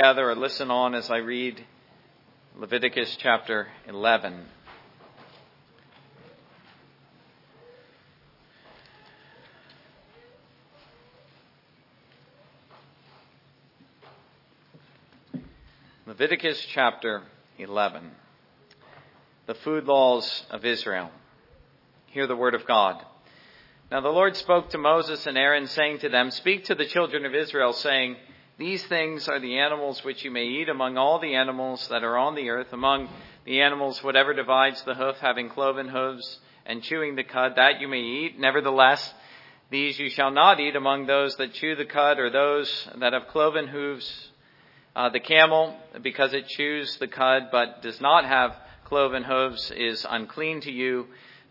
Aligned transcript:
gather 0.00 0.30
or 0.30 0.36
listen 0.36 0.70
on 0.70 0.94
as 0.94 1.10
I 1.10 1.16
read 1.16 1.60
Leviticus 2.56 3.16
chapter 3.18 3.66
11. 3.88 4.44
Leviticus 16.06 16.64
chapter 16.72 17.24
11. 17.58 18.12
The 19.46 19.54
food 19.54 19.86
laws 19.86 20.44
of 20.50 20.64
Israel. 20.64 21.10
Hear 22.06 22.28
the 22.28 22.36
word 22.36 22.54
of 22.54 22.64
God. 22.66 23.04
Now 23.90 24.00
the 24.00 24.10
Lord 24.10 24.36
spoke 24.36 24.70
to 24.70 24.78
Moses 24.78 25.26
and 25.26 25.36
Aaron, 25.36 25.66
saying 25.66 25.98
to 25.98 26.08
them, 26.08 26.30
Speak 26.30 26.66
to 26.66 26.76
the 26.76 26.86
children 26.86 27.26
of 27.26 27.34
Israel, 27.34 27.72
saying, 27.72 28.14
these 28.58 28.84
things 28.86 29.28
are 29.28 29.38
the 29.38 29.60
animals 29.60 30.02
which 30.02 30.24
you 30.24 30.32
may 30.32 30.44
eat 30.44 30.68
among 30.68 30.98
all 30.98 31.20
the 31.20 31.36
animals 31.36 31.86
that 31.88 32.02
are 32.02 32.18
on 32.18 32.34
the 32.34 32.50
earth, 32.50 32.72
among 32.72 33.08
the 33.44 33.60
animals 33.60 34.02
whatever 34.02 34.34
divides 34.34 34.82
the 34.82 34.96
hoof, 34.96 35.16
having 35.20 35.48
cloven 35.48 35.88
hooves, 35.88 36.40
and 36.66 36.82
chewing 36.82 37.14
the 37.14 37.22
cud, 37.22 37.52
that 37.54 37.80
you 37.80 37.86
may 37.86 38.00
eat. 38.00 38.38
Nevertheless, 38.38 39.14
these 39.70 39.96
you 40.00 40.10
shall 40.10 40.32
not 40.32 40.58
eat 40.58 40.74
among 40.74 41.06
those 41.06 41.36
that 41.36 41.54
chew 41.54 41.76
the 41.76 41.84
cud, 41.84 42.18
or 42.18 42.30
those 42.30 42.88
that 42.96 43.12
have 43.12 43.28
cloven 43.28 43.68
hooves. 43.68 44.28
Uh, 44.96 45.08
the 45.08 45.20
camel, 45.20 45.76
because 46.02 46.32
it 46.32 46.48
chews 46.48 46.96
the 46.96 47.06
cud, 47.06 47.50
but 47.52 47.80
does 47.82 48.00
not 48.00 48.24
have 48.24 48.56
cloven 48.86 49.22
hooves, 49.22 49.70
is 49.70 50.04
unclean 50.10 50.62
to 50.62 50.72
you. 50.72 51.06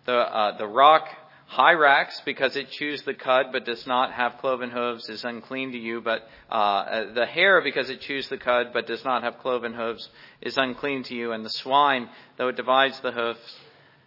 The, 0.05 0.17
uh, 0.17 0.57
the 0.57 0.67
rock, 0.67 1.07
Hyrax, 1.49 2.23
because 2.25 2.55
it 2.57 2.69
chews 2.71 3.03
the 3.03 3.13
cud 3.13 3.47
but 3.51 3.65
does 3.65 3.87
not 3.87 4.11
have 4.11 4.37
cloven 4.39 4.69
hooves, 4.69 5.09
is 5.09 5.23
unclean 5.23 5.71
to 5.71 5.77
you. 5.77 6.01
But 6.01 6.27
uh, 6.51 7.13
the 7.13 7.25
hare, 7.25 7.61
because 7.61 7.89
it 7.89 8.01
chews 8.01 8.27
the 8.27 8.37
cud 8.37 8.71
but 8.73 8.85
does 8.85 9.03
not 9.05 9.23
have 9.23 9.39
cloven 9.39 9.73
hooves, 9.73 10.09
is 10.41 10.57
unclean 10.57 11.03
to 11.03 11.15
you. 11.15 11.31
And 11.31 11.45
the 11.45 11.49
swine, 11.49 12.09
though 12.37 12.49
it 12.49 12.57
divides 12.57 12.99
the 12.99 13.11
hoofs, 13.11 13.55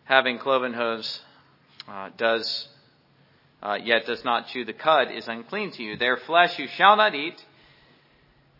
having 0.05 0.39
cloven 0.39 0.75
hooves, 0.75 1.20
uh, 1.89 2.11
does 2.17 2.69
uh, 3.62 3.79
yet 3.83 4.07
does 4.07 4.25
not 4.25 4.48
chew 4.48 4.64
the 4.64 4.73
cud, 4.73 5.11
is 5.11 5.27
unclean 5.27 5.70
to 5.73 5.83
you. 5.83 5.97
Their 5.97 6.19
flesh 6.19 6.59
you 6.59 6.67
shall 6.69 6.97
not 6.97 7.14
eat, 7.14 7.42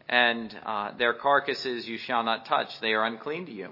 and 0.09 0.57
uh, 0.65 0.93
their 0.97 1.15
carcasses 1.15 1.87
you 1.87 1.99
shall 1.99 2.23
not 2.23 2.47
touch; 2.47 2.81
they 2.81 2.93
are 2.93 3.05
unclean 3.05 3.47
to 3.47 3.53
you. 3.53 3.71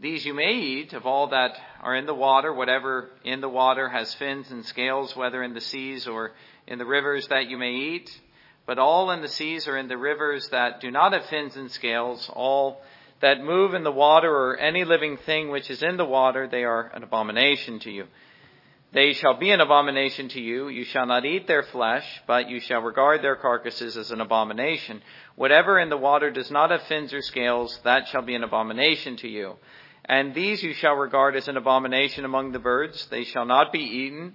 These 0.00 0.24
you 0.24 0.34
may 0.34 0.54
eat 0.54 0.92
of 0.92 1.06
all 1.06 1.28
that 1.28 1.56
are 1.82 1.94
in 1.94 2.06
the 2.06 2.14
water, 2.14 2.52
whatever 2.52 3.10
in 3.24 3.40
the 3.40 3.48
water 3.48 3.88
has 3.88 4.12
fins 4.14 4.50
and 4.50 4.64
scales, 4.66 5.14
whether 5.14 5.42
in 5.42 5.54
the 5.54 5.60
seas 5.60 6.06
or 6.06 6.32
in 6.66 6.78
the 6.78 6.84
rivers 6.84 7.28
that 7.28 7.48
you 7.48 7.56
may 7.56 7.72
eat. 7.72 8.20
But 8.66 8.78
all 8.78 9.10
in 9.12 9.22
the 9.22 9.28
seas 9.28 9.68
or 9.68 9.76
in 9.76 9.88
the 9.88 9.96
rivers 9.96 10.48
that 10.48 10.80
do 10.80 10.90
not 10.90 11.12
have 11.12 11.26
fins 11.26 11.56
and 11.56 11.70
scales, 11.70 12.30
all 12.32 12.82
that 13.20 13.42
move 13.42 13.74
in 13.74 13.84
the 13.84 13.92
water 13.92 14.30
or 14.30 14.56
any 14.56 14.84
living 14.84 15.16
thing 15.18 15.50
which 15.50 15.70
is 15.70 15.82
in 15.82 15.96
the 15.96 16.04
water, 16.04 16.48
they 16.48 16.64
are 16.64 16.90
an 16.94 17.02
abomination 17.02 17.78
to 17.80 17.90
you. 17.90 18.06
They 18.92 19.12
shall 19.12 19.36
be 19.36 19.50
an 19.50 19.60
abomination 19.60 20.28
to 20.30 20.40
you. 20.40 20.68
You 20.68 20.84
shall 20.84 21.06
not 21.06 21.24
eat 21.24 21.46
their 21.48 21.64
flesh, 21.64 22.04
but 22.28 22.48
you 22.48 22.60
shall 22.60 22.80
regard 22.80 23.22
their 23.22 23.34
carcasses 23.34 23.96
as 23.96 24.12
an 24.12 24.20
abomination. 24.20 25.02
Whatever 25.34 25.80
in 25.80 25.88
the 25.88 25.96
water 25.96 26.30
does 26.30 26.50
not 26.50 26.70
have 26.70 26.82
fins 26.84 27.12
or 27.12 27.20
scales, 27.20 27.80
that 27.82 28.06
shall 28.08 28.22
be 28.22 28.36
an 28.36 28.44
abomination 28.44 29.16
to 29.16 29.28
you. 29.28 29.56
And 30.06 30.34
these 30.34 30.62
you 30.62 30.74
shall 30.74 30.94
regard 30.94 31.34
as 31.36 31.48
an 31.48 31.56
abomination 31.56 32.24
among 32.24 32.52
the 32.52 32.58
birds. 32.58 33.06
They 33.06 33.24
shall 33.24 33.46
not 33.46 33.72
be 33.72 33.80
eaten. 33.80 34.34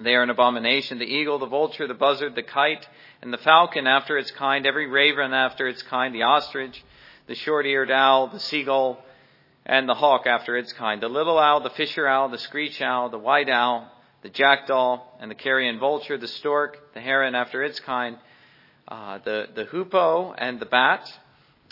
They 0.00 0.14
are 0.14 0.22
an 0.22 0.30
abomination. 0.30 0.98
The 0.98 1.04
eagle, 1.04 1.38
the 1.38 1.46
vulture, 1.46 1.86
the 1.86 1.94
buzzard, 1.94 2.34
the 2.34 2.42
kite, 2.42 2.86
and 3.22 3.32
the 3.32 3.38
falcon 3.38 3.86
after 3.86 4.18
its 4.18 4.32
kind, 4.32 4.66
every 4.66 4.88
raven 4.88 5.32
after 5.32 5.68
its 5.68 5.82
kind, 5.82 6.12
the 6.12 6.24
ostrich, 6.24 6.82
the 7.28 7.36
short-eared 7.36 7.90
owl, 7.90 8.26
the 8.28 8.40
seagull, 8.40 8.98
and 9.64 9.88
the 9.88 9.94
hawk 9.94 10.26
after 10.26 10.56
its 10.56 10.72
kind, 10.72 11.00
the 11.00 11.08
little 11.08 11.38
owl, 11.38 11.60
the 11.60 11.70
fisher 11.70 12.06
owl, 12.08 12.28
the 12.28 12.38
screech 12.38 12.82
owl, 12.82 13.08
the 13.08 13.18
white 13.18 13.48
owl, 13.48 13.90
the 14.22 14.28
jackdaw, 14.28 15.00
and 15.20 15.30
the 15.30 15.36
carrion 15.36 15.78
vulture, 15.78 16.18
the 16.18 16.28
stork, 16.28 16.92
the 16.94 17.00
heron 17.00 17.34
after 17.34 17.62
its 17.62 17.78
kind, 17.80 18.18
uh, 18.88 19.18
the, 19.24 19.48
the 19.54 19.64
hoopoe, 19.64 20.34
and 20.36 20.60
the 20.60 20.66
bat, 20.66 21.10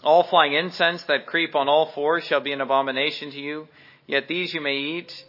all 0.03 0.25
flying 0.25 0.55
insects 0.55 1.05
that 1.05 1.27
creep 1.27 1.55
on 1.55 1.69
all 1.69 1.87
fours 1.93 2.25
shall 2.25 2.41
be 2.41 2.53
an 2.53 2.61
abomination 2.61 3.31
to 3.31 3.41
you. 3.41 3.69
Yet 4.07 4.29
these 4.29 4.53
you 4.53 4.61
may 4.61 4.77
eat 4.77 5.25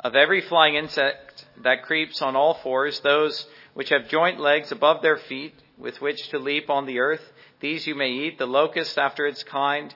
of 0.00 0.14
every 0.14 0.40
flying 0.40 0.74
insect 0.74 1.46
that 1.62 1.84
creeps 1.84 2.20
on 2.20 2.36
all 2.36 2.54
fours, 2.54 3.00
those 3.00 3.46
which 3.74 3.88
have 3.90 4.08
joint 4.08 4.40
legs 4.40 4.72
above 4.72 5.02
their 5.02 5.16
feet, 5.16 5.54
with 5.78 6.00
which 6.00 6.28
to 6.30 6.38
leap 6.38 6.70
on 6.70 6.86
the 6.86 6.98
earth. 6.98 7.32
These 7.60 7.86
you 7.86 7.94
may 7.94 8.10
eat, 8.10 8.38
the 8.38 8.46
locust 8.46 8.98
after 8.98 9.26
its 9.26 9.42
kind, 9.42 9.94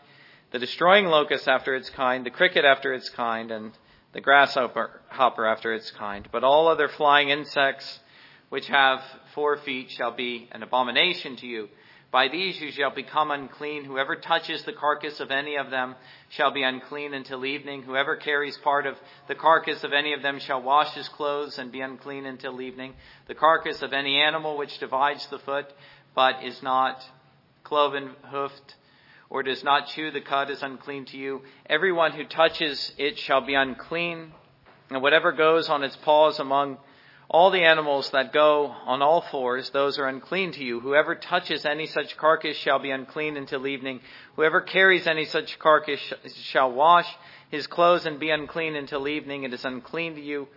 the 0.52 0.58
destroying 0.58 1.06
locust 1.06 1.48
after 1.48 1.74
its 1.74 1.90
kind, 1.90 2.24
the 2.24 2.30
cricket 2.30 2.64
after 2.64 2.92
its 2.92 3.08
kind, 3.10 3.50
and 3.50 3.72
the 4.12 4.20
grasshopper 4.20 5.00
after 5.10 5.72
its 5.72 5.90
kind. 5.92 6.28
But 6.32 6.44
all 6.44 6.68
other 6.68 6.88
flying 6.88 7.30
insects 7.30 8.00
which 8.48 8.66
have 8.66 9.02
four 9.34 9.56
feet 9.58 9.90
shall 9.90 10.10
be 10.10 10.48
an 10.52 10.62
abomination 10.62 11.36
to 11.36 11.46
you. 11.46 11.68
By 12.10 12.26
these 12.26 12.60
you 12.60 12.72
shall 12.72 12.90
become 12.90 13.30
unclean. 13.30 13.84
Whoever 13.84 14.16
touches 14.16 14.64
the 14.64 14.72
carcass 14.72 15.20
of 15.20 15.30
any 15.30 15.54
of 15.56 15.70
them 15.70 15.94
shall 16.28 16.50
be 16.50 16.64
unclean 16.64 17.14
until 17.14 17.44
evening. 17.44 17.82
Whoever 17.82 18.16
carries 18.16 18.58
part 18.58 18.86
of 18.86 18.96
the 19.28 19.36
carcass 19.36 19.84
of 19.84 19.92
any 19.92 20.12
of 20.12 20.22
them 20.22 20.40
shall 20.40 20.60
wash 20.60 20.92
his 20.94 21.08
clothes 21.08 21.58
and 21.58 21.70
be 21.70 21.80
unclean 21.80 22.26
until 22.26 22.60
evening. 22.60 22.94
The 23.28 23.36
carcass 23.36 23.80
of 23.82 23.92
any 23.92 24.20
animal 24.20 24.58
which 24.58 24.78
divides 24.78 25.24
the 25.28 25.38
foot, 25.38 25.72
but 26.14 26.42
is 26.42 26.60
not 26.64 27.00
cloven 27.62 28.10
hoofed, 28.24 28.74
or 29.28 29.44
does 29.44 29.62
not 29.62 29.86
chew 29.86 30.10
the 30.10 30.20
cud 30.20 30.50
is 30.50 30.64
unclean 30.64 31.04
to 31.06 31.16
you. 31.16 31.42
Everyone 31.66 32.10
who 32.10 32.24
touches 32.24 32.92
it 32.98 33.18
shall 33.18 33.40
be 33.40 33.54
unclean. 33.54 34.32
And 34.90 35.00
whatever 35.00 35.30
goes 35.30 35.68
on 35.68 35.84
its 35.84 35.94
paws 35.94 36.40
among 36.40 36.78
all 37.32 37.52
the 37.52 37.62
animals 37.62 38.10
that 38.10 38.32
go 38.32 38.74
on 38.86 39.02
all 39.02 39.20
fours, 39.20 39.70
those 39.70 40.00
are 40.00 40.08
unclean 40.08 40.50
to 40.50 40.64
you. 40.64 40.80
Whoever 40.80 41.14
touches 41.14 41.64
any 41.64 41.86
such 41.86 42.16
carcass 42.16 42.56
shall 42.56 42.80
be 42.80 42.90
unclean 42.90 43.36
until 43.36 43.68
evening. 43.68 44.00
Whoever 44.34 44.60
carries 44.60 45.06
any 45.06 45.26
such 45.26 45.56
carcass 45.60 46.00
shall 46.42 46.72
wash 46.72 47.06
his 47.48 47.68
clothes 47.68 48.04
and 48.04 48.18
be 48.18 48.30
unclean 48.30 48.74
until 48.74 49.06
evening. 49.06 49.44
It 49.44 49.54
is 49.54 49.64
unclean 49.64 50.16
to 50.16 50.20
you. 50.20 50.48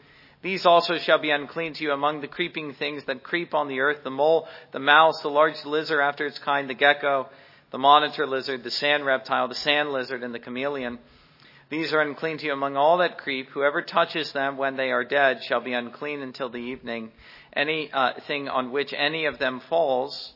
These 0.41 0.65
also 0.65 0.97
shall 0.97 1.19
be 1.19 1.29
unclean 1.29 1.73
to 1.73 1.83
you 1.83 1.91
among 1.91 2.21
the 2.21 2.27
creeping 2.27 2.73
things 2.73 3.03
that 3.05 3.21
creep 3.21 3.53
on 3.53 3.67
the 3.67 3.79
earth, 3.79 4.03
the 4.03 4.09
mole, 4.09 4.47
the 4.71 4.79
mouse, 4.79 5.21
the 5.21 5.29
large 5.29 5.63
lizard 5.65 6.01
after 6.01 6.25
its 6.25 6.39
kind, 6.39 6.67
the 6.67 6.73
gecko, 6.73 7.29
the 7.69 7.77
monitor 7.77 8.25
lizard, 8.25 8.63
the 8.63 8.71
sand 8.71 9.05
reptile, 9.05 9.47
the 9.47 9.53
sand 9.53 9.91
lizard, 9.91 10.23
and 10.23 10.33
the 10.33 10.39
chameleon. 10.39 10.97
These 11.73 11.91
are 11.91 12.01
unclean 12.01 12.37
to 12.37 12.45
you 12.45 12.53
among 12.53 12.77
all 12.77 12.99
that 12.99 13.17
creep. 13.17 13.49
Whoever 13.49 13.81
touches 13.81 14.31
them 14.31 14.57
when 14.57 14.77
they 14.77 14.91
are 14.91 15.03
dead 15.03 15.43
shall 15.43 15.59
be 15.59 15.73
unclean 15.73 16.21
until 16.21 16.47
the 16.47 16.59
evening. 16.59 17.11
Any 17.51 17.91
uh, 17.91 18.13
thing 18.27 18.47
on 18.47 18.71
which 18.71 18.93
any 18.95 19.25
of 19.25 19.39
them 19.39 19.59
falls 19.59 20.33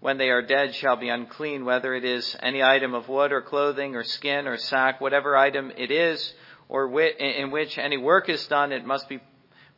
when 0.00 0.18
they 0.18 0.30
are 0.30 0.42
dead 0.42 0.74
shall 0.74 0.96
be 0.96 1.08
unclean, 1.08 1.64
whether 1.64 1.94
it 1.94 2.04
is 2.04 2.34
any 2.42 2.60
item 2.60 2.94
of 2.94 3.08
wood 3.08 3.30
or 3.30 3.40
clothing 3.40 3.94
or 3.94 4.02
skin 4.02 4.48
or 4.48 4.56
sack, 4.56 5.00
whatever 5.00 5.36
item 5.36 5.70
it 5.76 5.92
is, 5.92 6.34
or 6.68 6.86
in 7.00 7.52
which 7.52 7.78
any 7.78 7.96
work 7.96 8.28
is 8.28 8.44
done, 8.48 8.72
it 8.72 8.84
must 8.84 9.08
be 9.08 9.20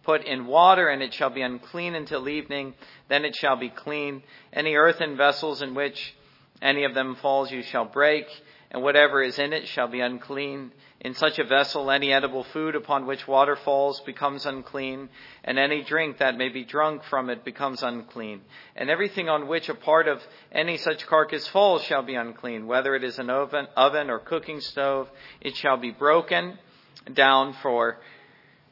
put 0.05 0.25
in 0.25 0.47
water, 0.47 0.89
and 0.89 1.03
it 1.03 1.13
shall 1.13 1.29
be 1.29 1.43
unclean 1.43 1.95
until 1.95 2.27
evening. 2.27 2.73
Then 3.11 3.27
it 3.27 3.37
shall 3.37 3.57
be 3.57 3.69
clean. 3.69 4.23
Any 4.51 4.77
earthen 4.77 5.19
vessels 5.19 5.61
in 5.61 5.75
which 5.75 6.15
any 6.63 6.85
of 6.85 6.95
them 6.95 7.17
falls 7.17 7.51
you 7.53 7.63
shall 7.63 7.85
break, 7.85 8.25
and 8.71 8.83
whatever 8.83 9.23
is 9.23 9.39
in 9.39 9.53
it 9.53 9.69
shall 9.69 9.89
be 9.89 10.01
unclean. 10.01 10.73
In 11.03 11.15
such 11.15 11.41
a 11.41 11.45
vessel, 11.45 11.91
any 11.91 12.13
edible 12.13 12.45
food 12.45 12.77
upon 12.77 13.07
which 13.07 13.27
water 13.27 13.57
falls 13.57 14.01
becomes 14.03 14.47
unclean, 14.47 15.09
and 15.43 15.59
any 15.59 15.83
drink 15.83 16.19
that 16.19 16.37
may 16.37 16.49
be 16.49 16.65
drunk 16.65 17.03
from 17.03 17.29
it 17.29 17.45
becomes 17.45 17.83
unclean. 17.83 18.41
And 18.77 18.89
everything 18.89 19.29
on 19.29 19.49
which 19.49 19.69
a 19.69 19.75
part 19.75 20.07
of 20.07 20.23
any 20.53 20.77
such 20.77 21.09
carcass 21.09 21.49
falls 21.49 21.83
shall 21.83 22.03
be 22.03 22.15
unclean, 22.15 22.69
whether 22.69 22.95
it 22.95 23.03
is 23.03 23.19
an 23.19 23.31
oven, 23.31 23.67
oven 23.77 24.11
or 24.11 24.21
cooking 24.21 24.61
stove, 24.61 25.11
it 25.41 25.57
shall 25.57 25.77
be 25.77 25.91
broken 25.91 26.57
down 27.13 27.55
for 27.55 27.99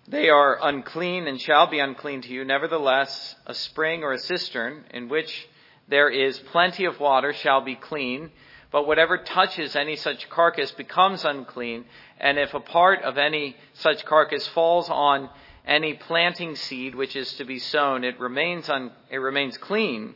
they 0.07 0.29
are 0.29 0.57
unclean 0.63 1.27
and 1.27 1.41
shall 1.41 1.67
be 1.67 1.81
unclean 1.81 2.23
to 2.23 2.33
you. 2.33 2.45
Nevertheless, 2.45 3.35
a 3.45 3.55
spring 3.55 4.05
or 4.05 4.13
a 4.13 4.19
cistern 4.19 4.85
in 4.93 5.09
which 5.09 5.49
there 5.89 6.09
is 6.09 6.39
plenty 6.39 6.85
of 6.85 7.01
water 7.01 7.33
shall 7.33 7.61
be 7.61 7.75
clean 7.75 8.31
but 8.71 8.87
whatever 8.87 9.19
touches 9.19 9.75
any 9.75 9.97
such 9.97 10.31
carcass 10.31 10.71
becomes 10.73 11.25
unclean, 11.25 11.85
and 12.19 12.39
if 12.39 12.55
a 12.55 12.61
part 12.61 13.03
of 13.03 13.19
any 13.19 13.57
such 13.75 14.05
carcass 14.05 14.47
falls 14.49 14.89
on 14.89 15.29
any 15.67 15.95
planting 15.95 16.57
seed 16.57 16.95
which 16.95 17.17
is 17.17 17.33
to 17.35 17.45
be 17.45 17.59
sown, 17.59 18.05
it 18.05 18.19
remains 18.19 18.69
un, 18.69 18.93
it 19.11 19.19
remains 19.19 19.59
clean. 19.59 20.15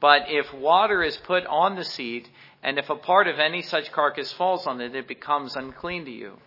But 0.00 0.22
if 0.28 0.52
water 0.52 1.02
is 1.02 1.16
put 1.18 1.46
on 1.46 1.76
the 1.76 1.84
seed, 1.84 2.28
and 2.62 2.78
if 2.78 2.90
a 2.90 2.96
part 2.96 3.28
of 3.28 3.38
any 3.38 3.62
such 3.62 3.92
carcass 3.92 4.32
falls 4.32 4.66
on 4.66 4.80
it, 4.80 4.94
it 4.94 5.08
becomes 5.08 5.56
unclean 5.56 6.04
to 6.06 6.10
you. 6.10 6.38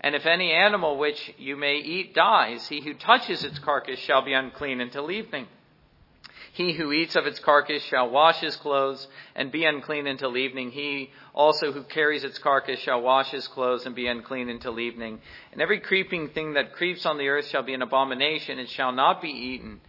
And 0.00 0.14
if 0.14 0.26
any 0.26 0.52
animal 0.52 0.96
which 0.96 1.32
you 1.38 1.56
may 1.56 1.76
eat 1.76 2.14
dies, 2.14 2.68
he 2.68 2.80
who 2.80 2.94
touches 2.94 3.44
its 3.44 3.58
carcass 3.58 3.98
shall 3.98 4.22
be 4.22 4.32
unclean 4.32 4.80
until 4.80 5.10
evening. 5.10 5.48
He 6.52 6.72
who 6.72 6.92
eats 6.92 7.16
of 7.16 7.26
its 7.26 7.38
carcass 7.38 7.82
shall 7.84 8.10
wash 8.10 8.40
his 8.40 8.56
clothes 8.56 9.06
and 9.34 9.52
be 9.52 9.64
unclean 9.64 10.06
until 10.06 10.36
evening. 10.36 10.70
He 10.70 11.10
also 11.34 11.72
who 11.72 11.82
carries 11.84 12.24
its 12.24 12.38
carcass 12.38 12.80
shall 12.80 13.00
wash 13.00 13.30
his 13.30 13.46
clothes 13.48 13.86
and 13.86 13.94
be 13.94 14.06
unclean 14.06 14.48
until 14.48 14.80
evening. 14.80 15.20
And 15.52 15.62
every 15.62 15.80
creeping 15.80 16.30
thing 16.30 16.54
that 16.54 16.72
creeps 16.72 17.06
on 17.06 17.18
the 17.18 17.28
earth 17.28 17.46
shall 17.48 17.62
be 17.62 17.74
an 17.74 17.82
abomination, 17.82 18.58
and 18.58 18.68
shall 18.68 18.92
not 18.92 19.22
be 19.22 19.30
eaten 19.30 19.80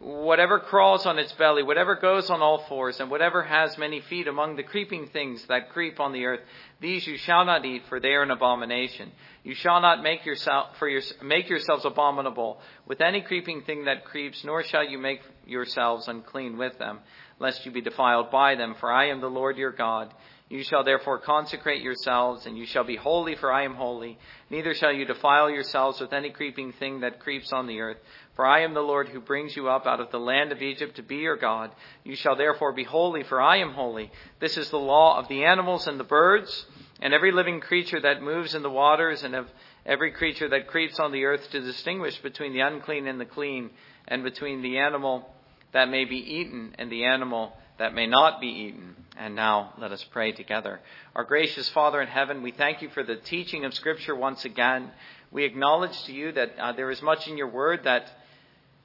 whatever 0.00 0.58
crawls 0.58 1.04
on 1.04 1.18
its 1.18 1.32
belly, 1.32 1.62
whatever 1.62 1.94
goes 1.94 2.30
on 2.30 2.40
all 2.40 2.64
fours, 2.68 2.98
and 3.00 3.10
whatever 3.10 3.42
has 3.42 3.76
many 3.76 4.00
feet 4.00 4.26
among 4.26 4.56
the 4.56 4.62
creeping 4.62 5.06
things 5.08 5.44
that 5.48 5.70
creep 5.70 6.00
on 6.00 6.12
the 6.12 6.24
earth, 6.24 6.40
these 6.80 7.06
you 7.06 7.18
shall 7.18 7.44
not 7.44 7.66
eat, 7.66 7.82
for 7.88 8.00
they 8.00 8.14
are 8.14 8.22
an 8.22 8.30
abomination. 8.30 9.12
You 9.44 9.54
shall 9.54 9.82
not 9.82 10.02
make 10.02 10.24
yourself 10.24 10.78
for 10.78 10.88
your, 10.88 11.02
make 11.22 11.50
yourselves 11.50 11.84
abominable 11.84 12.60
with 12.86 13.02
any 13.02 13.20
creeping 13.20 13.62
thing 13.62 13.84
that 13.84 14.06
creeps, 14.06 14.42
nor 14.42 14.64
shall 14.64 14.84
you 14.84 14.98
make 14.98 15.20
yourselves 15.46 16.08
unclean 16.08 16.56
with 16.56 16.78
them, 16.78 17.00
lest 17.38 17.66
you 17.66 17.72
be 17.72 17.82
defiled 17.82 18.30
by 18.30 18.54
them. 18.54 18.76
For 18.80 18.90
I 18.90 19.08
am 19.08 19.20
the 19.20 19.28
Lord 19.28 19.58
your 19.58 19.72
God. 19.72 20.14
You 20.50 20.64
shall 20.64 20.82
therefore 20.82 21.20
consecrate 21.20 21.80
yourselves, 21.80 22.44
and 22.44 22.58
you 22.58 22.66
shall 22.66 22.82
be 22.82 22.96
holy, 22.96 23.36
for 23.36 23.52
I 23.52 23.62
am 23.62 23.74
holy. 23.74 24.18
Neither 24.50 24.74
shall 24.74 24.92
you 24.92 25.04
defile 25.04 25.48
yourselves 25.48 26.00
with 26.00 26.12
any 26.12 26.30
creeping 26.30 26.72
thing 26.72 27.00
that 27.00 27.20
creeps 27.20 27.52
on 27.52 27.68
the 27.68 27.80
earth. 27.80 27.98
For 28.40 28.46
I 28.46 28.62
am 28.62 28.72
the 28.72 28.80
Lord 28.80 29.10
who 29.10 29.20
brings 29.20 29.54
you 29.54 29.68
up 29.68 29.84
out 29.86 30.00
of 30.00 30.10
the 30.10 30.18
land 30.18 30.50
of 30.50 30.62
Egypt 30.62 30.96
to 30.96 31.02
be 31.02 31.16
your 31.16 31.36
God. 31.36 31.72
You 32.04 32.16
shall 32.16 32.36
therefore 32.36 32.72
be 32.72 32.84
holy, 32.84 33.22
for 33.22 33.38
I 33.38 33.58
am 33.58 33.74
holy. 33.74 34.10
This 34.38 34.56
is 34.56 34.70
the 34.70 34.78
law 34.78 35.18
of 35.18 35.28
the 35.28 35.44
animals 35.44 35.86
and 35.86 36.00
the 36.00 36.04
birds, 36.04 36.64
and 37.02 37.12
every 37.12 37.32
living 37.32 37.60
creature 37.60 38.00
that 38.00 38.22
moves 38.22 38.54
in 38.54 38.62
the 38.62 38.70
waters, 38.70 39.24
and 39.24 39.34
of 39.34 39.46
every 39.84 40.12
creature 40.12 40.48
that 40.48 40.68
creeps 40.68 40.98
on 40.98 41.12
the 41.12 41.26
earth, 41.26 41.50
to 41.50 41.60
distinguish 41.60 42.16
between 42.22 42.54
the 42.54 42.60
unclean 42.60 43.06
and 43.06 43.20
the 43.20 43.26
clean, 43.26 43.68
and 44.08 44.24
between 44.24 44.62
the 44.62 44.78
animal 44.78 45.28
that 45.72 45.90
may 45.90 46.06
be 46.06 46.16
eaten 46.16 46.74
and 46.78 46.90
the 46.90 47.04
animal 47.04 47.52
that 47.76 47.92
may 47.92 48.06
not 48.06 48.40
be 48.40 48.48
eaten. 48.48 48.96
And 49.18 49.36
now 49.36 49.74
let 49.76 49.92
us 49.92 50.02
pray 50.12 50.32
together. 50.32 50.80
Our 51.14 51.24
gracious 51.24 51.68
Father 51.68 52.00
in 52.00 52.08
heaven, 52.08 52.42
we 52.42 52.52
thank 52.52 52.80
you 52.80 52.88
for 52.88 53.02
the 53.02 53.16
teaching 53.16 53.66
of 53.66 53.74
Scripture 53.74 54.16
once 54.16 54.46
again. 54.46 54.92
We 55.30 55.44
acknowledge 55.44 56.04
to 56.04 56.14
you 56.14 56.32
that 56.32 56.58
uh, 56.58 56.72
there 56.72 56.90
is 56.90 57.02
much 57.02 57.28
in 57.28 57.36
your 57.36 57.50
word 57.50 57.84
that 57.84 58.10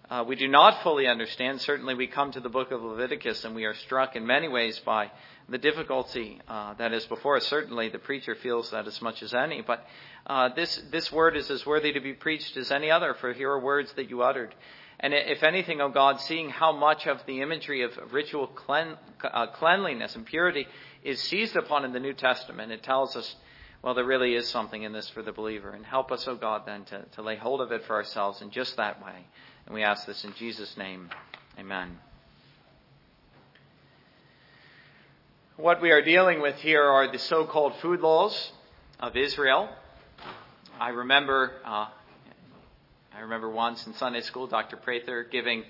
uh, 0.10 0.24
we 0.28 0.36
do 0.36 0.48
not 0.48 0.84
fully 0.84 1.08
understand. 1.08 1.60
Certainly, 1.62 1.96
we 1.96 2.06
come 2.06 2.32
to 2.32 2.40
the 2.40 2.50
book 2.50 2.72
of 2.72 2.84
Leviticus 2.84 3.44
and 3.44 3.56
we 3.56 3.66
are 3.66 3.74
struck 3.74 4.16
in 4.16 4.28
many 4.28 4.48
ways 4.48 4.80
by 4.86 5.10
the 5.50 5.58
difficulty 5.58 6.40
uh, 6.48 6.76
that 6.76 6.94
is 6.94 7.06
before 7.06 7.38
us. 7.38 7.48
Certainly, 7.48 7.90
the 7.90 8.00
preacher 8.00 8.36
feels 8.36 8.70
that 8.70 8.86
as 8.86 9.02
much 9.02 9.24
as 9.24 9.34
any. 9.34 9.62
But 9.62 9.84
uh, 10.28 10.50
this, 10.50 10.80
this 10.92 11.12
word 11.12 11.36
is 11.36 11.50
as 11.50 11.66
worthy 11.66 11.92
to 11.94 12.00
be 12.00 12.14
preached 12.14 12.56
as 12.56 12.72
any 12.72 12.92
other, 12.92 13.16
for 13.16 13.34
here 13.34 13.50
are 13.52 13.60
words 13.60 13.92
that 13.94 14.10
you 14.10 14.22
uttered. 14.22 14.54
And 15.00 15.14
if 15.14 15.44
anything, 15.44 15.82
O 15.82 15.86
oh 15.86 15.90
God, 15.90 16.22
seeing 16.22 16.50
how 16.50 16.72
much 16.72 17.08
of 17.08 17.26
the 17.26 17.42
imagery 17.42 17.82
of 17.82 17.92
ritual 18.14 18.48
clean, 18.48 18.96
uh, 19.24 19.48
cleanliness 19.48 20.16
and 20.16 20.26
purity 20.26 20.68
is 21.04 21.22
seized 21.22 21.56
upon 21.56 21.84
in 21.84 21.94
the 21.94 22.00
New 22.00 22.14
Testament, 22.14 22.72
it 22.72 22.84
tells 22.84 23.16
us, 23.16 23.36
well, 23.82 23.94
there 23.94 24.06
really 24.06 24.36
is 24.36 24.48
something 24.48 24.84
in 24.84 24.94
this 24.94 25.10
for 25.10 25.22
the 25.22 25.32
believer. 25.32 25.72
And 25.72 25.86
help 25.86 26.12
us, 26.12 26.28
O 26.28 26.34
oh 26.34 26.36
God, 26.36 26.64
then 26.66 26.86
to, 26.86 27.06
to 27.14 27.22
lay 27.22 27.36
hold 27.36 27.60
of 27.60 27.72
it 27.72 27.86
for 27.86 27.96
ourselves 27.96 28.42
in 28.42 28.52
just 28.52 28.78
that 28.78 29.04
way. 29.04 29.26
And 29.66 29.74
we 29.74 29.82
ask 29.82 30.06
this 30.06 30.24
in 30.24 30.34
Jesus' 30.36 30.78
name. 30.78 31.10
Amen. 31.58 31.98
What 35.58 35.82
we 35.82 35.92
are 35.92 36.04
dealing 36.04 36.42
with 36.42 36.56
here 36.58 36.84
are 36.84 37.12
the 37.12 37.18
so 37.18 37.46
called 37.46 37.74
food 37.82 38.00
laws 38.02 38.52
of 39.00 39.16
Israel. 39.16 39.70
I 40.80 40.90
remember 40.90 41.54
uh, 41.66 41.88
I 43.16 43.22
remember 43.22 43.50
once 43.50 43.88
in 43.88 43.94
Sunday 43.94 44.22
school, 44.22 44.46
Dr. 44.46 44.76
Prather 44.76 45.24
giving 45.24 45.64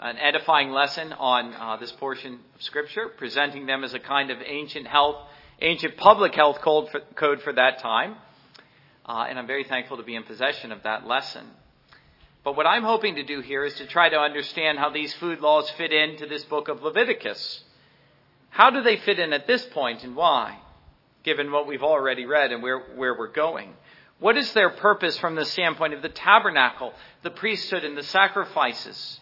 an 0.00 0.16
edifying 0.16 0.70
lesson 0.70 1.12
on 1.12 1.52
uh, 1.52 1.76
this 1.76 1.92
portion 1.92 2.40
of 2.54 2.62
Scripture, 2.62 3.08
presenting 3.16 3.66
them 3.66 3.84
as 3.84 3.92
a 3.92 3.98
kind 3.98 4.30
of 4.30 4.38
ancient 4.44 4.86
health, 4.86 5.16
ancient 5.60 5.98
public 5.98 6.34
health 6.34 6.62
code 6.62 6.88
for, 6.90 7.00
code 7.14 7.42
for 7.42 7.52
that 7.52 7.80
time. 7.80 8.16
Uh, 9.04 9.26
and 9.28 9.38
I'm 9.38 9.46
very 9.46 9.64
thankful 9.64 9.98
to 9.98 10.02
be 10.02 10.14
in 10.16 10.22
possession 10.22 10.72
of 10.72 10.82
that 10.84 11.06
lesson. 11.06 11.44
But 12.42 12.56
what 12.56 12.66
I'm 12.66 12.84
hoping 12.84 13.16
to 13.16 13.22
do 13.22 13.40
here 13.40 13.64
is 13.64 13.74
to 13.74 13.86
try 13.86 14.08
to 14.08 14.16
understand 14.16 14.78
how 14.78 14.90
these 14.90 15.12
food 15.14 15.40
laws 15.40 15.68
fit 15.70 15.92
into 15.92 16.26
this 16.26 16.44
book 16.44 16.68
of 16.68 16.82
Leviticus. 16.82 17.62
How 18.48 18.70
do 18.70 18.82
they 18.82 18.96
fit 18.96 19.18
in 19.18 19.32
at 19.32 19.46
this 19.46 19.64
point 19.66 20.04
and 20.04 20.16
why, 20.16 20.58
given 21.22 21.52
what 21.52 21.66
we've 21.66 21.82
already 21.82 22.24
read 22.24 22.50
and 22.50 22.62
where, 22.62 22.78
where 22.78 23.16
we're 23.16 23.32
going? 23.32 23.74
What 24.18 24.36
is 24.36 24.52
their 24.52 24.70
purpose 24.70 25.18
from 25.18 25.34
the 25.34 25.44
standpoint 25.44 25.94
of 25.94 26.02
the 26.02 26.08
tabernacle, 26.08 26.92
the 27.22 27.30
priesthood, 27.30 27.84
and 27.84 27.96
the 27.96 28.02
sacrifices? 28.02 29.20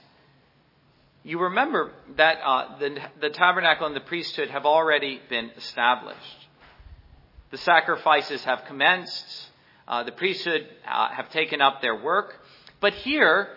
You 1.24 1.40
remember 1.40 1.92
that 2.16 2.38
uh, 2.44 2.78
the, 2.78 2.98
the 3.20 3.30
tabernacle 3.30 3.86
and 3.86 3.94
the 3.94 4.00
priesthood 4.00 4.50
have 4.50 4.64
already 4.64 5.20
been 5.28 5.50
established. 5.56 6.48
The 7.50 7.58
sacrifices 7.58 8.44
have 8.44 8.64
commenced. 8.66 9.50
Uh, 9.86 10.04
the 10.04 10.12
priesthood 10.12 10.68
uh, 10.86 11.08
have 11.10 11.30
taken 11.30 11.60
up 11.60 11.80
their 11.80 11.96
work. 11.96 12.40
But 12.80 12.94
here, 12.94 13.48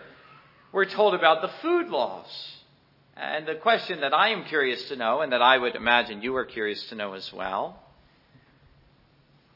we're 0.72 0.86
told 0.86 1.14
about 1.14 1.42
the 1.42 1.50
food 1.60 1.88
laws. 1.88 2.26
And 3.16 3.46
the 3.46 3.54
question 3.56 4.00
that 4.00 4.14
I 4.14 4.30
am 4.30 4.44
curious 4.44 4.88
to 4.88 4.96
know, 4.96 5.20
and 5.20 5.32
that 5.32 5.42
I 5.42 5.58
would 5.58 5.76
imagine 5.76 6.22
you 6.22 6.34
are 6.36 6.46
curious 6.46 6.88
to 6.88 6.94
know 6.94 7.12
as 7.12 7.32
well, 7.32 7.78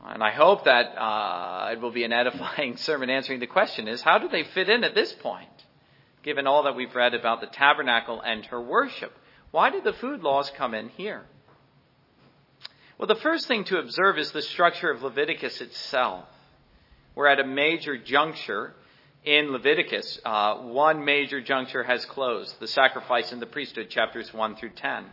and 0.04 0.22
I 0.22 0.30
hope 0.30 0.64
that 0.64 0.96
uh, 0.96 1.70
it 1.72 1.80
will 1.80 1.90
be 1.90 2.04
an 2.04 2.12
edifying 2.12 2.76
sermon 2.76 3.10
answering 3.10 3.40
the 3.40 3.46
question 3.46 3.88
is 3.88 4.02
how 4.02 4.18
do 4.18 4.28
they 4.28 4.44
fit 4.44 4.68
in 4.68 4.84
at 4.84 4.94
this 4.94 5.12
point, 5.14 5.48
given 6.22 6.46
all 6.46 6.64
that 6.64 6.76
we've 6.76 6.94
read 6.94 7.14
about 7.14 7.40
the 7.40 7.48
tabernacle 7.48 8.20
and 8.20 8.44
her 8.46 8.60
worship? 8.60 9.12
Why 9.50 9.70
did 9.70 9.84
the 9.84 9.94
food 9.94 10.22
laws 10.22 10.50
come 10.56 10.74
in 10.74 10.90
here? 10.90 11.24
Well, 12.98 13.08
the 13.08 13.16
first 13.16 13.46
thing 13.48 13.64
to 13.64 13.78
observe 13.78 14.19
is 14.19 14.32
the 14.32 14.42
structure 14.42 14.90
of 14.90 15.02
Leviticus 15.02 15.60
itself. 15.60 16.26
We're 17.14 17.26
at 17.26 17.40
a 17.40 17.46
major 17.46 17.98
juncture 17.98 18.74
in 19.26 19.50
Leviticus. 19.50 20.20
Uh, 20.25 20.55
one 20.58 21.05
major 21.05 21.40
juncture 21.43 21.82
has 21.82 22.06
closed 22.06 22.58
the 22.61 22.69
sacrifice 22.69 23.32
and 23.32 23.43
the 23.43 23.46
priesthood, 23.46 23.90
chapters 23.90 24.32
1 24.32 24.56
through 24.56 24.70
10. 24.70 25.05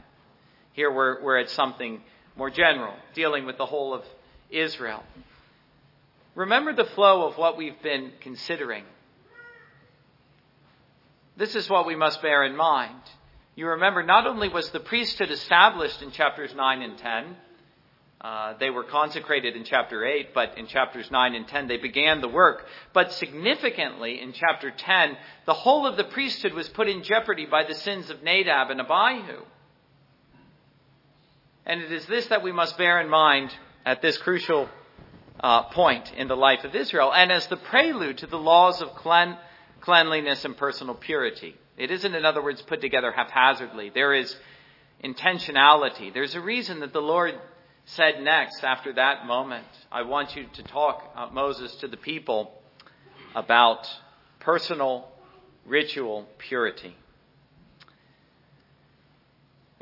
Here 0.74 0.92
we're, 0.92 1.21
we're 1.21 1.39
at 1.39 1.50
something 1.50 2.00
more 2.38 2.51
general, 2.51 2.94
dealing 3.15 3.45
with 3.45 3.57
the 3.57 3.65
whole 3.65 3.94
of 3.94 4.04
Israel. 4.50 5.04
Remember 6.36 6.74
the 6.74 6.86
flow 6.86 7.27
of 7.27 7.38
what 7.38 7.57
we've 7.57 7.81
been 7.81 8.12
considering. 8.21 8.83
This 11.36 11.56
is 11.56 11.69
what 11.69 11.88
we 11.88 11.95
must 11.95 12.21
bear 12.21 12.44
in 12.44 12.56
mind. 12.56 13.01
You 13.56 13.68
remember, 13.69 14.04
not 14.04 14.27
only 14.27 14.50
was 14.50 14.69
the 14.69 14.80
priesthood 14.80 15.31
established 15.31 16.01
in 16.01 16.12
chapters 16.12 16.54
9 16.56 16.81
and 16.81 16.98
10, 16.98 17.36
uh, 18.23 18.53
they 18.57 18.69
were 18.69 18.85
consecrated 18.85 19.57
in 19.57 19.65
chapter 19.65 20.06
8, 20.06 20.33
but 20.33 20.57
in 20.57 20.68
chapters 20.68 21.11
9 21.11 21.35
and 21.35 21.45
10 21.45 21.68
they 21.68 21.75
began 21.75 22.21
the 22.21 22.30
work. 22.30 22.65
But 22.94 23.11
significantly, 23.11 24.21
in 24.21 24.31
chapter 24.31 24.71
10, 24.71 25.18
the 25.45 25.53
whole 25.53 25.85
of 25.85 25.97
the 25.97 26.06
priesthood 26.06 26.53
was 26.53 26.69
put 26.69 26.87
in 26.87 27.03
jeopardy 27.03 27.45
by 27.45 27.65
the 27.65 27.75
sins 27.75 28.09
of 28.09 28.23
Nadab 28.23 28.69
and 28.69 28.80
Abihu. 28.80 29.44
And 31.65 31.81
it 31.81 31.92
is 31.92 32.06
this 32.06 32.27
that 32.27 32.44
we 32.44 32.53
must 32.53 32.77
bear 32.77 33.01
in 33.01 33.09
mind 33.09 33.53
at 33.85 34.01
this 34.01 34.18
crucial 34.18 34.69
uh, 35.42 35.63
point 35.63 36.13
in 36.15 36.30
the 36.30 36.37
life 36.37 36.63
of 36.63 36.73
Israel 36.75 37.13
and 37.13 37.30
as 37.30 37.47
the 37.47 37.57
prelude 37.57 38.19
to 38.19 38.27
the 38.27 38.39
laws 38.39 38.81
of 38.81 38.95
clean, 38.95 39.37
cleanliness 39.81 40.45
and 40.45 40.56
personal 40.56 40.95
purity. 40.95 41.56
It 41.77 41.92
isn't, 41.92 42.15
in 42.15 42.23
other 42.23 42.42
words, 42.42 42.61
put 42.61 42.80
together 42.80 43.11
haphazardly. 43.11 43.89
There 43.89 44.13
is 44.13 44.33
intentionality. 45.03 46.13
There's 46.13 46.35
a 46.35 46.42
reason 46.42 46.80
that 46.80 46.94
the 46.94 47.01
Lord 47.01 47.35
said 47.85 48.21
next, 48.21 48.63
after 48.63 48.94
that 48.94 49.25
moment, 49.25 49.68
I 49.92 50.04
want 50.04 50.35
you 50.35 50.45
to 50.54 50.63
talk, 50.63 51.11
uh, 51.16 51.28
Moses, 51.31 51.75
to 51.78 51.87
the 51.87 51.97
people 51.97 52.52
about 53.35 53.87
personal 54.40 55.07
ritual 55.66 56.28
purity. 56.37 56.95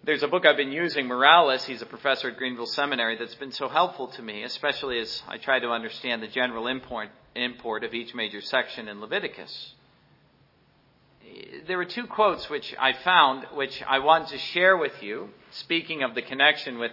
There's 0.03 0.24
a 0.24 0.27
book 0.27 0.48
I've 0.48 0.58
been 0.58 0.72
using, 0.72 1.05
Morales. 1.05 1.63
He's 1.65 1.84
a 1.84 1.86
professor 1.86 2.29
at 2.29 2.38
Greenville 2.38 2.65
Seminary 2.65 3.17
that's 3.17 3.36
been 3.36 3.51
so 3.51 3.70
helpful 3.70 4.08
to 4.08 4.22
me, 4.24 4.41
especially 4.41 4.98
as 4.98 5.22
I 5.27 5.38
try 5.38 5.60
to 5.60 5.70
understand 5.70 6.24
the 6.24 6.27
general 6.27 6.65
import, 6.65 7.10
import 7.36 7.84
of 7.84 7.93
each 7.93 8.15
major 8.15 8.41
section 8.41 8.88
in 8.88 9.00
Leviticus. 9.00 9.74
There 11.67 11.79
are 11.79 11.86
two 11.86 12.08
quotes 12.08 12.50
which 12.50 12.74
I 12.79 12.93
found, 12.93 13.46
which 13.53 13.84
I 13.88 14.00
want 14.00 14.29
to 14.29 14.39
share 14.39 14.75
with 14.75 15.03
you, 15.03 15.29
speaking 15.51 16.01
of 16.01 16.15
the 16.15 16.24
connection 16.24 16.79
with 16.79 16.91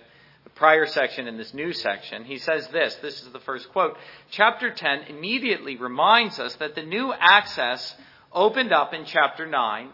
prior 0.55 0.87
section 0.87 1.27
and 1.29 1.39
this 1.39 1.55
new 1.55 1.73
section. 1.73 2.25
He 2.25 2.39
says 2.39 2.67
this 2.69 2.95
this 2.97 3.23
is 3.23 3.33
the 3.33 3.41
first 3.41 3.69
quote. 3.71 3.97
Chapter 4.31 4.73
10 4.73 5.03
immediately 5.09 5.77
reminds 5.77 6.39
us 6.39 6.55
that 6.57 6.75
the 6.75 6.83
new 6.83 7.13
access 7.13 7.95
opened 8.33 8.73
up 8.73 8.95
in 8.95 9.05
chapter 9.05 9.47
9 9.47 9.89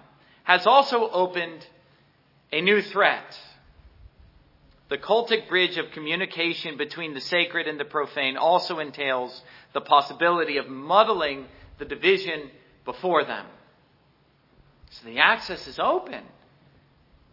has 0.45 0.67
also 0.67 1.09
opened 1.11 1.67
a 2.53 2.61
new 2.61 2.83
threat. 2.83 3.39
The 4.91 4.99
cultic 4.99 5.49
bridge 5.49 5.79
of 5.79 5.91
communication 5.93 6.77
between 6.77 7.15
the 7.15 7.21
sacred 7.21 7.67
and 7.67 7.81
the 7.81 7.85
profane 7.85 8.37
also 8.37 8.79
entails 8.79 9.43
the 9.73 9.81
possibility 9.81 10.59
of 10.59 10.69
muddling 10.69 11.47
the 11.79 11.85
division 11.85 12.51
before 12.85 13.25
them. 13.25 13.47
So 14.91 15.07
the 15.07 15.19
access 15.19 15.67
is 15.67 15.79
open. 15.79 16.23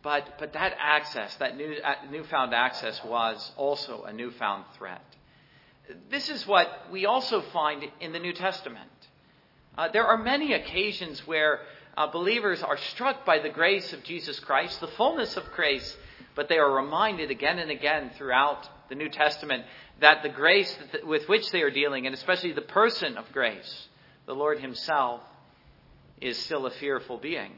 But, 0.03 0.39
but 0.39 0.53
that 0.53 0.75
access, 0.79 1.35
that 1.35 1.55
new, 1.55 1.75
uh, 1.83 1.95
newfound 2.09 2.53
access, 2.53 2.99
was 3.03 3.51
also 3.55 4.03
a 4.03 4.13
newfound 4.13 4.65
threat. 4.77 5.03
This 6.09 6.29
is 6.29 6.47
what 6.47 6.67
we 6.91 7.05
also 7.05 7.41
find 7.41 7.83
in 7.99 8.11
the 8.13 8.19
New 8.19 8.33
Testament. 8.33 8.89
Uh, 9.77 9.89
there 9.89 10.05
are 10.05 10.17
many 10.17 10.53
occasions 10.53 11.25
where 11.27 11.59
uh, 11.95 12.07
believers 12.07 12.63
are 12.63 12.77
struck 12.77 13.25
by 13.25 13.39
the 13.39 13.49
grace 13.49 13.93
of 13.93 14.03
Jesus 14.03 14.39
Christ, 14.39 14.79
the 14.79 14.87
fullness 14.87 15.37
of 15.37 15.43
grace, 15.51 15.95
but 16.35 16.49
they 16.49 16.57
are 16.57 16.71
reminded 16.71 17.29
again 17.29 17.59
and 17.59 17.69
again 17.69 18.11
throughout 18.17 18.67
the 18.89 18.95
New 18.95 19.09
Testament 19.09 19.65
that 19.99 20.23
the 20.23 20.29
grace 20.29 20.75
with 21.03 21.27
which 21.29 21.51
they 21.51 21.61
are 21.61 21.71
dealing, 21.71 22.05
and 22.05 22.15
especially 22.15 22.53
the 22.53 22.61
person 22.61 23.17
of 23.17 23.31
grace, 23.31 23.87
the 24.25 24.33
Lord 24.33 24.59
Himself, 24.59 25.21
is 26.19 26.37
still 26.37 26.65
a 26.65 26.71
fearful 26.71 27.17
being. 27.17 27.51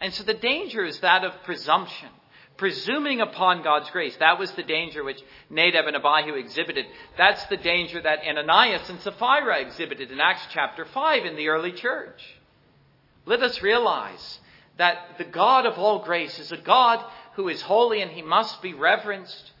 And 0.00 0.14
so 0.14 0.22
the 0.24 0.34
danger 0.34 0.84
is 0.84 1.00
that 1.00 1.24
of 1.24 1.32
presumption, 1.44 2.08
presuming 2.56 3.20
upon 3.20 3.62
God's 3.62 3.90
grace. 3.90 4.16
That 4.16 4.38
was 4.38 4.50
the 4.52 4.62
danger 4.62 5.02
which 5.02 5.20
Nadab 5.50 5.86
and 5.86 5.96
Abihu 5.96 6.34
exhibited. 6.34 6.86
That's 7.16 7.44
the 7.46 7.56
danger 7.56 8.00
that 8.00 8.20
Ananias 8.26 8.88
and 8.88 9.00
Sapphira 9.00 9.60
exhibited 9.60 10.10
in 10.10 10.20
Acts 10.20 10.46
chapter 10.52 10.84
5 10.84 11.24
in 11.24 11.36
the 11.36 11.48
early 11.48 11.72
church. 11.72 12.22
Let 13.26 13.42
us 13.42 13.60
realize 13.62 14.40
that 14.76 15.18
the 15.18 15.24
God 15.24 15.66
of 15.66 15.78
all 15.78 16.04
grace 16.04 16.38
is 16.38 16.52
a 16.52 16.56
God 16.56 17.04
who 17.34 17.48
is 17.48 17.60
holy 17.62 18.00
and 18.00 18.10
he 18.10 18.22
must 18.22 18.62
be 18.62 18.74
reverenced 18.74 19.52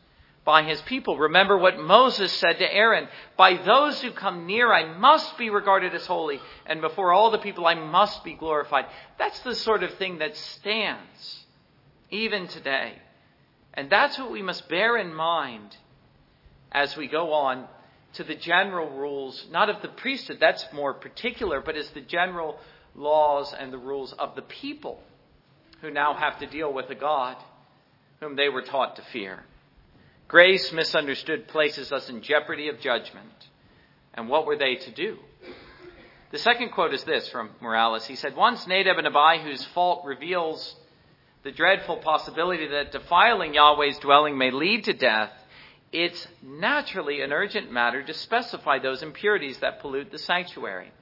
by 0.48 0.62
his 0.62 0.80
people. 0.80 1.18
Remember 1.18 1.58
what 1.58 1.78
Moses 1.78 2.32
said 2.32 2.54
to 2.54 2.74
Aaron 2.74 3.06
By 3.36 3.58
those 3.58 4.00
who 4.00 4.10
come 4.12 4.46
near, 4.46 4.72
I 4.72 4.96
must 4.96 5.36
be 5.36 5.50
regarded 5.50 5.94
as 5.94 6.06
holy, 6.06 6.40
and 6.64 6.80
before 6.80 7.12
all 7.12 7.30
the 7.30 7.36
people, 7.36 7.66
I 7.66 7.74
must 7.74 8.24
be 8.24 8.32
glorified. 8.32 8.86
That's 9.18 9.38
the 9.40 9.54
sort 9.54 9.82
of 9.82 9.92
thing 9.96 10.20
that 10.20 10.38
stands 10.38 11.44
even 12.08 12.48
today. 12.48 12.94
And 13.74 13.90
that's 13.90 14.18
what 14.18 14.30
we 14.30 14.40
must 14.40 14.70
bear 14.70 14.96
in 14.96 15.12
mind 15.12 15.76
as 16.72 16.96
we 16.96 17.08
go 17.08 17.34
on 17.34 17.66
to 18.14 18.24
the 18.24 18.34
general 18.34 18.88
rules, 18.88 19.48
not 19.50 19.68
of 19.68 19.82
the 19.82 19.88
priesthood, 19.88 20.38
that's 20.40 20.64
more 20.72 20.94
particular, 20.94 21.60
but 21.60 21.76
as 21.76 21.90
the 21.90 22.00
general 22.00 22.58
laws 22.94 23.52
and 23.52 23.70
the 23.70 23.76
rules 23.76 24.14
of 24.14 24.34
the 24.34 24.40
people 24.40 25.02
who 25.82 25.90
now 25.90 26.14
have 26.14 26.38
to 26.38 26.46
deal 26.46 26.72
with 26.72 26.88
a 26.88 26.94
God 26.94 27.36
whom 28.20 28.34
they 28.34 28.48
were 28.48 28.62
taught 28.62 28.96
to 28.96 29.02
fear. 29.12 29.44
Grace, 30.28 30.72
misunderstood, 30.72 31.48
places 31.48 31.90
us 31.90 32.10
in 32.10 32.20
jeopardy 32.20 32.68
of 32.68 32.80
judgment. 32.80 33.48
And 34.12 34.28
what 34.28 34.46
were 34.46 34.58
they 34.58 34.74
to 34.74 34.90
do? 34.90 35.16
The 36.30 36.38
second 36.38 36.72
quote 36.72 36.92
is 36.92 37.02
this 37.04 37.30
from 37.30 37.50
Morales. 37.62 38.04
He 38.04 38.14
said, 38.14 38.36
Once 38.36 38.66
Nadab 38.66 38.98
and 38.98 39.06
Abihu's 39.06 39.64
fault 39.66 40.04
reveals 40.04 40.76
the 41.44 41.50
dreadful 41.50 41.96
possibility 41.96 42.66
that 42.68 42.92
defiling 42.92 43.54
Yahweh's 43.54 43.98
dwelling 44.00 44.36
may 44.36 44.50
lead 44.50 44.84
to 44.84 44.92
death, 44.92 45.32
it's 45.92 46.28
naturally 46.42 47.22
an 47.22 47.32
urgent 47.32 47.72
matter 47.72 48.02
to 48.02 48.12
specify 48.12 48.78
those 48.78 49.02
impurities 49.02 49.58
that 49.60 49.80
pollute 49.80 50.10
the 50.10 50.18
sanctuary. 50.18 50.92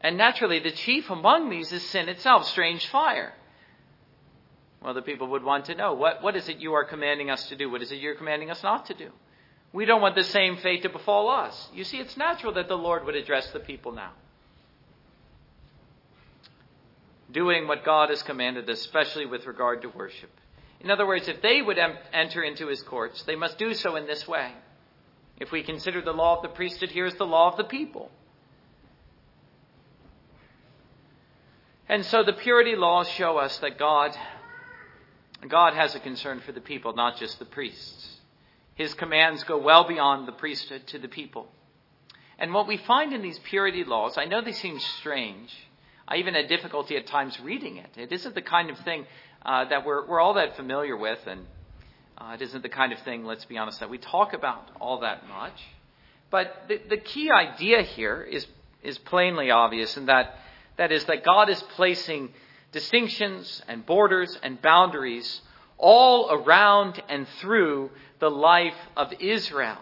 And 0.00 0.16
naturally, 0.16 0.60
the 0.60 0.70
chief 0.70 1.10
among 1.10 1.50
these 1.50 1.70
is 1.72 1.82
sin 1.90 2.08
itself, 2.08 2.46
strange 2.46 2.86
fire. 2.86 3.34
Well, 4.82 4.94
the 4.94 5.02
people 5.02 5.28
would 5.28 5.42
want 5.42 5.66
to 5.66 5.74
know 5.74 5.94
what, 5.94 6.22
what 6.22 6.36
is 6.36 6.48
it 6.48 6.58
you 6.58 6.74
are 6.74 6.84
commanding 6.84 7.30
us 7.30 7.48
to 7.48 7.56
do? 7.56 7.70
What 7.70 7.82
is 7.82 7.90
it 7.90 7.96
you're 7.96 8.14
commanding 8.14 8.50
us 8.50 8.62
not 8.62 8.86
to 8.86 8.94
do? 8.94 9.10
We 9.72 9.84
don't 9.84 10.00
want 10.00 10.14
the 10.14 10.24
same 10.24 10.56
fate 10.56 10.82
to 10.82 10.88
befall 10.88 11.28
us. 11.28 11.68
You 11.74 11.84
see, 11.84 11.98
it's 11.98 12.16
natural 12.16 12.54
that 12.54 12.68
the 12.68 12.76
Lord 12.76 13.04
would 13.04 13.16
address 13.16 13.50
the 13.50 13.60
people 13.60 13.92
now. 13.92 14.12
Doing 17.30 17.66
what 17.68 17.84
God 17.84 18.08
has 18.08 18.22
commanded, 18.22 18.70
especially 18.70 19.26
with 19.26 19.46
regard 19.46 19.82
to 19.82 19.88
worship. 19.88 20.30
In 20.80 20.90
other 20.90 21.06
words, 21.06 21.28
if 21.28 21.42
they 21.42 21.60
would 21.60 21.76
em- 21.76 21.98
enter 22.12 22.42
into 22.42 22.68
his 22.68 22.82
courts, 22.82 23.22
they 23.24 23.36
must 23.36 23.58
do 23.58 23.74
so 23.74 23.96
in 23.96 24.06
this 24.06 24.26
way. 24.26 24.52
If 25.38 25.52
we 25.52 25.62
consider 25.62 26.00
the 26.00 26.12
law 26.12 26.36
of 26.36 26.42
the 26.42 26.48
priesthood, 26.48 26.90
here's 26.90 27.14
the 27.16 27.26
law 27.26 27.50
of 27.50 27.56
the 27.56 27.64
people. 27.64 28.10
And 31.88 32.04
so 32.04 32.22
the 32.22 32.32
purity 32.32 32.76
laws 32.76 33.08
show 33.08 33.38
us 33.38 33.58
that 33.58 33.78
God 33.78 34.16
God 35.46 35.74
has 35.74 35.94
a 35.94 36.00
concern 36.00 36.40
for 36.40 36.52
the 36.52 36.60
people, 36.60 36.94
not 36.94 37.16
just 37.16 37.38
the 37.38 37.44
priests. 37.44 38.16
His 38.74 38.94
commands 38.94 39.44
go 39.44 39.58
well 39.58 39.86
beyond 39.86 40.26
the 40.26 40.32
priesthood 40.32 40.86
to 40.88 40.98
the 40.98 41.08
people. 41.08 41.48
And 42.38 42.54
what 42.54 42.68
we 42.68 42.76
find 42.76 43.12
in 43.12 43.22
these 43.22 43.38
purity 43.40 43.84
laws, 43.84 44.16
I 44.16 44.24
know 44.24 44.40
they 44.40 44.52
seem 44.52 44.78
strange. 45.00 45.52
I 46.06 46.16
even 46.16 46.34
had 46.34 46.48
difficulty 46.48 46.96
at 46.96 47.06
times 47.06 47.38
reading 47.40 47.76
it. 47.76 47.90
It 47.96 48.12
isn't 48.12 48.34
the 48.34 48.42
kind 48.42 48.70
of 48.70 48.78
thing 48.78 49.06
uh, 49.44 49.66
that 49.66 49.84
we're, 49.84 50.06
we're 50.06 50.20
all 50.20 50.34
that 50.34 50.56
familiar 50.56 50.96
with, 50.96 51.18
and 51.26 51.46
uh, 52.16 52.32
it 52.34 52.42
isn't 52.42 52.62
the 52.62 52.68
kind 52.68 52.92
of 52.92 52.98
thing, 53.00 53.24
let's 53.24 53.44
be 53.44 53.58
honest, 53.58 53.80
that 53.80 53.90
we 53.90 53.98
talk 53.98 54.32
about 54.32 54.70
all 54.80 55.00
that 55.00 55.28
much. 55.28 55.60
But 56.30 56.64
the, 56.68 56.80
the 56.88 56.96
key 56.96 57.30
idea 57.30 57.82
here 57.82 58.22
is, 58.22 58.46
is 58.82 58.98
plainly 58.98 59.50
obvious, 59.50 59.96
and 59.96 60.08
that, 60.08 60.36
that 60.76 60.92
is 60.92 61.04
that 61.06 61.24
God 61.24 61.48
is 61.48 61.62
placing 61.74 62.30
distinctions 62.72 63.62
and 63.68 63.84
borders 63.84 64.38
and 64.42 64.60
boundaries 64.60 65.40
all 65.78 66.30
around 66.30 67.00
and 67.08 67.26
through 67.40 67.90
the 68.18 68.30
life 68.30 68.74
of 68.96 69.12
Israel. 69.20 69.78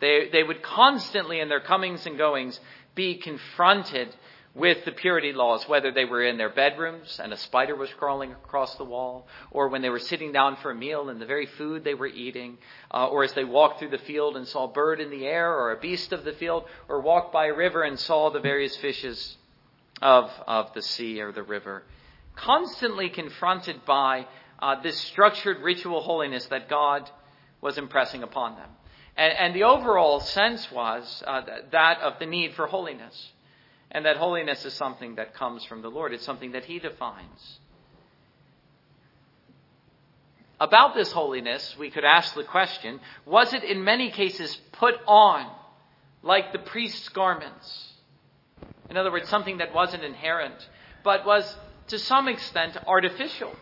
They, 0.00 0.28
they 0.30 0.42
would 0.42 0.62
constantly, 0.62 1.40
in 1.40 1.48
their 1.48 1.60
comings 1.60 2.06
and 2.06 2.18
goings, 2.18 2.60
be 2.94 3.16
confronted 3.16 4.14
with 4.54 4.84
the 4.86 4.92
purity 4.92 5.34
laws, 5.34 5.68
whether 5.68 5.92
they 5.92 6.06
were 6.06 6.22
in 6.22 6.38
their 6.38 6.48
bedrooms 6.48 7.20
and 7.22 7.30
a 7.30 7.36
spider 7.36 7.76
was 7.76 7.90
crawling 7.98 8.32
across 8.32 8.74
the 8.76 8.84
wall, 8.84 9.26
or 9.50 9.68
when 9.68 9.82
they 9.82 9.90
were 9.90 9.98
sitting 9.98 10.32
down 10.32 10.56
for 10.56 10.70
a 10.70 10.74
meal 10.74 11.10
and 11.10 11.20
the 11.20 11.26
very 11.26 11.44
food 11.44 11.84
they 11.84 11.92
were 11.92 12.06
eating, 12.06 12.56
uh, 12.90 13.06
or 13.08 13.22
as 13.22 13.34
they 13.34 13.44
walked 13.44 13.78
through 13.78 13.90
the 13.90 13.98
field 13.98 14.34
and 14.34 14.48
saw 14.48 14.64
a 14.64 14.72
bird 14.72 14.98
in 14.98 15.10
the 15.10 15.26
air 15.26 15.52
or 15.52 15.72
a 15.72 15.80
beast 15.80 16.12
of 16.12 16.24
the 16.24 16.32
field, 16.32 16.64
or 16.88 17.00
walked 17.00 17.34
by 17.34 17.46
a 17.46 17.54
river 17.54 17.82
and 17.82 17.98
saw 17.98 18.30
the 18.30 18.40
various 18.40 18.74
fishes 18.76 19.36
of, 20.02 20.30
of 20.46 20.72
the 20.74 20.82
sea 20.82 21.20
or 21.20 21.32
the 21.32 21.42
river, 21.42 21.82
constantly 22.34 23.08
confronted 23.08 23.84
by 23.84 24.26
uh, 24.58 24.80
this 24.82 24.98
structured 25.00 25.60
ritual 25.60 26.00
holiness 26.00 26.46
that 26.46 26.68
God 26.68 27.10
was 27.60 27.78
impressing 27.78 28.22
upon 28.22 28.56
them. 28.56 28.68
And, 29.16 29.32
and 29.32 29.54
the 29.54 29.64
overall 29.64 30.20
sense 30.20 30.70
was 30.70 31.22
uh, 31.26 31.42
that 31.72 32.00
of 32.00 32.18
the 32.18 32.26
need 32.26 32.54
for 32.54 32.66
holiness. 32.66 33.32
And 33.90 34.04
that 34.04 34.16
holiness 34.16 34.64
is 34.64 34.74
something 34.74 35.14
that 35.14 35.34
comes 35.34 35.64
from 35.64 35.82
the 35.82 35.88
Lord, 35.88 36.12
it's 36.12 36.24
something 36.24 36.52
that 36.52 36.64
He 36.64 36.78
defines. 36.78 37.58
About 40.58 40.94
this 40.94 41.12
holiness, 41.12 41.76
we 41.78 41.90
could 41.90 42.04
ask 42.04 42.34
the 42.34 42.44
question 42.44 43.00
was 43.26 43.52
it 43.52 43.62
in 43.62 43.84
many 43.84 44.10
cases 44.10 44.58
put 44.72 44.94
on 45.06 45.50
like 46.22 46.52
the 46.52 46.58
priest's 46.58 47.08
garments? 47.10 47.92
In 48.90 48.96
other 48.96 49.10
words, 49.10 49.28
something 49.28 49.58
that 49.58 49.74
wasn't 49.74 50.04
inherent, 50.04 50.68
but 51.02 51.26
was 51.26 51.56
to 51.88 51.98
some 51.98 52.28
extent 52.28 52.76
artificial 52.86 53.52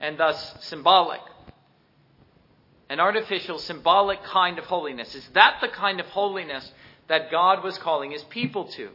and 0.00 0.18
thus 0.18 0.56
symbolic. 0.60 1.20
An 2.88 3.00
artificial, 3.00 3.58
symbolic 3.58 4.22
kind 4.24 4.58
of 4.58 4.64
holiness. 4.64 5.14
Is 5.14 5.28
that 5.34 5.58
the 5.60 5.68
kind 5.68 6.00
of 6.00 6.06
holiness 6.06 6.72
that 7.08 7.30
God 7.30 7.62
was 7.62 7.76
calling 7.78 8.12
his 8.12 8.22
people 8.24 8.64
to? 8.64 8.90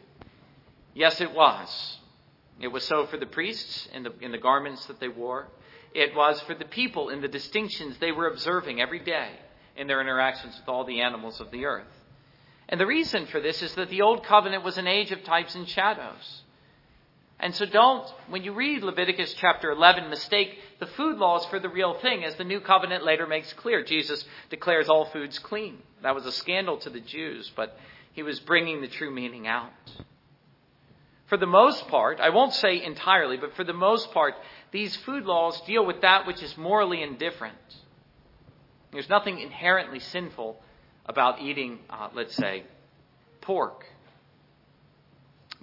Yes, 0.94 1.22
it 1.22 1.34
was. 1.34 1.98
It 2.60 2.68
was 2.68 2.84
so 2.84 3.06
for 3.08 3.18
the 3.18 3.26
priests 3.26 3.88
in 3.94 4.04
the, 4.04 4.14
in 4.22 4.32
the 4.32 4.38
garments 4.38 4.86
that 4.86 5.00
they 5.00 5.08
wore. 5.08 5.48
It 5.94 6.16
was 6.16 6.40
for 6.42 6.56
the 6.56 6.66
people 6.66 7.10
in 7.10 7.22
the 7.22 7.28
distinctions 7.28 7.98
they 8.00 8.12
were 8.12 8.28
observing 8.28 8.82
every 8.82 9.00
day 9.00 9.30
in 9.76 9.88
their 9.88 10.02
interactions 10.02 10.56
with 10.58 10.68
all 10.68 10.86
the 10.86 11.02
animals 11.02 11.40
of 11.40 11.52
the 11.52 11.66
earth. 11.66 11.88
And 12.74 12.80
the 12.80 12.88
reason 12.88 13.28
for 13.28 13.40
this 13.40 13.62
is 13.62 13.76
that 13.76 13.92
the 13.92 14.02
Old 14.02 14.26
Covenant 14.26 14.64
was 14.64 14.80
an 14.80 14.88
age 14.88 15.12
of 15.12 15.24
types 15.24 15.54
and 15.54 15.70
shadows. 15.70 16.42
And 17.40 17.54
so 17.54 17.68
don't, 17.68 18.12
when 18.30 18.44
you 18.44 18.52
read 18.52 18.82
Leviticus 18.82 19.36
chapter 19.36 19.70
11, 19.70 20.10
mistake 20.10 20.58
the 20.80 20.88
food 20.88 21.20
laws 21.20 21.46
for 21.46 21.60
the 21.60 21.70
real 21.70 21.94
thing, 21.94 22.24
as 22.24 22.34
the 22.34 22.44
New 22.44 22.60
Covenant 22.60 23.06
later 23.06 23.28
makes 23.28 23.54
clear. 23.54 23.84
Jesus 23.84 24.26
declares 24.50 24.90
all 24.90 25.06
foods 25.06 25.38
clean. 25.38 25.84
That 26.02 26.16
was 26.16 26.26
a 26.26 26.32
scandal 26.32 26.78
to 26.78 26.90
the 26.90 27.00
Jews, 27.00 27.52
but 27.56 27.78
he 28.14 28.24
was 28.24 28.40
bringing 28.40 28.82
the 28.82 28.88
true 28.88 29.12
meaning 29.14 29.46
out. 29.46 29.70
For 31.28 31.38
the 31.38 31.46
most 31.46 31.88
part, 31.90 32.20
I 32.20 32.32
won't 32.32 32.56
say 32.56 32.84
entirely, 32.84 33.38
but 33.38 33.56
for 33.56 33.64
the 33.64 33.74
most 33.74 34.12
part, 34.14 34.34
these 34.72 34.96
food 34.96 35.26
laws 35.26 35.62
deal 35.68 35.86
with 35.86 36.02
that 36.02 36.26
which 36.26 36.42
is 36.42 36.58
morally 36.58 37.04
indifferent. 37.04 37.56
There's 38.92 39.10
nothing 39.10 39.40
inherently 39.40 40.00
sinful 40.00 40.60
about 41.06 41.42
eating, 41.42 41.80
uh, 41.90 42.10
let's 42.14 42.36
say, 42.36 42.64
pork. 43.42 43.86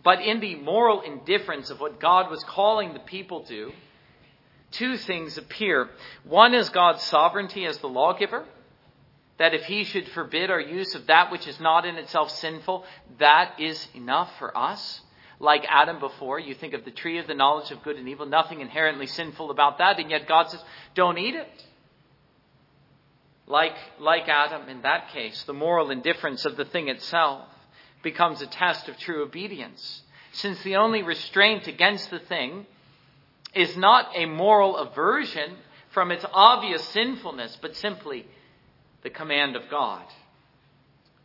But 0.03 0.23
in 0.23 0.41
the 0.41 0.55
moral 0.55 1.03
indifference 1.03 1.71
of 1.71 1.81
what 1.81 2.01
God 2.01 2.31
was 2.31 2.43
calling 2.45 2.95
the 2.95 3.01
people 3.01 3.43
to, 3.45 3.73
two 4.71 4.97
things 4.97 5.37
appear. 5.37 5.91
One 6.25 6.55
is 6.55 6.69
God's 6.71 7.03
sovereignty 7.03 7.67
as 7.67 7.79
the 7.79 7.89
lawgiver, 7.89 8.45
that 9.39 9.55
if 9.55 9.65
he 9.65 9.85
should 9.85 10.09
forbid 10.09 10.51
our 10.51 10.61
use 10.61 10.95
of 10.95 11.07
that 11.07 11.31
which 11.33 11.47
is 11.47 11.59
not 11.61 11.85
in 11.87 11.97
itself 11.97 12.31
sinful, 12.31 12.85
that 13.19 13.59
is 13.59 13.89
enough 13.95 14.31
for 14.39 14.57
us. 14.57 15.01
like 15.41 15.65
Adam 15.69 15.99
before. 15.99 16.39
You 16.39 16.55
think 16.55 16.75
of 16.75 16.85
the 16.85 16.91
tree 16.91 17.19
of 17.19 17.27
the 17.27 17.35
knowledge 17.35 17.71
of 17.73 17.83
good 17.83 17.97
and 17.97 18.09
evil, 18.09 18.27
nothing 18.27 18.61
inherently 18.61 19.07
sinful 19.07 19.51
about 19.51 19.79
that, 19.79 19.99
and 19.99 20.11
yet 20.11 20.29
God 20.29 20.51
says, 20.51 20.63
don't 20.95 21.19
eat 21.19 21.35
it. 21.35 21.49
Like, 23.51 23.75
like 23.99 24.29
Adam 24.29 24.69
in 24.69 24.83
that 24.83 25.09
case, 25.09 25.43
the 25.43 25.53
moral 25.53 25.91
indifference 25.91 26.45
of 26.45 26.57
the 26.57 26.65
thing 26.65 26.89
itself 26.89 27.49
becomes 28.01 28.41
a 28.41 28.47
test 28.47 28.89
of 28.89 28.97
true 28.97 29.25
obedience. 29.25 30.03
Since 30.33 30.63
the 30.63 30.77
only 30.77 31.03
restraint 31.03 31.67
against 31.67 32.11
the 32.11 32.21
thing 32.21 32.65
is 33.53 33.77
not 33.77 34.13
a 34.15 34.27
moral 34.27 34.77
aversion 34.77 35.57
from 35.91 36.13
its 36.13 36.25
obvious 36.33 36.87
sinfulness, 36.91 37.59
but 37.61 37.75
simply 37.75 38.25
the 39.03 39.11
command 39.11 39.57
of 39.57 39.69
God, 39.69 40.05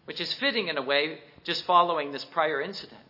which 0.05 0.19
is 0.19 0.33
fitting 0.33 0.67
in 0.67 0.79
a 0.79 0.81
way 0.81 1.19
just 1.43 1.63
following 1.65 2.11
this 2.11 2.25
prior 2.25 2.59
incident 2.59 3.01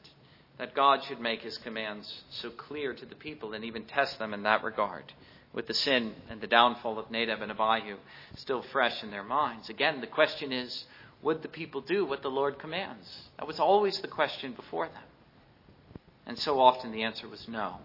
that 0.57 0.75
God 0.75 1.05
should 1.05 1.21
make 1.21 1.41
his 1.41 1.57
commands 1.57 2.23
so 2.31 2.49
clear 2.49 2.93
to 2.93 3.05
the 3.05 3.15
people 3.15 3.53
and 3.53 3.63
even 3.63 3.85
test 3.85 4.19
them 4.19 4.33
in 4.33 4.43
that 4.43 4.65
regard 4.65 5.13
with 5.55 5.67
the 5.67 5.73
sin 5.73 6.13
and 6.29 6.41
the 6.41 6.47
downfall 6.47 6.99
of 6.99 7.09
Nadab 7.09 7.41
and 7.41 7.51
Abihu 7.51 7.95
still 8.35 8.61
fresh 8.61 9.01
in 9.01 9.09
their 9.09 9.23
minds. 9.23 9.69
Again, 9.69 10.01
the 10.01 10.07
question 10.07 10.51
is 10.51 10.85
would 11.21 11.41
the 11.41 11.47
people 11.47 11.81
do 11.81 12.05
what 12.05 12.21
the 12.21 12.29
Lord 12.29 12.59
commands? 12.59 13.09
That 13.39 13.47
was 13.47 13.59
always 13.59 13.99
the 14.01 14.07
question 14.07 14.51
before 14.51 14.87
them. 14.87 15.03
And 16.27 16.37
so 16.37 16.59
often 16.59 16.91
the 16.91 17.03
answer 17.03 17.27
was 17.27 17.47
no. 17.47 17.77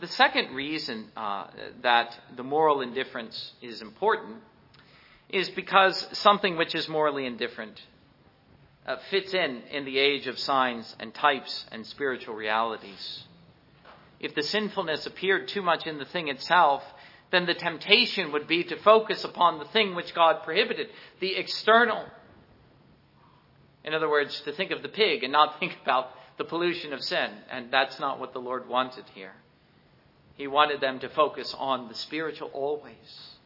The 0.00 0.08
second 0.08 0.54
reason 0.54 1.08
uh, 1.16 1.46
that 1.82 2.18
the 2.34 2.42
moral 2.42 2.80
indifference 2.80 3.52
is 3.60 3.82
important 3.82 4.38
is 5.28 5.50
because 5.50 6.08
something 6.12 6.56
which 6.56 6.74
is 6.74 6.88
morally 6.88 7.26
indifferent 7.26 7.80
uh, 8.86 8.96
fits 9.10 9.32
in 9.32 9.62
in 9.70 9.84
the 9.84 9.98
age 9.98 10.26
of 10.26 10.38
signs 10.38 10.96
and 10.98 11.14
types 11.14 11.66
and 11.70 11.86
spiritual 11.86 12.34
realities. 12.34 13.24
If 14.22 14.36
the 14.36 14.42
sinfulness 14.42 15.04
appeared 15.04 15.48
too 15.48 15.62
much 15.62 15.86
in 15.86 15.98
the 15.98 16.04
thing 16.04 16.28
itself, 16.28 16.82
then 17.32 17.44
the 17.44 17.54
temptation 17.54 18.32
would 18.32 18.46
be 18.46 18.62
to 18.64 18.76
focus 18.76 19.24
upon 19.24 19.58
the 19.58 19.64
thing 19.66 19.94
which 19.94 20.14
God 20.14 20.44
prohibited, 20.44 20.88
the 21.20 21.34
external. 21.34 22.04
In 23.84 23.94
other 23.94 24.08
words, 24.08 24.40
to 24.42 24.52
think 24.52 24.70
of 24.70 24.82
the 24.82 24.88
pig 24.88 25.24
and 25.24 25.32
not 25.32 25.58
think 25.60 25.76
about 25.82 26.10
the 26.38 26.44
pollution 26.44 26.92
of 26.92 27.02
sin. 27.02 27.30
And 27.50 27.72
that's 27.72 27.98
not 27.98 28.20
what 28.20 28.32
the 28.32 28.38
Lord 28.38 28.68
wanted 28.68 29.04
here. 29.14 29.32
He 30.34 30.46
wanted 30.46 30.80
them 30.80 31.00
to 31.00 31.08
focus 31.08 31.54
on 31.58 31.88
the 31.88 31.94
spiritual 31.94 32.48
always. 32.52 33.36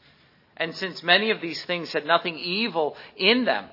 And 0.56 0.74
since 0.74 1.02
many 1.02 1.30
of 1.30 1.40
these 1.40 1.64
things 1.64 1.92
had 1.92 2.06
nothing 2.06 2.38
evil 2.38 2.96
in 3.16 3.44
them, 3.44 3.66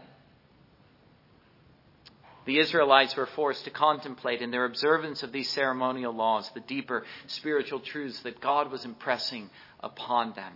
the 2.45 2.59
Israelites 2.59 3.15
were 3.15 3.25
forced 3.25 3.63
to 3.65 3.71
contemplate 3.71 4.41
in 4.41 4.51
their 4.51 4.65
observance 4.65 5.23
of 5.23 5.31
these 5.31 5.49
ceremonial 5.49 6.13
laws 6.13 6.49
the 6.53 6.59
deeper 6.59 7.05
spiritual 7.27 7.79
truths 7.79 8.19
that 8.21 8.41
God 8.41 8.71
was 8.71 8.85
impressing 8.85 9.49
upon 9.79 10.33
them 10.33 10.53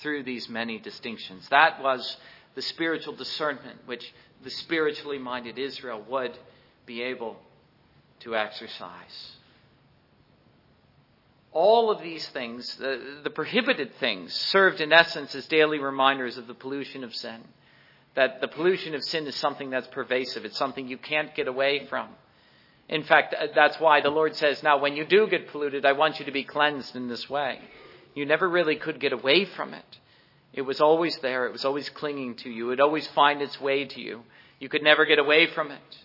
through 0.00 0.24
these 0.24 0.48
many 0.48 0.78
distinctions. 0.78 1.48
That 1.50 1.82
was 1.82 2.16
the 2.54 2.62
spiritual 2.62 3.14
discernment 3.14 3.78
which 3.86 4.12
the 4.42 4.50
spiritually 4.50 5.18
minded 5.18 5.58
Israel 5.58 6.04
would 6.08 6.36
be 6.86 7.02
able 7.02 7.36
to 8.20 8.34
exercise. 8.34 9.32
All 11.52 11.90
of 11.90 12.02
these 12.02 12.26
things, 12.28 12.76
the, 12.76 13.20
the 13.24 13.30
prohibited 13.30 13.94
things, 13.96 14.32
served 14.32 14.80
in 14.80 14.92
essence 14.92 15.34
as 15.34 15.46
daily 15.46 15.78
reminders 15.78 16.38
of 16.38 16.46
the 16.46 16.54
pollution 16.54 17.02
of 17.02 17.14
sin 17.14 17.40
that 18.14 18.40
the 18.40 18.48
pollution 18.48 18.94
of 18.94 19.04
sin 19.04 19.26
is 19.26 19.36
something 19.36 19.70
that's 19.70 19.86
pervasive. 19.88 20.44
It's 20.44 20.58
something 20.58 20.88
you 20.88 20.98
can't 20.98 21.34
get 21.34 21.48
away 21.48 21.86
from. 21.86 22.08
In 22.88 23.04
fact, 23.04 23.34
uh, 23.34 23.46
that's 23.54 23.78
why 23.78 24.00
the 24.00 24.10
Lord 24.10 24.34
says, 24.34 24.62
now 24.62 24.78
when 24.78 24.96
you 24.96 25.06
do 25.06 25.28
get 25.28 25.48
polluted, 25.48 25.84
I 25.84 25.92
want 25.92 26.18
you 26.18 26.26
to 26.26 26.32
be 26.32 26.42
cleansed 26.42 26.96
in 26.96 27.08
this 27.08 27.30
way. 27.30 27.60
You 28.14 28.26
never 28.26 28.48
really 28.48 28.76
could 28.76 28.98
get 28.98 29.12
away 29.12 29.44
from 29.44 29.74
it. 29.74 29.98
It 30.52 30.62
was 30.62 30.80
always 30.80 31.16
there. 31.18 31.46
It 31.46 31.52
was 31.52 31.64
always 31.64 31.88
clinging 31.88 32.36
to 32.36 32.50
you. 32.50 32.72
It 32.72 32.80
always 32.80 33.06
find 33.08 33.40
its 33.40 33.60
way 33.60 33.84
to 33.84 34.00
you. 34.00 34.22
You 34.58 34.68
could 34.68 34.82
never 34.82 35.06
get 35.06 35.20
away 35.20 35.46
from 35.46 35.70
it. 35.70 35.98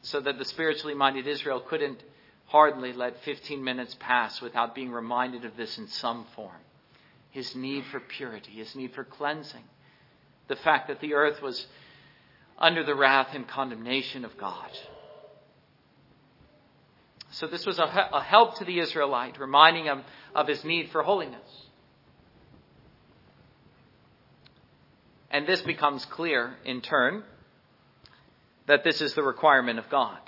So 0.00 0.20
that 0.20 0.38
the 0.38 0.46
spiritually 0.46 0.94
minded 0.94 1.26
Israel 1.26 1.60
couldn't 1.60 2.02
hardly 2.46 2.94
let 2.94 3.22
15 3.24 3.62
minutes 3.62 3.94
pass 4.00 4.40
without 4.40 4.74
being 4.74 4.90
reminded 4.90 5.44
of 5.44 5.56
this 5.58 5.76
in 5.76 5.88
some 5.88 6.24
form 6.34 6.62
his 7.36 7.54
need 7.54 7.84
for 7.92 8.00
purity, 8.00 8.52
his 8.52 8.74
need 8.74 8.94
for 8.94 9.04
cleansing, 9.04 9.62
the 10.48 10.56
fact 10.56 10.88
that 10.88 11.02
the 11.02 11.12
earth 11.12 11.42
was 11.42 11.66
under 12.58 12.82
the 12.82 12.94
wrath 12.94 13.28
and 13.34 13.46
condemnation 13.46 14.24
of 14.24 14.38
God. 14.38 14.70
So 17.32 17.46
this 17.46 17.66
was 17.66 17.78
a, 17.78 17.82
a 17.82 18.22
help 18.22 18.56
to 18.56 18.64
the 18.64 18.78
Israelite, 18.78 19.38
reminding 19.38 19.84
him 19.84 20.02
of 20.34 20.48
his 20.48 20.64
need 20.64 20.88
for 20.88 21.02
holiness. 21.02 21.66
And 25.30 25.46
this 25.46 25.60
becomes 25.60 26.06
clear 26.06 26.56
in 26.64 26.80
turn 26.80 27.22
that 28.66 28.82
this 28.82 29.02
is 29.02 29.12
the 29.12 29.22
requirement 29.22 29.78
of 29.78 29.90
God. 29.90 30.18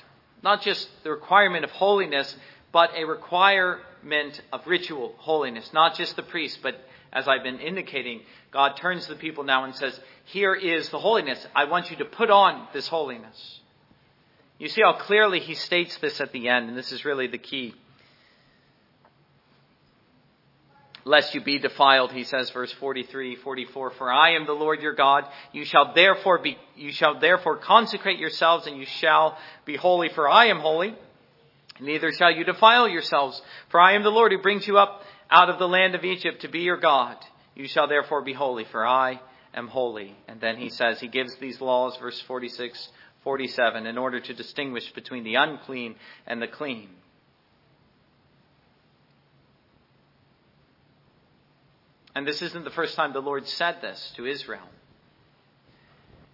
Not 0.42 0.60
just 0.60 0.86
the 1.04 1.10
requirement 1.10 1.64
of 1.64 1.70
holiness, 1.70 2.36
but 2.70 2.90
a 2.94 3.04
requirement 3.04 4.42
of 4.52 4.66
ritual 4.66 5.14
holiness. 5.16 5.72
Not 5.72 5.94
just 5.94 6.14
the 6.14 6.22
priest, 6.22 6.58
but 6.62 6.78
as 7.12 7.26
I've 7.26 7.42
been 7.42 7.60
indicating, 7.60 8.20
God 8.50 8.76
turns 8.76 9.06
to 9.06 9.14
the 9.14 9.18
people 9.18 9.44
now 9.44 9.64
and 9.64 9.74
says, 9.74 9.98
Here 10.24 10.54
is 10.54 10.88
the 10.90 10.98
holiness. 10.98 11.44
I 11.54 11.64
want 11.64 11.90
you 11.90 11.96
to 11.98 12.04
put 12.04 12.30
on 12.30 12.68
this 12.72 12.88
holiness. 12.88 13.60
You 14.58 14.68
see 14.68 14.82
how 14.82 14.94
clearly 14.94 15.40
he 15.40 15.54
states 15.54 15.96
this 15.98 16.20
at 16.20 16.32
the 16.32 16.48
end, 16.48 16.68
and 16.68 16.76
this 16.76 16.92
is 16.92 17.04
really 17.04 17.28
the 17.28 17.38
key. 17.38 17.74
Lest 21.04 21.34
you 21.34 21.40
be 21.40 21.58
defiled, 21.58 22.12
he 22.12 22.24
says, 22.24 22.50
verse 22.50 22.72
43, 22.72 23.36
44, 23.36 23.92
For 23.92 24.12
I 24.12 24.32
am 24.32 24.44
the 24.44 24.52
Lord 24.52 24.82
your 24.82 24.94
God. 24.94 25.24
You 25.52 25.64
shall 25.64 25.94
therefore 25.94 26.38
be, 26.38 26.58
you 26.76 26.92
shall 26.92 27.18
therefore 27.18 27.56
consecrate 27.56 28.18
yourselves 28.18 28.66
and 28.66 28.76
you 28.76 28.84
shall 28.84 29.38
be 29.64 29.76
holy, 29.76 30.10
for 30.10 30.28
I 30.28 30.48
am 30.48 30.58
holy. 30.58 30.94
Neither 31.80 32.12
shall 32.12 32.30
you 32.30 32.44
defile 32.44 32.88
yourselves, 32.88 33.40
for 33.70 33.80
I 33.80 33.92
am 33.92 34.02
the 34.02 34.10
Lord 34.10 34.32
who 34.32 34.42
brings 34.42 34.66
you 34.66 34.76
up 34.76 35.02
out 35.30 35.50
of 35.50 35.58
the 35.58 35.68
land 35.68 35.94
of 35.94 36.04
Egypt 36.04 36.42
to 36.42 36.48
be 36.48 36.60
your 36.60 36.78
God. 36.78 37.16
You 37.54 37.68
shall 37.68 37.88
therefore 37.88 38.22
be 38.22 38.32
holy, 38.32 38.64
for 38.64 38.86
I 38.86 39.20
am 39.54 39.68
holy. 39.68 40.16
And 40.26 40.40
then 40.40 40.56
he 40.56 40.70
says, 40.70 41.00
he 41.00 41.08
gives 41.08 41.34
these 41.36 41.60
laws, 41.60 41.96
verse 41.98 42.20
46, 42.26 42.88
47, 43.24 43.86
in 43.86 43.98
order 43.98 44.20
to 44.20 44.34
distinguish 44.34 44.90
between 44.92 45.24
the 45.24 45.34
unclean 45.34 45.96
and 46.26 46.40
the 46.40 46.46
clean. 46.46 46.88
And 52.14 52.26
this 52.26 52.42
isn't 52.42 52.64
the 52.64 52.70
first 52.70 52.96
time 52.96 53.12
the 53.12 53.20
Lord 53.20 53.46
said 53.46 53.76
this 53.80 54.12
to 54.16 54.26
Israel. 54.26 54.66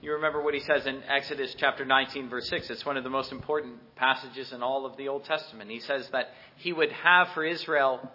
You 0.01 0.13
remember 0.13 0.43
what 0.43 0.55
he 0.55 0.61
says 0.61 0.87
in 0.87 1.03
Exodus 1.05 1.55
chapter 1.59 1.85
19, 1.85 2.29
verse 2.29 2.49
6. 2.49 2.71
It's 2.71 2.87
one 2.87 2.97
of 2.97 3.05
the 3.05 3.11
most 3.11 3.33
important 3.33 3.77
passages 3.97 4.53
in 4.53 4.63
all 4.63 4.87
of 4.87 4.97
the 4.97 5.09
Old 5.09 5.25
Testament. 5.25 5.71
He 5.71 5.81
says 5.81 6.09
that 6.13 6.29
he 6.57 6.73
would 6.73 6.93
have 6.93 7.29
for 7.35 7.45
Israel 7.45 8.11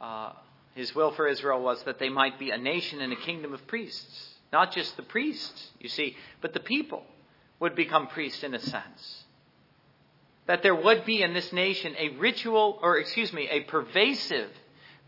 uh, 0.00 0.32
his 0.74 0.94
will 0.94 1.12
for 1.12 1.26
Israel 1.26 1.62
was 1.62 1.82
that 1.84 1.98
they 1.98 2.08
might 2.08 2.38
be 2.38 2.50
a 2.50 2.58
nation 2.58 3.00
and 3.00 3.12
a 3.12 3.16
kingdom 3.16 3.52
of 3.52 3.66
priests. 3.66 4.28
Not 4.52 4.72
just 4.72 4.96
the 4.96 5.02
priests, 5.02 5.68
you 5.78 5.88
see, 5.88 6.16
but 6.40 6.54
the 6.54 6.60
people 6.60 7.04
would 7.60 7.74
become 7.74 8.06
priests 8.08 8.42
in 8.42 8.54
a 8.54 8.58
sense. 8.58 9.24
That 10.46 10.62
there 10.62 10.74
would 10.74 11.04
be 11.04 11.22
in 11.22 11.34
this 11.34 11.52
nation 11.52 11.94
a 11.98 12.16
ritual, 12.16 12.78
or 12.82 12.98
excuse 12.98 13.32
me, 13.32 13.48
a 13.48 13.60
pervasive 13.60 14.50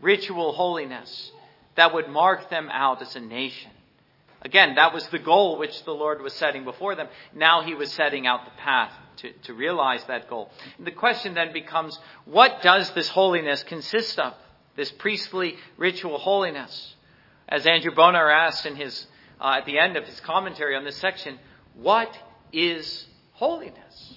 ritual 0.01 0.53
holiness 0.53 1.31
that 1.75 1.93
would 1.93 2.07
mark 2.07 2.49
them 2.49 2.69
out 2.71 3.01
as 3.01 3.15
a 3.15 3.19
nation. 3.19 3.71
Again, 4.43 4.75
that 4.75 4.93
was 4.93 5.07
the 5.07 5.19
goal 5.19 5.57
which 5.57 5.83
the 5.85 5.93
Lord 5.93 6.21
was 6.21 6.33
setting 6.33 6.65
before 6.65 6.95
them. 6.95 7.07
Now 7.33 7.63
he 7.63 7.73
was 7.73 7.91
setting 7.93 8.27
out 8.27 8.45
the 8.45 8.51
path 8.51 8.91
to, 9.17 9.31
to 9.43 9.53
realize 9.53 10.03
that 10.05 10.29
goal. 10.29 10.51
And 10.77 10.85
the 10.85 10.91
question 10.91 11.33
then 11.33 11.53
becomes, 11.53 11.97
what 12.25 12.61
does 12.61 12.91
this 12.91 13.07
holiness 13.07 13.63
consist 13.63 14.19
of? 14.19 14.33
This 14.75 14.91
priestly 14.91 15.55
ritual 15.77 16.17
holiness. 16.17 16.95
As 17.47 17.65
Andrew 17.65 17.93
Bonar 17.93 18.29
asked 18.29 18.65
in 18.65 18.75
his, 18.75 19.05
uh, 19.39 19.55
at 19.57 19.65
the 19.65 19.79
end 19.79 19.97
of 19.97 20.05
his 20.05 20.19
commentary 20.21 20.75
on 20.75 20.83
this 20.83 20.97
section, 20.97 21.37
what 21.75 22.17
is 22.51 23.05
holiness? 23.33 24.13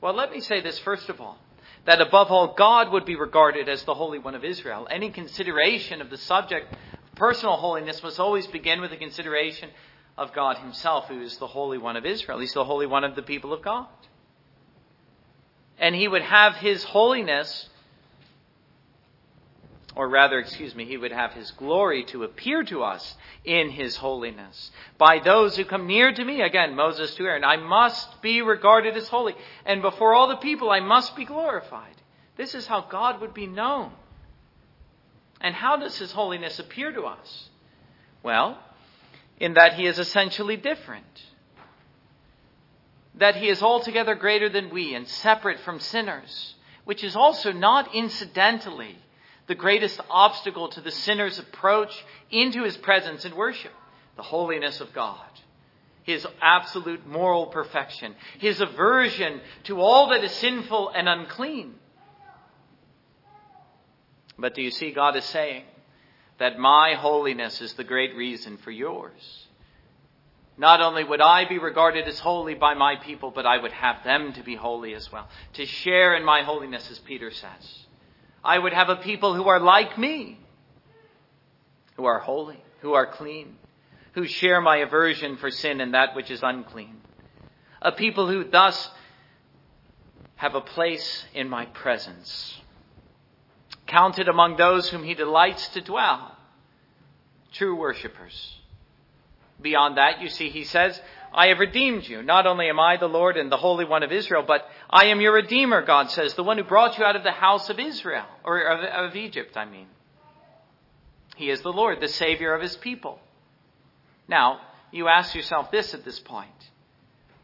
Well, 0.00 0.14
let 0.14 0.30
me 0.30 0.40
say 0.40 0.60
this 0.60 0.78
first 0.78 1.08
of 1.08 1.20
all 1.20 1.38
that 1.84 2.02
above 2.02 2.30
all, 2.30 2.54
God 2.54 2.92
would 2.92 3.06
be 3.06 3.16
regarded 3.16 3.66
as 3.66 3.82
the 3.84 3.94
Holy 3.94 4.18
One 4.18 4.34
of 4.34 4.44
Israel. 4.44 4.86
Any 4.90 5.10
consideration 5.10 6.02
of 6.02 6.10
the 6.10 6.18
subject 6.18 6.70
of 6.70 7.14
personal 7.14 7.56
holiness 7.56 8.02
must 8.02 8.20
always 8.20 8.46
begin 8.46 8.82
with 8.82 8.92
a 8.92 8.98
consideration 8.98 9.70
of 10.18 10.34
God 10.34 10.58
Himself, 10.58 11.08
who 11.08 11.22
is 11.22 11.38
the 11.38 11.46
Holy 11.46 11.78
One 11.78 11.96
of 11.96 12.04
Israel. 12.04 12.40
He's 12.40 12.52
the 12.52 12.64
Holy 12.64 12.86
One 12.86 13.04
of 13.04 13.16
the 13.16 13.22
people 13.22 13.54
of 13.54 13.62
God. 13.62 13.86
And 15.78 15.94
He 15.94 16.06
would 16.06 16.20
have 16.20 16.56
His 16.56 16.84
holiness 16.84 17.70
or 19.98 20.08
rather, 20.08 20.38
excuse 20.38 20.76
me, 20.76 20.84
he 20.84 20.96
would 20.96 21.10
have 21.10 21.32
his 21.32 21.50
glory 21.50 22.04
to 22.04 22.22
appear 22.22 22.62
to 22.62 22.84
us 22.84 23.16
in 23.44 23.68
his 23.68 23.96
holiness. 23.96 24.70
By 24.96 25.18
those 25.18 25.56
who 25.56 25.64
come 25.64 25.88
near 25.88 26.14
to 26.14 26.24
me, 26.24 26.40
again, 26.40 26.76
Moses 26.76 27.12
to 27.16 27.24
Aaron, 27.24 27.42
I 27.42 27.56
must 27.56 28.22
be 28.22 28.40
regarded 28.40 28.96
as 28.96 29.08
holy. 29.08 29.34
And 29.66 29.82
before 29.82 30.14
all 30.14 30.28
the 30.28 30.36
people, 30.36 30.70
I 30.70 30.78
must 30.78 31.16
be 31.16 31.24
glorified. 31.24 31.96
This 32.36 32.54
is 32.54 32.64
how 32.64 32.82
God 32.82 33.20
would 33.20 33.34
be 33.34 33.48
known. 33.48 33.90
And 35.40 35.52
how 35.52 35.76
does 35.76 35.98
his 35.98 36.12
holiness 36.12 36.60
appear 36.60 36.92
to 36.92 37.02
us? 37.02 37.48
Well, 38.22 38.56
in 39.40 39.54
that 39.54 39.74
he 39.74 39.86
is 39.86 39.98
essentially 39.98 40.56
different. 40.56 41.24
That 43.16 43.34
he 43.34 43.48
is 43.48 43.64
altogether 43.64 44.14
greater 44.14 44.48
than 44.48 44.70
we 44.70 44.94
and 44.94 45.08
separate 45.08 45.58
from 45.58 45.80
sinners, 45.80 46.54
which 46.84 47.02
is 47.02 47.16
also 47.16 47.50
not 47.50 47.96
incidentally 47.96 48.96
the 49.48 49.54
greatest 49.54 50.00
obstacle 50.08 50.68
to 50.68 50.80
the 50.80 50.90
sinner's 50.90 51.38
approach 51.38 52.04
into 52.30 52.62
his 52.62 52.76
presence 52.76 53.24
and 53.24 53.34
worship 53.34 53.72
the 54.16 54.22
holiness 54.22 54.80
of 54.80 54.92
God, 54.92 55.26
his 56.02 56.26
absolute 56.40 57.06
moral 57.06 57.46
perfection, 57.46 58.14
his 58.38 58.60
aversion 58.60 59.40
to 59.64 59.80
all 59.80 60.10
that 60.10 60.22
is 60.22 60.32
sinful 60.32 60.90
and 60.90 61.08
unclean. 61.08 61.74
But 64.38 64.54
do 64.54 64.62
you 64.62 64.70
see, 64.70 64.92
God 64.92 65.16
is 65.16 65.24
saying 65.24 65.64
that 66.38 66.58
my 66.58 66.94
holiness 66.94 67.60
is 67.60 67.72
the 67.74 67.84
great 67.84 68.14
reason 68.14 68.56
for 68.58 68.70
yours. 68.70 69.46
Not 70.56 70.80
only 70.80 71.04
would 71.04 71.20
I 71.20 71.48
be 71.48 71.58
regarded 71.58 72.06
as 72.06 72.18
holy 72.18 72.54
by 72.54 72.74
my 72.74 72.96
people, 72.96 73.30
but 73.30 73.46
I 73.46 73.58
would 73.58 73.72
have 73.72 74.02
them 74.04 74.32
to 74.34 74.42
be 74.42 74.56
holy 74.56 74.94
as 74.94 75.10
well, 75.10 75.28
to 75.54 75.66
share 75.66 76.16
in 76.16 76.24
my 76.24 76.42
holiness, 76.42 76.90
as 76.90 76.98
Peter 76.98 77.30
says. 77.30 77.86
I 78.44 78.58
would 78.58 78.72
have 78.72 78.88
a 78.88 78.96
people 78.96 79.34
who 79.34 79.48
are 79.48 79.60
like 79.60 79.98
me, 79.98 80.38
who 81.96 82.04
are 82.04 82.18
holy, 82.18 82.62
who 82.80 82.94
are 82.94 83.06
clean, 83.06 83.56
who 84.12 84.26
share 84.26 84.60
my 84.60 84.78
aversion 84.78 85.36
for 85.36 85.50
sin 85.50 85.80
and 85.80 85.94
that 85.94 86.14
which 86.14 86.30
is 86.30 86.42
unclean. 86.42 87.00
A 87.82 87.92
people 87.92 88.28
who 88.28 88.44
thus 88.44 88.90
have 90.36 90.54
a 90.54 90.60
place 90.60 91.24
in 91.34 91.48
my 91.48 91.66
presence 91.66 92.60
counted 93.86 94.28
among 94.28 94.56
those 94.56 94.88
whom 94.88 95.02
he 95.02 95.14
delights 95.14 95.68
to 95.70 95.80
dwell. 95.80 96.36
True 97.52 97.74
worshippers. 97.74 98.54
Beyond 99.60 99.96
that, 99.96 100.20
you 100.20 100.28
see, 100.28 100.50
he 100.50 100.64
says, 100.64 101.00
I 101.32 101.48
have 101.48 101.58
redeemed 101.58 102.06
you. 102.06 102.22
Not 102.22 102.46
only 102.46 102.68
am 102.68 102.80
I 102.80 102.96
the 102.96 103.06
Lord 103.06 103.36
and 103.36 103.50
the 103.50 103.56
Holy 103.56 103.84
One 103.84 104.02
of 104.02 104.12
Israel, 104.12 104.44
but 104.46 104.68
I 104.88 105.06
am 105.06 105.20
your 105.20 105.34
Redeemer, 105.34 105.82
God 105.82 106.10
says, 106.10 106.34
the 106.34 106.44
one 106.44 106.58
who 106.58 106.64
brought 106.64 106.98
you 106.98 107.04
out 107.04 107.16
of 107.16 107.22
the 107.22 107.30
house 107.30 107.68
of 107.70 107.78
Israel, 107.78 108.26
or 108.44 108.60
of, 108.60 109.10
of 109.10 109.16
Egypt, 109.16 109.56
I 109.56 109.64
mean. 109.64 109.86
He 111.36 111.50
is 111.50 111.60
the 111.62 111.72
Lord, 111.72 112.00
the 112.00 112.08
Savior 112.08 112.54
of 112.54 112.62
his 112.62 112.76
people. 112.76 113.20
Now, 114.26 114.60
you 114.90 115.08
ask 115.08 115.34
yourself 115.34 115.70
this 115.70 115.94
at 115.94 116.04
this 116.04 116.18
point 116.18 116.50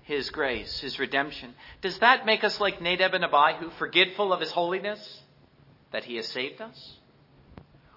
His 0.02 0.30
grace, 0.30 0.80
His 0.80 0.98
redemption. 0.98 1.54
Does 1.82 1.98
that 1.98 2.26
make 2.26 2.42
us 2.42 2.60
like 2.60 2.80
Nadab 2.80 3.14
and 3.14 3.24
Abihu, 3.24 3.70
forgetful 3.70 4.32
of 4.32 4.40
His 4.40 4.50
holiness? 4.50 5.22
that 5.94 6.04
he 6.04 6.16
has 6.16 6.26
saved 6.26 6.60
us? 6.60 6.94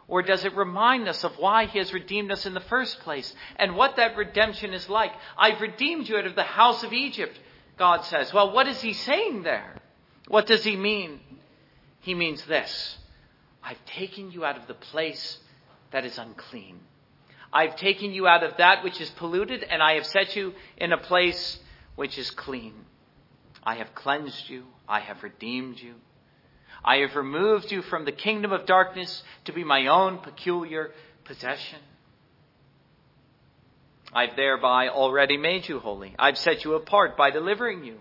Or 0.07 0.21
does 0.21 0.45
it 0.45 0.55
remind 0.55 1.07
us 1.07 1.23
of 1.23 1.37
why 1.37 1.65
he 1.65 1.79
has 1.79 1.93
redeemed 1.93 2.31
us 2.31 2.45
in 2.45 2.53
the 2.53 2.61
first 2.61 2.99
place 3.01 3.33
and 3.57 3.75
what 3.75 3.97
that 3.97 4.15
redemption 4.15 4.73
is 4.73 4.87
like? 4.89 5.11
I've 5.37 5.59
redeemed 5.59 6.07
you 6.07 6.17
out 6.17 6.25
of 6.25 6.35
the 6.35 6.43
house 6.43 6.83
of 6.83 6.93
Egypt, 6.93 7.37
God 7.77 8.05
says. 8.05 8.33
Well, 8.33 8.51
what 8.53 8.67
is 8.67 8.81
he 8.81 8.93
saying 8.93 9.43
there? 9.43 9.75
What 10.27 10.47
does 10.47 10.63
he 10.63 10.77
mean? 10.77 11.19
He 12.01 12.13
means 12.13 12.43
this 12.45 12.97
I've 13.61 13.83
taken 13.85 14.31
you 14.31 14.45
out 14.45 14.57
of 14.57 14.67
the 14.67 14.73
place 14.73 15.39
that 15.91 16.05
is 16.05 16.17
unclean. 16.17 16.79
I've 17.51 17.75
taken 17.75 18.11
you 18.11 18.27
out 18.27 18.43
of 18.43 18.57
that 18.57 18.83
which 18.83 19.01
is 19.01 19.09
polluted, 19.11 19.63
and 19.63 19.81
I 19.81 19.93
have 19.93 20.05
set 20.05 20.35
you 20.35 20.53
in 20.77 20.93
a 20.93 20.97
place 20.97 21.59
which 21.95 22.17
is 22.17 22.29
clean. 22.31 22.73
I 23.63 23.75
have 23.75 23.93
cleansed 23.95 24.49
you. 24.49 24.63
I 24.87 24.99
have 25.01 25.23
redeemed 25.23 25.79
you. 25.79 25.95
I 26.83 26.97
have 26.97 27.15
removed 27.15 27.71
you 27.71 27.81
from 27.81 28.05
the 28.05 28.11
kingdom 28.11 28.51
of 28.51 28.65
darkness 28.65 29.23
to 29.45 29.53
be 29.53 29.63
my 29.63 29.87
own 29.87 30.19
peculiar 30.19 30.91
possession. 31.25 31.79
I've 34.13 34.35
thereby 34.35 34.89
already 34.89 35.37
made 35.37 35.67
you 35.67 35.79
holy. 35.79 36.15
I've 36.17 36.37
set 36.37 36.63
you 36.63 36.75
apart 36.75 37.17
by 37.17 37.29
delivering 37.29 37.83
you. 37.83 37.97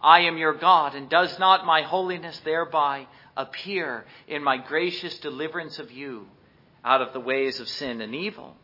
I 0.00 0.20
am 0.20 0.38
your 0.38 0.54
God, 0.54 0.94
and 0.94 1.10
does 1.10 1.38
not 1.38 1.66
my 1.66 1.82
holiness 1.82 2.40
thereby 2.44 3.06
appear 3.36 4.04
in 4.28 4.42
my 4.42 4.56
gracious 4.56 5.18
deliverance 5.18 5.78
of 5.78 5.90
you 5.90 6.26
out 6.84 7.02
of 7.02 7.12
the 7.12 7.20
ways 7.20 7.60
of 7.60 7.68
sin 7.68 8.00
and 8.00 8.14
evil? 8.14 8.56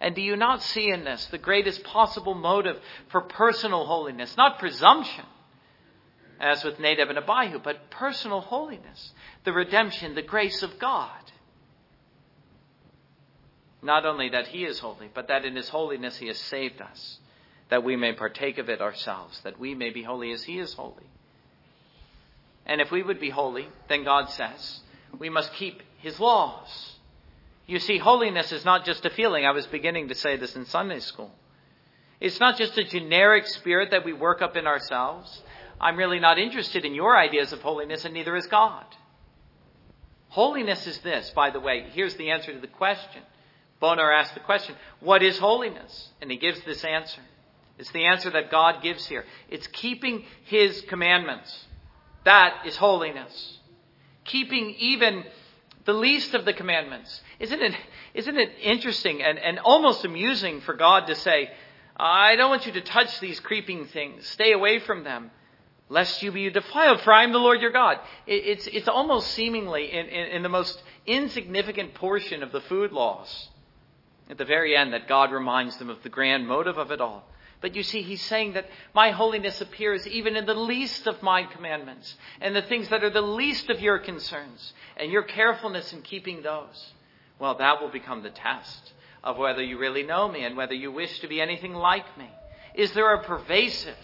And 0.00 0.14
do 0.14 0.22
you 0.22 0.36
not 0.36 0.62
see 0.62 0.90
in 0.90 1.04
this 1.04 1.26
the 1.26 1.38
greatest 1.38 1.82
possible 1.84 2.34
motive 2.34 2.78
for 3.08 3.22
personal 3.22 3.86
holiness, 3.86 4.36
not 4.36 4.58
presumption? 4.58 5.24
As 6.40 6.64
with 6.64 6.78
Nadab 6.78 7.08
and 7.08 7.18
Abihu, 7.18 7.58
but 7.58 7.90
personal 7.90 8.40
holiness, 8.40 9.12
the 9.44 9.52
redemption, 9.52 10.14
the 10.14 10.22
grace 10.22 10.62
of 10.62 10.78
God. 10.78 11.10
Not 13.82 14.04
only 14.04 14.30
that 14.30 14.48
He 14.48 14.64
is 14.64 14.78
holy, 14.78 15.10
but 15.12 15.28
that 15.28 15.44
in 15.44 15.56
His 15.56 15.68
holiness 15.68 16.16
He 16.16 16.26
has 16.26 16.38
saved 16.38 16.80
us, 16.80 17.18
that 17.68 17.84
we 17.84 17.96
may 17.96 18.12
partake 18.12 18.58
of 18.58 18.68
it 18.68 18.80
ourselves, 18.80 19.40
that 19.44 19.58
we 19.58 19.74
may 19.74 19.90
be 19.90 20.02
holy 20.02 20.32
as 20.32 20.44
He 20.44 20.58
is 20.58 20.74
holy. 20.74 21.10
And 22.66 22.80
if 22.80 22.90
we 22.90 23.02
would 23.02 23.20
be 23.20 23.30
holy, 23.30 23.68
then 23.88 24.04
God 24.04 24.28
says, 24.30 24.80
we 25.18 25.30
must 25.30 25.52
keep 25.54 25.82
His 25.98 26.18
laws. 26.18 26.96
You 27.66 27.78
see, 27.78 27.98
holiness 27.98 28.52
is 28.52 28.64
not 28.64 28.84
just 28.84 29.04
a 29.04 29.10
feeling. 29.10 29.44
I 29.44 29.50
was 29.52 29.66
beginning 29.66 30.08
to 30.08 30.14
say 30.14 30.36
this 30.36 30.54
in 30.54 30.66
Sunday 30.66 31.00
school. 31.00 31.32
It's 32.20 32.40
not 32.40 32.56
just 32.56 32.78
a 32.78 32.84
generic 32.84 33.46
spirit 33.46 33.90
that 33.90 34.04
we 34.04 34.12
work 34.12 34.40
up 34.40 34.56
in 34.56 34.66
ourselves. 34.66 35.42
I'm 35.80 35.96
really 35.96 36.20
not 36.20 36.38
interested 36.38 36.84
in 36.84 36.94
your 36.94 37.16
ideas 37.16 37.52
of 37.52 37.62
holiness, 37.62 38.04
and 38.04 38.14
neither 38.14 38.36
is 38.36 38.46
God. 38.46 38.84
Holiness 40.28 40.86
is 40.86 40.98
this, 40.98 41.30
by 41.30 41.50
the 41.50 41.60
way. 41.60 41.86
Here's 41.92 42.16
the 42.16 42.30
answer 42.30 42.52
to 42.52 42.60
the 42.60 42.66
question. 42.66 43.22
Bonar 43.80 44.12
asked 44.12 44.34
the 44.34 44.40
question, 44.40 44.74
What 45.00 45.22
is 45.22 45.38
holiness? 45.38 46.10
And 46.20 46.30
he 46.30 46.38
gives 46.38 46.60
this 46.62 46.84
answer. 46.84 47.20
It's 47.78 47.92
the 47.92 48.06
answer 48.06 48.30
that 48.30 48.50
God 48.50 48.82
gives 48.82 49.06
here. 49.06 49.24
It's 49.50 49.66
keeping 49.66 50.24
his 50.44 50.80
commandments. 50.88 51.66
That 52.24 52.62
is 52.66 52.76
holiness. 52.76 53.58
Keeping 54.24 54.74
even 54.78 55.24
the 55.84 55.92
least 55.92 56.34
of 56.34 56.44
the 56.44 56.54
commandments. 56.54 57.20
Isn't 57.38 57.60
it, 57.60 57.74
isn't 58.14 58.36
it 58.36 58.50
interesting 58.62 59.22
and, 59.22 59.38
and 59.38 59.58
almost 59.58 60.04
amusing 60.04 60.62
for 60.62 60.74
God 60.74 61.06
to 61.06 61.14
say, 61.14 61.50
I 61.96 62.36
don't 62.36 62.50
want 62.50 62.66
you 62.66 62.72
to 62.72 62.80
touch 62.80 63.20
these 63.20 63.40
creeping 63.40 63.86
things. 63.86 64.26
Stay 64.26 64.52
away 64.52 64.80
from 64.80 65.04
them 65.04 65.30
lest 65.88 66.22
you 66.22 66.32
be 66.32 66.50
defiled, 66.50 67.00
for 67.02 67.12
I 67.12 67.24
am 67.24 67.32
the 67.32 67.38
Lord 67.38 67.60
your 67.60 67.70
God. 67.70 67.98
It's, 68.26 68.66
it's 68.66 68.88
almost 68.88 69.28
seemingly 69.32 69.92
in, 69.92 70.06
in, 70.06 70.26
in, 70.30 70.42
the 70.42 70.48
most 70.48 70.82
insignificant 71.06 71.94
portion 71.94 72.42
of 72.42 72.52
the 72.52 72.60
food 72.60 72.92
laws, 72.92 73.48
at 74.28 74.38
the 74.38 74.44
very 74.44 74.76
end, 74.76 74.92
that 74.92 75.08
God 75.08 75.30
reminds 75.30 75.76
them 75.76 75.88
of 75.88 76.02
the 76.02 76.08
grand 76.08 76.48
motive 76.48 76.78
of 76.78 76.90
it 76.90 77.00
all. 77.00 77.24
But 77.60 77.74
you 77.74 77.82
see, 77.82 78.02
he's 78.02 78.22
saying 78.22 78.52
that 78.52 78.68
my 78.94 79.12
holiness 79.12 79.60
appears 79.60 80.06
even 80.06 80.36
in 80.36 80.44
the 80.44 80.54
least 80.54 81.06
of 81.06 81.22
my 81.22 81.44
commandments 81.44 82.14
and 82.40 82.54
the 82.54 82.62
things 82.62 82.88
that 82.90 83.02
are 83.02 83.10
the 83.10 83.22
least 83.22 83.70
of 83.70 83.80
your 83.80 83.98
concerns 83.98 84.74
and 84.96 85.10
your 85.10 85.22
carefulness 85.22 85.92
in 85.92 86.02
keeping 86.02 86.42
those. 86.42 86.92
Well, 87.38 87.56
that 87.56 87.80
will 87.80 87.88
become 87.88 88.22
the 88.22 88.30
test 88.30 88.92
of 89.24 89.38
whether 89.38 89.62
you 89.62 89.78
really 89.78 90.02
know 90.02 90.28
me 90.28 90.44
and 90.44 90.56
whether 90.56 90.74
you 90.74 90.92
wish 90.92 91.20
to 91.20 91.28
be 91.28 91.40
anything 91.40 91.72
like 91.72 92.18
me. 92.18 92.30
Is 92.74 92.92
there 92.92 93.14
a 93.14 93.24
pervasive 93.24 93.96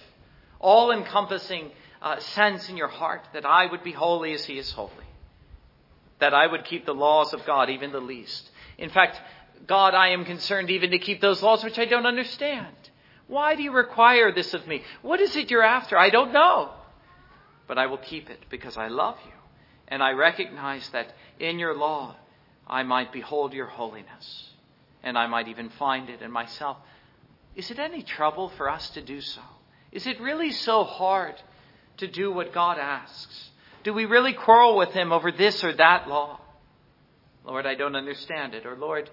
all 0.62 0.90
encompassing 0.90 1.70
uh, 2.00 2.18
sense 2.20 2.68
in 2.68 2.76
your 2.76 2.88
heart 2.88 3.22
that 3.34 3.44
I 3.44 3.66
would 3.66 3.84
be 3.84 3.92
holy 3.92 4.32
as 4.32 4.44
He 4.44 4.58
is 4.58 4.72
holy, 4.72 4.92
that 6.20 6.32
I 6.32 6.46
would 6.46 6.64
keep 6.64 6.86
the 6.86 6.94
laws 6.94 7.34
of 7.34 7.44
God, 7.44 7.68
even 7.68 7.92
the 7.92 8.00
least. 8.00 8.50
In 8.78 8.88
fact, 8.88 9.20
God, 9.66 9.94
I 9.94 10.08
am 10.08 10.24
concerned 10.24 10.70
even 10.70 10.90
to 10.92 10.98
keep 10.98 11.20
those 11.20 11.42
laws 11.42 11.62
which 11.62 11.78
I 11.78 11.84
don't 11.84 12.06
understand. 12.06 12.74
Why 13.28 13.54
do 13.54 13.62
you 13.62 13.72
require 13.72 14.32
this 14.32 14.54
of 14.54 14.66
me? 14.66 14.82
What 15.02 15.20
is 15.20 15.36
it 15.36 15.50
you're 15.50 15.62
after? 15.62 15.96
I 15.96 16.10
don't 16.10 16.32
know. 16.32 16.70
But 17.68 17.78
I 17.78 17.86
will 17.86 17.98
keep 17.98 18.28
it 18.28 18.44
because 18.50 18.76
I 18.76 18.88
love 18.88 19.16
you. 19.24 19.32
And 19.88 20.02
I 20.02 20.12
recognize 20.12 20.88
that 20.90 21.14
in 21.38 21.58
your 21.58 21.76
law 21.76 22.16
I 22.66 22.82
might 22.82 23.12
behold 23.12 23.52
your 23.52 23.66
holiness. 23.66 24.50
And 25.02 25.16
I 25.16 25.26
might 25.26 25.48
even 25.48 25.70
find 25.70 26.08
it 26.08 26.22
in 26.22 26.30
myself. 26.30 26.76
Is 27.54 27.70
it 27.70 27.78
any 27.78 28.02
trouble 28.02 28.48
for 28.50 28.68
us 28.68 28.90
to 28.90 29.02
do 29.02 29.20
so? 29.20 29.42
Is 29.92 30.06
it 30.06 30.20
really 30.20 30.50
so 30.50 30.84
hard 30.84 31.34
to 31.98 32.06
do 32.06 32.32
what 32.32 32.52
God 32.52 32.78
asks? 32.78 33.50
Do 33.84 33.92
we 33.92 34.06
really 34.06 34.32
quarrel 34.32 34.76
with 34.76 34.90
Him 34.90 35.12
over 35.12 35.30
this 35.30 35.62
or 35.62 35.72
that 35.74 36.08
law? 36.08 36.40
Lord, 37.44 37.66
I 37.66 37.74
don't 37.74 37.96
understand 37.96 38.54
it. 38.54 38.64
Or, 38.64 38.76
Lord, 38.76 39.10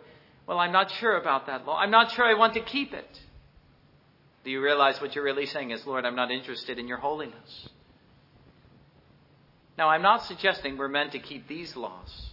well, 0.47 0.59
I'm 0.59 0.71
not 0.71 0.91
sure 0.91 1.17
about 1.17 1.47
that 1.47 1.65
law. 1.65 1.77
I'm 1.77 1.91
not 1.91 2.11
sure 2.11 2.25
I 2.25 2.35
want 2.35 2.53
to 2.53 2.61
keep 2.61 2.93
it. 2.93 3.19
Do 4.43 4.51
you 4.51 4.61
realize 4.61 5.01
what 5.01 5.15
you're 5.15 5.23
really 5.23 5.45
saying 5.45 5.71
is, 5.71 5.85
Lord, 5.85 6.05
I'm 6.05 6.15
not 6.15 6.31
interested 6.31 6.79
in 6.79 6.87
your 6.87 6.97
holiness? 6.97 7.69
Now, 9.77 9.89
I'm 9.89 10.01
not 10.01 10.25
suggesting 10.25 10.77
we're 10.77 10.87
meant 10.87 11.11
to 11.13 11.19
keep 11.19 11.47
these 11.47 11.75
laws. 11.75 12.29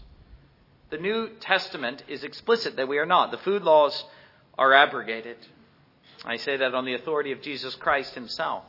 The 0.90 0.98
New 0.98 1.30
Testament 1.40 2.04
is 2.06 2.22
explicit 2.22 2.76
that 2.76 2.88
we 2.88 2.98
are 2.98 3.06
not. 3.06 3.30
The 3.30 3.38
food 3.38 3.62
laws 3.62 4.04
are 4.56 4.72
abrogated. 4.72 5.36
I 6.26 6.36
say 6.36 6.56
that 6.56 6.74
on 6.74 6.84
the 6.84 6.94
authority 6.94 7.32
of 7.32 7.40
Jesus 7.40 7.74
Christ 7.76 8.14
himself. 8.14 8.64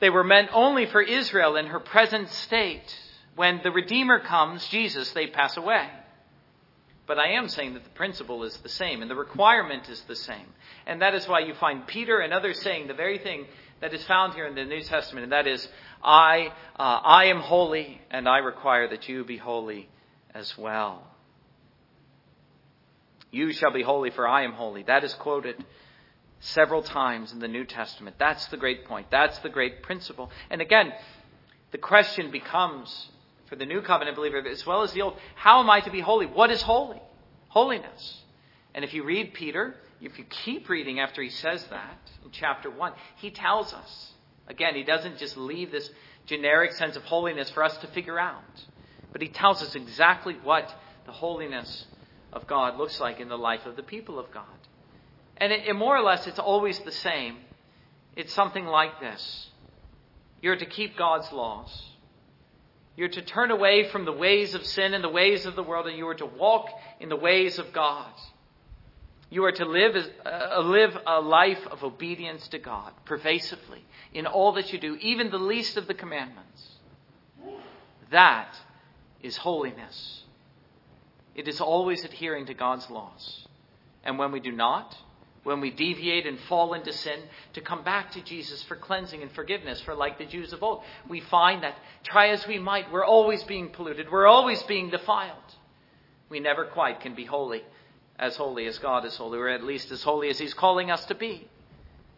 They 0.00 0.10
were 0.10 0.24
meant 0.24 0.50
only 0.52 0.86
for 0.86 1.02
Israel 1.02 1.56
in 1.56 1.66
her 1.66 1.80
present 1.80 2.30
state. 2.30 2.96
When 3.36 3.60
the 3.62 3.70
Redeemer 3.70 4.20
comes, 4.20 4.66
Jesus, 4.68 5.12
they 5.12 5.26
pass 5.26 5.56
away. 5.56 5.88
But 7.06 7.18
I 7.18 7.32
am 7.32 7.48
saying 7.48 7.74
that 7.74 7.84
the 7.84 7.90
principle 7.90 8.44
is 8.44 8.56
the 8.58 8.68
same 8.68 9.02
and 9.02 9.10
the 9.10 9.16
requirement 9.16 9.88
is 9.88 10.00
the 10.02 10.16
same. 10.16 10.46
And 10.86 11.02
that 11.02 11.14
is 11.14 11.26
why 11.26 11.40
you 11.40 11.54
find 11.54 11.86
Peter 11.86 12.18
and 12.18 12.32
others 12.32 12.60
saying 12.60 12.86
the 12.86 12.94
very 12.94 13.18
thing 13.18 13.46
that 13.80 13.94
is 13.94 14.04
found 14.04 14.34
here 14.34 14.46
in 14.46 14.54
the 14.54 14.64
New 14.64 14.82
Testament, 14.82 15.24
and 15.24 15.32
that 15.32 15.46
is, 15.46 15.66
I, 16.02 16.52
uh, 16.78 16.82
I 16.82 17.26
am 17.26 17.40
holy 17.40 18.00
and 18.10 18.28
I 18.28 18.38
require 18.38 18.88
that 18.88 19.08
you 19.08 19.24
be 19.24 19.36
holy 19.36 19.88
as 20.34 20.56
well. 20.58 21.06
You 23.30 23.52
shall 23.52 23.72
be 23.72 23.82
holy, 23.82 24.10
for 24.10 24.26
I 24.26 24.44
am 24.44 24.52
holy. 24.52 24.82
That 24.84 25.04
is 25.04 25.14
quoted 25.14 25.64
several 26.40 26.82
times 26.82 27.32
in 27.32 27.40
the 27.40 27.48
New 27.48 27.64
Testament. 27.64 28.16
That's 28.18 28.46
the 28.46 28.56
great 28.56 28.86
point. 28.86 29.10
That's 29.10 29.38
the 29.40 29.48
great 29.48 29.82
principle. 29.82 30.30
And 30.50 30.60
again, 30.60 30.92
the 31.70 31.78
question 31.78 32.30
becomes 32.30 33.10
for 33.46 33.56
the 33.56 33.66
new 33.66 33.82
covenant 33.82 34.16
believer 34.16 34.46
as 34.46 34.64
well 34.66 34.82
as 34.82 34.92
the 34.92 35.02
old 35.02 35.16
how 35.34 35.60
am 35.60 35.70
I 35.70 35.80
to 35.80 35.90
be 35.90 36.00
holy? 36.00 36.26
What 36.26 36.50
is 36.50 36.62
holy? 36.62 37.00
Holiness. 37.48 38.22
And 38.74 38.84
if 38.84 38.94
you 38.94 39.04
read 39.04 39.34
Peter, 39.34 39.74
if 40.00 40.18
you 40.18 40.24
keep 40.24 40.68
reading 40.68 41.00
after 41.00 41.22
he 41.22 41.30
says 41.30 41.64
that 41.64 41.98
in 42.24 42.30
chapter 42.30 42.70
1, 42.70 42.92
he 43.16 43.30
tells 43.30 43.72
us. 43.72 44.12
Again, 44.46 44.74
he 44.74 44.82
doesn't 44.82 45.18
just 45.18 45.36
leave 45.36 45.70
this 45.70 45.90
generic 46.26 46.72
sense 46.72 46.96
of 46.96 47.04
holiness 47.04 47.50
for 47.50 47.62
us 47.62 47.76
to 47.78 47.86
figure 47.88 48.18
out, 48.18 48.42
but 49.12 49.20
he 49.20 49.28
tells 49.28 49.62
us 49.62 49.74
exactly 49.74 50.36
what 50.42 50.72
the 51.06 51.12
holiness 51.12 51.86
of 52.32 52.46
God 52.46 52.76
looks 52.76 53.00
like 53.00 53.20
in 53.20 53.28
the 53.28 53.38
life 53.38 53.66
of 53.66 53.76
the 53.76 53.82
people 53.82 54.18
of 54.18 54.30
God. 54.30 54.44
And 55.36 55.52
it, 55.52 55.68
it, 55.68 55.74
more 55.74 55.96
or 55.96 56.02
less, 56.02 56.26
it's 56.26 56.38
always 56.38 56.78
the 56.80 56.92
same. 56.92 57.36
It's 58.16 58.32
something 58.32 58.66
like 58.66 59.00
this 59.00 59.48
You're 60.42 60.56
to 60.56 60.66
keep 60.66 60.96
God's 60.96 61.30
laws. 61.32 61.84
You're 62.96 63.08
to 63.08 63.22
turn 63.22 63.52
away 63.52 63.88
from 63.90 64.04
the 64.04 64.12
ways 64.12 64.54
of 64.54 64.66
sin 64.66 64.92
and 64.92 65.04
the 65.04 65.08
ways 65.08 65.46
of 65.46 65.54
the 65.54 65.62
world, 65.62 65.86
and 65.86 65.96
you 65.96 66.08
are 66.08 66.16
to 66.16 66.26
walk 66.26 66.66
in 66.98 67.08
the 67.08 67.16
ways 67.16 67.60
of 67.60 67.72
God. 67.72 68.10
You 69.30 69.44
are 69.44 69.52
to 69.52 69.64
live, 69.64 69.94
uh, 70.26 70.60
live 70.60 70.98
a 71.06 71.20
life 71.20 71.64
of 71.70 71.84
obedience 71.84 72.48
to 72.48 72.58
God 72.58 72.92
pervasively 73.04 73.84
in 74.12 74.26
all 74.26 74.52
that 74.54 74.72
you 74.72 74.80
do, 74.80 74.96
even 74.96 75.30
the 75.30 75.38
least 75.38 75.76
of 75.76 75.86
the 75.86 75.94
commandments. 75.94 76.66
That 78.10 78.56
is 79.22 79.36
holiness. 79.36 80.24
It 81.38 81.46
is 81.46 81.60
always 81.60 82.02
adhering 82.02 82.46
to 82.46 82.54
God's 82.54 82.90
laws. 82.90 83.46
And 84.02 84.18
when 84.18 84.32
we 84.32 84.40
do 84.40 84.50
not, 84.50 84.98
when 85.44 85.60
we 85.60 85.70
deviate 85.70 86.26
and 86.26 86.36
fall 86.40 86.74
into 86.74 86.92
sin, 86.92 87.20
to 87.52 87.60
come 87.60 87.84
back 87.84 88.10
to 88.12 88.20
Jesus 88.22 88.60
for 88.64 88.74
cleansing 88.74 89.22
and 89.22 89.30
forgiveness, 89.30 89.80
for 89.82 89.94
like 89.94 90.18
the 90.18 90.24
Jews 90.24 90.52
of 90.52 90.64
old, 90.64 90.82
we 91.08 91.20
find 91.20 91.62
that 91.62 91.76
try 92.02 92.30
as 92.30 92.44
we 92.48 92.58
might, 92.58 92.90
we're 92.90 93.04
always 93.04 93.44
being 93.44 93.68
polluted, 93.68 94.10
we're 94.10 94.26
always 94.26 94.60
being 94.64 94.90
defiled. 94.90 95.36
We 96.28 96.40
never 96.40 96.64
quite 96.64 97.02
can 97.02 97.14
be 97.14 97.24
holy, 97.24 97.62
as 98.18 98.34
holy 98.34 98.66
as 98.66 98.78
God 98.78 99.04
is 99.04 99.16
holy, 99.16 99.38
or 99.38 99.48
at 99.48 99.62
least 99.62 99.92
as 99.92 100.02
holy 100.02 100.30
as 100.30 100.40
He's 100.40 100.54
calling 100.54 100.90
us 100.90 101.04
to 101.04 101.14
be. 101.14 101.46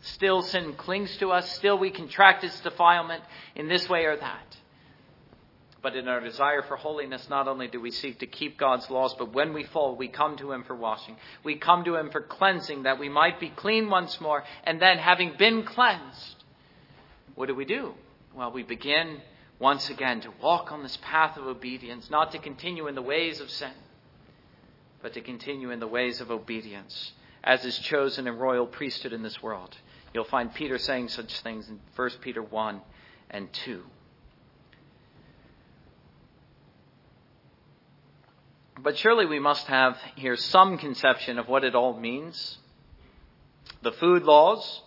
Still, 0.00 0.40
sin 0.40 0.72
clings 0.78 1.14
to 1.18 1.30
us, 1.30 1.54
still, 1.56 1.78
we 1.78 1.90
contract 1.90 2.42
its 2.42 2.58
defilement 2.62 3.22
in 3.54 3.68
this 3.68 3.86
way 3.86 4.06
or 4.06 4.16
that. 4.16 4.56
But 5.82 5.96
in 5.96 6.08
our 6.08 6.20
desire 6.20 6.62
for 6.62 6.76
holiness, 6.76 7.28
not 7.30 7.48
only 7.48 7.66
do 7.66 7.80
we 7.80 7.90
seek 7.90 8.18
to 8.18 8.26
keep 8.26 8.58
God's 8.58 8.90
laws, 8.90 9.14
but 9.18 9.32
when 9.32 9.54
we 9.54 9.64
fall, 9.64 9.96
we 9.96 10.08
come 10.08 10.36
to 10.36 10.52
Him 10.52 10.64
for 10.64 10.76
washing. 10.76 11.16
We 11.42 11.56
come 11.56 11.84
to 11.84 11.96
Him 11.96 12.10
for 12.10 12.20
cleansing, 12.20 12.82
that 12.82 12.98
we 12.98 13.08
might 13.08 13.40
be 13.40 13.48
clean 13.48 13.88
once 13.88 14.20
more. 14.20 14.44
And 14.64 14.80
then, 14.80 14.98
having 14.98 15.34
been 15.38 15.62
cleansed, 15.62 16.44
what 17.34 17.46
do 17.46 17.54
we 17.54 17.64
do? 17.64 17.94
Well, 18.34 18.52
we 18.52 18.62
begin 18.62 19.22
once 19.58 19.88
again 19.88 20.20
to 20.22 20.32
walk 20.42 20.70
on 20.70 20.82
this 20.82 20.98
path 21.02 21.38
of 21.38 21.46
obedience, 21.46 22.10
not 22.10 22.32
to 22.32 22.38
continue 22.38 22.86
in 22.86 22.94
the 22.94 23.02
ways 23.02 23.40
of 23.40 23.50
sin, 23.50 23.72
but 25.02 25.14
to 25.14 25.20
continue 25.22 25.70
in 25.70 25.80
the 25.80 25.86
ways 25.86 26.20
of 26.20 26.30
obedience, 26.30 27.12
as 27.42 27.64
is 27.64 27.78
chosen 27.78 28.26
in 28.26 28.36
royal 28.36 28.66
priesthood 28.66 29.12
in 29.12 29.22
this 29.22 29.42
world. 29.42 29.76
You'll 30.12 30.24
find 30.24 30.52
Peter 30.52 30.76
saying 30.76 31.08
such 31.08 31.40
things 31.40 31.68
in 31.68 31.80
1 31.96 32.10
Peter 32.20 32.42
1 32.42 32.80
and 33.30 33.50
2. 33.52 33.82
But 38.82 38.96
surely 38.96 39.26
we 39.26 39.40
must 39.40 39.66
have 39.66 39.98
here 40.16 40.36
some 40.36 40.78
conception 40.78 41.38
of 41.38 41.48
what 41.48 41.64
it 41.64 41.74
all 41.74 41.98
means. 41.98 42.58
The 43.82 43.92
food 43.92 44.22
laws, 44.22 44.82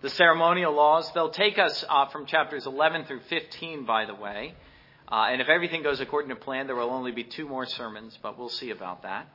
the 0.00 0.10
ceremonial 0.10 0.72
laws, 0.72 1.10
they'll 1.12 1.30
take 1.30 1.56
us 1.56 1.84
uh, 1.88 2.06
from 2.06 2.26
chapters 2.26 2.66
11 2.66 3.04
through 3.04 3.20
15, 3.28 3.84
by 3.84 4.06
the 4.06 4.14
way. 4.14 4.54
Uh, 5.10 5.26
and 5.30 5.40
if 5.40 5.48
everything 5.48 5.84
goes 5.84 6.00
according 6.00 6.30
to 6.30 6.36
plan, 6.36 6.66
there 6.66 6.74
will 6.74 6.90
only 6.90 7.12
be 7.12 7.22
two 7.22 7.46
more 7.46 7.64
sermons, 7.64 8.18
but 8.22 8.36
we'll 8.36 8.48
see 8.48 8.70
about 8.70 9.02
that. 9.02 9.28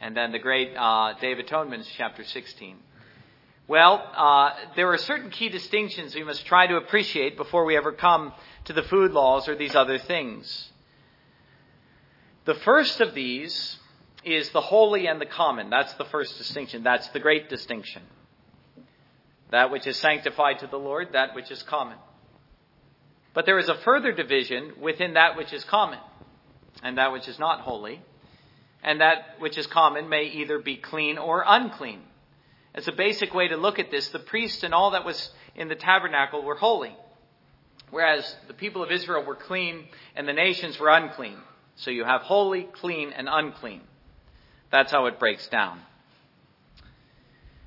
And 0.00 0.16
then 0.16 0.32
the 0.32 0.38
great 0.38 0.74
uh, 0.74 1.12
Day 1.20 1.32
of 1.32 1.38
Atonement 1.38 1.82
is 1.82 1.88
chapter 1.94 2.24
16. 2.24 2.78
Well, 3.68 4.02
uh, 4.16 4.50
there 4.76 4.90
are 4.92 4.98
certain 4.98 5.30
key 5.30 5.50
distinctions 5.50 6.14
we 6.14 6.24
must 6.24 6.46
try 6.46 6.68
to 6.68 6.76
appreciate 6.76 7.36
before 7.36 7.66
we 7.66 7.76
ever 7.76 7.92
come 7.92 8.32
to 8.64 8.72
the 8.72 8.82
food 8.82 9.12
laws 9.12 9.46
or 9.46 9.56
these 9.56 9.74
other 9.74 9.98
things. 9.98 10.70
The 12.46 12.54
first 12.54 13.00
of 13.00 13.12
these 13.12 13.76
is 14.24 14.50
the 14.50 14.60
holy 14.60 15.06
and 15.08 15.20
the 15.20 15.26
common. 15.26 15.68
That's 15.68 15.92
the 15.94 16.04
first 16.04 16.38
distinction. 16.38 16.84
That's 16.84 17.08
the 17.08 17.18
great 17.18 17.48
distinction. 17.48 18.02
That 19.50 19.70
which 19.70 19.86
is 19.86 19.96
sanctified 19.96 20.60
to 20.60 20.68
the 20.68 20.78
Lord, 20.78 21.08
that 21.12 21.34
which 21.34 21.50
is 21.50 21.62
common. 21.64 21.98
But 23.34 23.46
there 23.46 23.58
is 23.58 23.68
a 23.68 23.74
further 23.74 24.12
division 24.12 24.74
within 24.80 25.14
that 25.14 25.36
which 25.36 25.52
is 25.52 25.64
common 25.64 25.98
and 26.82 26.98
that 26.98 27.12
which 27.12 27.26
is 27.26 27.38
not 27.38 27.60
holy. 27.62 28.00
And 28.82 29.00
that 29.00 29.40
which 29.40 29.58
is 29.58 29.66
common 29.66 30.08
may 30.08 30.26
either 30.26 30.60
be 30.60 30.76
clean 30.76 31.18
or 31.18 31.42
unclean. 31.44 32.00
As 32.74 32.86
a 32.86 32.92
basic 32.92 33.34
way 33.34 33.48
to 33.48 33.56
look 33.56 33.80
at 33.80 33.90
this, 33.90 34.08
the 34.10 34.20
priest 34.20 34.62
and 34.62 34.72
all 34.72 34.92
that 34.92 35.04
was 35.04 35.30
in 35.56 35.66
the 35.66 35.74
tabernacle 35.74 36.42
were 36.42 36.54
holy, 36.54 36.94
whereas 37.90 38.36
the 38.46 38.54
people 38.54 38.84
of 38.84 38.92
Israel 38.92 39.24
were 39.24 39.34
clean 39.34 39.86
and 40.14 40.28
the 40.28 40.32
nations 40.32 40.78
were 40.78 40.90
unclean. 40.90 41.38
So 41.76 41.90
you 41.90 42.04
have 42.04 42.22
holy, 42.22 42.64
clean, 42.64 43.12
and 43.12 43.28
unclean. 43.30 43.82
That's 44.70 44.92
how 44.92 45.06
it 45.06 45.18
breaks 45.18 45.46
down. 45.48 45.80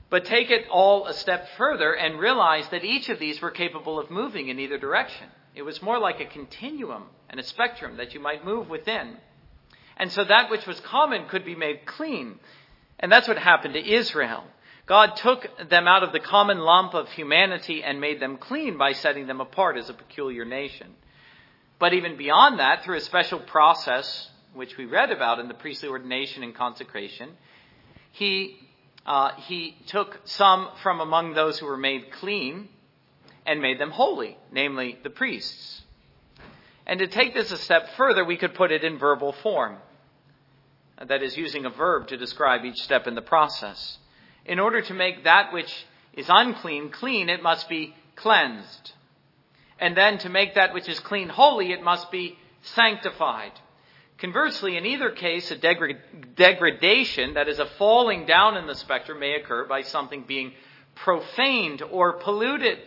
But 0.10 0.26
take 0.26 0.50
it 0.50 0.67
all 0.69 1.06
a 1.06 1.13
step 1.13 1.48
further 1.58 1.93
and 1.93 2.19
realize 2.19 2.67
that 2.69 2.84
each 2.84 3.10
of 3.10 3.19
these 3.19 3.41
were 3.41 3.52
capable 3.52 4.00
of 4.00 4.10
moving 4.10 4.50
in 4.50 4.60
either 4.60 4.80
direction. 4.80 5.28
It 5.54 5.62
was 5.62 5.82
more 5.82 6.00
like 6.00 6.19
a 6.19 6.26
continuum 6.26 7.04
and 7.30 7.39
a 7.39 7.43
spectrum 7.43 7.98
that 7.98 8.13
you 8.13 8.19
might 8.19 8.43
move 8.43 8.69
within. 8.69 9.17
And 9.98 10.12
so 10.12 10.24
that 10.24 10.50
which 10.50 10.65
was 10.65 10.80
common 10.80 11.28
could 11.28 11.45
be 11.45 11.56
made 11.56 11.86
clean. 11.86 12.39
And 13.00 13.12
that's 13.12 13.28
what 13.28 13.38
happened 13.38 13.76
to 13.76 13.88
Israel. 13.88 14.43
God 14.88 15.15
took 15.17 15.48
them 15.69 15.88
out 15.88 16.02
of 16.02 16.13
the 16.13 16.19
common 16.19 16.58
lump 16.58 16.95
of 16.95 17.10
humanity 17.10 17.84
and 17.84 18.02
made 18.02 18.19
them 18.19 18.38
clean 18.38 18.78
by 18.78 18.93
setting 18.93 19.28
them 19.28 19.39
apart 19.39 19.78
as 19.78 19.89
a 19.89 19.93
peculiar 19.93 20.45
nation. 20.45 20.88
But 21.79 21.93
even 21.93 22.17
beyond 22.17 22.59
that, 22.59 22.83
through 22.83 22.97
a 22.97 23.01
special 23.01 23.39
process, 23.39 24.29
which 24.53 24.77
we 24.77 24.85
read 24.85 25.11
about 25.11 25.39
in 25.39 25.47
the 25.47 25.53
priestly 25.53 25.87
ordination 25.87 26.43
and 26.43 26.53
consecration, 26.53 27.29
he, 28.11 28.57
uh, 29.05 29.31
he 29.47 29.77
took 29.87 30.19
some 30.25 30.69
from 30.83 30.99
among 30.99 31.33
those 31.33 31.57
who 31.57 31.65
were 31.65 31.77
made 31.77 32.11
clean 32.11 32.67
and 33.45 33.61
made 33.61 33.79
them 33.79 33.91
holy, 33.91 34.37
namely 34.51 34.97
the 35.03 35.09
priests. 35.09 35.81
And 36.85 36.99
to 36.99 37.07
take 37.07 37.33
this 37.33 37.51
a 37.51 37.57
step 37.57 37.89
further, 37.95 38.25
we 38.25 38.35
could 38.35 38.55
put 38.55 38.71
it 38.71 38.83
in 38.83 38.97
verbal 38.97 39.31
form. 39.31 39.77
That 41.07 41.23
is, 41.23 41.37
using 41.37 41.65
a 41.65 41.69
verb 41.69 42.07
to 42.09 42.17
describe 42.17 42.65
each 42.65 42.81
step 42.81 43.07
in 43.07 43.15
the 43.15 43.21
process. 43.21 43.99
In 44.45 44.59
order 44.59 44.81
to 44.81 44.93
make 44.93 45.23
that 45.23 45.53
which 45.53 45.85
is 46.13 46.25
unclean 46.27 46.89
clean, 46.89 47.29
it 47.29 47.41
must 47.41 47.69
be 47.69 47.95
cleansed. 48.17 48.91
And 49.79 49.95
then 49.95 50.17
to 50.19 50.29
make 50.29 50.55
that 50.55 50.73
which 50.73 50.89
is 50.89 50.99
clean 50.99 51.29
holy, 51.29 51.71
it 51.71 51.81
must 51.81 52.11
be 52.11 52.37
sanctified. 52.61 53.53
Conversely, 54.17 54.75
in 54.75 54.85
either 54.85 55.11
case, 55.11 55.49
a 55.49 55.55
degradation, 55.55 57.35
that 57.35 57.47
is 57.47 57.59
a 57.59 57.65
falling 57.65 58.25
down 58.25 58.57
in 58.57 58.67
the 58.67 58.75
spectrum, 58.75 59.19
may 59.19 59.35
occur 59.35 59.65
by 59.65 59.81
something 59.81 60.25
being 60.27 60.51
profaned 60.95 61.81
or 61.81 62.13
polluted, 62.13 62.79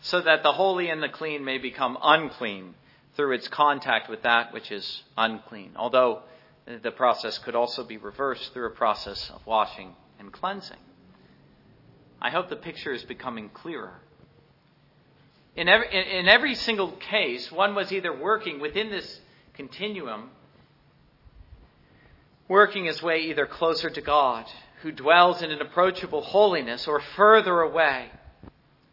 so 0.00 0.20
that 0.20 0.42
the 0.42 0.52
holy 0.52 0.90
and 0.90 1.00
the 1.00 1.08
clean 1.08 1.44
may 1.44 1.58
become 1.58 1.96
unclean 2.02 2.74
through 3.14 3.32
its 3.32 3.48
contact 3.48 4.10
with 4.10 4.22
that 4.22 4.52
which 4.52 4.72
is 4.72 5.02
unclean. 5.16 5.72
Although 5.76 6.22
uh, 6.68 6.72
the 6.82 6.90
process 6.90 7.38
could 7.38 7.54
also 7.54 7.84
be 7.84 7.96
reversed 7.96 8.52
through 8.52 8.66
a 8.66 8.70
process 8.70 9.30
of 9.30 9.44
washing 9.46 9.94
and 10.18 10.32
cleansing. 10.32 10.76
I 12.20 12.30
hope 12.30 12.48
the 12.48 12.56
picture 12.56 12.92
is 12.92 13.04
becoming 13.04 13.48
clearer. 13.50 14.00
In 15.56 15.68
every, 15.68 16.18
in 16.18 16.28
every 16.28 16.54
single 16.54 16.92
case, 16.92 17.50
one 17.50 17.74
was 17.74 17.90
either 17.90 18.12
working 18.14 18.60
within 18.60 18.90
this 18.90 19.20
continuum, 19.54 20.30
working 22.46 22.84
his 22.84 23.02
way 23.02 23.20
either 23.22 23.46
closer 23.46 23.88
to 23.88 24.00
God, 24.02 24.44
who 24.82 24.92
dwells 24.92 25.40
in 25.40 25.50
an 25.50 25.62
approachable 25.62 26.20
holiness, 26.20 26.86
or 26.86 27.00
further 27.00 27.62
away. 27.62 28.10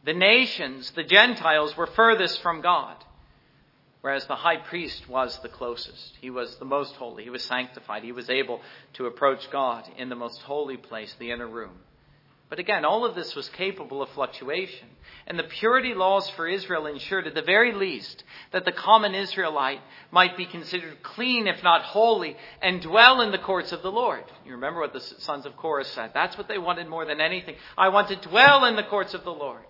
The 0.06 0.14
nations, 0.14 0.92
the 0.92 1.04
Gentiles, 1.04 1.76
were 1.76 1.88
furthest 1.88 2.42
from 2.42 2.62
God, 2.62 2.96
whereas 4.00 4.26
the 4.28 4.36
high 4.36 4.58
priest 4.58 5.10
was 5.10 5.38
the 5.40 5.50
closest. 5.50 6.18
He 6.22 6.30
was 6.30 6.56
the 6.58 6.66
most 6.66 6.96
holy. 6.96 7.26
He 7.26 7.30
was 7.30 7.44
sanctified. 7.44 8.04
He 8.04 8.14
was 8.14 8.30
able 8.30 8.62
to 8.94 9.06
approach 9.06 9.52
God 9.52 9.90
in 9.98 10.08
the 10.08 10.16
most 10.16 10.42
holy 10.42 10.78
place, 10.78 11.14
the 11.20 11.32
inner 11.32 11.48
room. 11.48 11.80
But 12.50 12.60
again, 12.60 12.86
all 12.86 13.06
of 13.06 13.16
this 13.16 13.36
was 13.36 13.50
capable 13.50 14.02
of 14.02 14.10
fluctuation. 14.10 14.88
And 15.26 15.40
the 15.40 15.44
purity 15.44 15.94
laws 15.94 16.30
for 16.32 16.48
Israel 16.48 16.86
ensured, 16.86 17.26
at 17.26 17.34
the 17.34 17.42
very 17.42 17.74
least, 17.74 18.24
that 18.52 18.66
the 18.66 18.72
common 18.72 19.16
Israelite 19.16 19.80
might 20.12 20.36
be 20.36 20.46
considered 20.46 21.02
clean, 21.02 21.48
if 21.48 21.64
not 21.64 21.82
holy, 21.82 22.36
and 22.62 22.82
dwell 22.82 23.22
in 23.22 23.32
the 23.32 23.38
courts 23.38 23.72
of 23.72 23.82
the 23.82 23.92
Lord. 23.92 24.24
You 24.46 24.52
remember 24.52 24.82
what 24.82 24.94
the 24.94 25.00
sons 25.00 25.46
of 25.46 25.56
Korah 25.56 25.86
said. 25.86 26.12
That's 26.14 26.38
what 26.38 26.48
they 26.48 26.58
wanted 26.58 26.88
more 26.88 27.06
than 27.06 27.22
anything. 27.22 27.56
I 27.78 27.90
want 27.90 28.10
to 28.10 28.18
dwell 28.18 28.66
in 28.66 28.76
the 28.76 28.84
courts 28.84 29.14
of 29.14 29.24
the 29.24 29.34
Lord. 29.34 29.64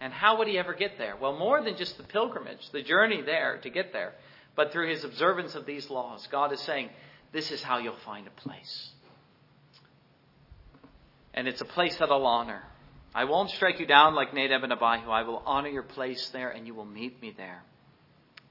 And 0.00 0.12
how 0.12 0.38
would 0.38 0.48
he 0.48 0.58
ever 0.58 0.74
get 0.74 0.98
there? 0.98 1.14
Well, 1.16 1.38
more 1.38 1.62
than 1.62 1.76
just 1.76 1.96
the 1.98 2.02
pilgrimage, 2.02 2.70
the 2.72 2.82
journey 2.82 3.22
there 3.22 3.58
to 3.62 3.70
get 3.70 3.92
there, 3.92 4.14
but 4.56 4.72
through 4.72 4.88
his 4.88 5.04
observance 5.04 5.54
of 5.54 5.66
these 5.66 5.88
laws. 5.90 6.26
God 6.32 6.52
is 6.52 6.60
saying, 6.60 6.88
this 7.32 7.50
is 7.50 7.62
how 7.62 7.78
you'll 7.78 7.96
find 8.04 8.26
a 8.26 8.30
place. 8.30 8.90
And 11.34 11.48
it's 11.48 11.60
a 11.60 11.66
place 11.66 11.96
that 11.96 12.10
I'll 12.10 12.26
honor. 12.26 12.62
I 13.14 13.24
won't 13.24 13.50
strike 13.50 13.80
you 13.80 13.86
down 13.86 14.14
like 14.14 14.32
Nadab 14.32 14.62
and 14.62 14.72
Abihu. 14.72 15.10
I 15.10 15.22
will 15.22 15.42
honor 15.44 15.68
your 15.68 15.82
place 15.82 16.28
there 16.30 16.50
and 16.50 16.66
you 16.66 16.74
will 16.74 16.84
meet 16.84 17.20
me 17.20 17.34
there. 17.36 17.62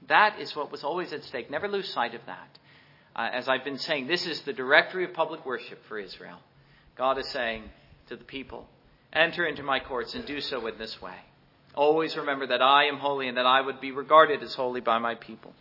That 0.08 0.38
is 0.38 0.54
what 0.54 0.70
was 0.70 0.84
always 0.84 1.12
at 1.12 1.24
stake. 1.24 1.50
Never 1.50 1.68
lose 1.68 1.88
sight 1.88 2.14
of 2.14 2.20
that. 2.26 2.58
Uh, 3.16 3.28
as 3.32 3.48
I've 3.48 3.64
been 3.64 3.78
saying, 3.78 4.06
this 4.06 4.26
is 4.26 4.40
the 4.42 4.52
directory 4.52 5.04
of 5.04 5.14
public 5.14 5.46
worship 5.46 5.84
for 5.88 5.98
Israel. 5.98 6.38
God 6.96 7.18
is 7.18 7.28
saying 7.28 7.64
to 8.08 8.16
the 8.16 8.24
people, 8.24 8.68
enter 9.12 9.46
into 9.46 9.62
my 9.62 9.80
courts 9.80 10.14
and 10.14 10.26
do 10.26 10.40
so 10.40 10.66
in 10.66 10.78
this 10.78 11.00
way. 11.00 11.16
Always 11.74 12.16
remember 12.16 12.46
that 12.48 12.62
I 12.62 12.84
am 12.84 12.98
holy 12.98 13.28
and 13.28 13.36
that 13.36 13.46
I 13.46 13.60
would 13.60 13.80
be 13.80 13.92
regarded 13.92 14.42
as 14.42 14.54
holy 14.54 14.80
by 14.80 14.98
my 14.98 15.14
people. 15.14 15.52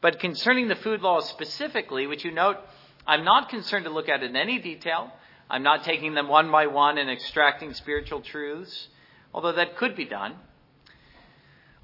But 0.00 0.20
concerning 0.20 0.68
the 0.68 0.76
food 0.76 1.02
laws 1.02 1.28
specifically, 1.28 2.06
which 2.06 2.24
you 2.24 2.30
note 2.30 2.58
I'm 3.06 3.24
not 3.24 3.48
concerned 3.48 3.84
to 3.84 3.90
look 3.90 4.08
at 4.08 4.22
it 4.22 4.30
in 4.30 4.36
any 4.36 4.58
detail. 4.58 5.12
I'm 5.48 5.62
not 5.62 5.84
taking 5.84 6.14
them 6.14 6.28
one 6.28 6.50
by 6.50 6.66
one 6.66 6.98
and 6.98 7.08
extracting 7.08 7.72
spiritual 7.74 8.20
truths, 8.20 8.88
although 9.32 9.52
that 9.52 9.76
could 9.76 9.94
be 9.94 10.04
done. 10.04 10.34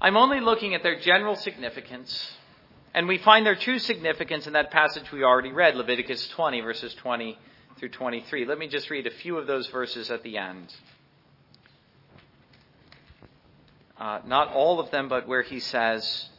I'm 0.01 0.17
only 0.17 0.41
looking 0.41 0.75
at 0.75 0.83
their 0.83 0.99
general 0.99 1.37
significance, 1.37 2.33
and 2.93 3.07
we 3.07 3.17
find 3.19 3.45
their 3.45 3.55
true 3.55 3.79
significance 3.79 4.47
in 4.47 4.53
that 4.53 4.69
passage 4.69 5.09
we 5.13 5.23
already 5.23 5.53
read, 5.53 5.75
Leviticus 5.75 6.27
20, 6.29 6.59
verses 6.59 6.93
20 6.95 7.39
through 7.77 7.89
23. 7.89 8.45
Let 8.45 8.57
me 8.57 8.67
just 8.67 8.89
read 8.89 9.07
a 9.07 9.11
few 9.11 9.37
of 9.37 9.47
those 9.47 9.67
verses 9.67 10.11
at 10.11 10.23
the 10.23 10.37
end. 10.37 10.75
Uh, 13.97 14.19
not 14.25 14.49
all 14.49 14.81
of 14.81 14.91
them, 14.91 15.07
but 15.07 15.25
where 15.25 15.43
he 15.43 15.61
says, 15.61 16.29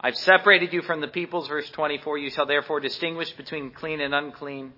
I've 0.00 0.16
separated 0.16 0.72
you 0.72 0.82
from 0.82 1.00
the 1.00 1.08
peoples, 1.08 1.48
verse 1.48 1.68
24. 1.70 2.18
You 2.18 2.30
shall 2.30 2.46
therefore 2.46 2.78
distinguish 2.78 3.32
between 3.32 3.72
clean 3.72 4.00
and 4.00 4.14
unclean, 4.14 4.72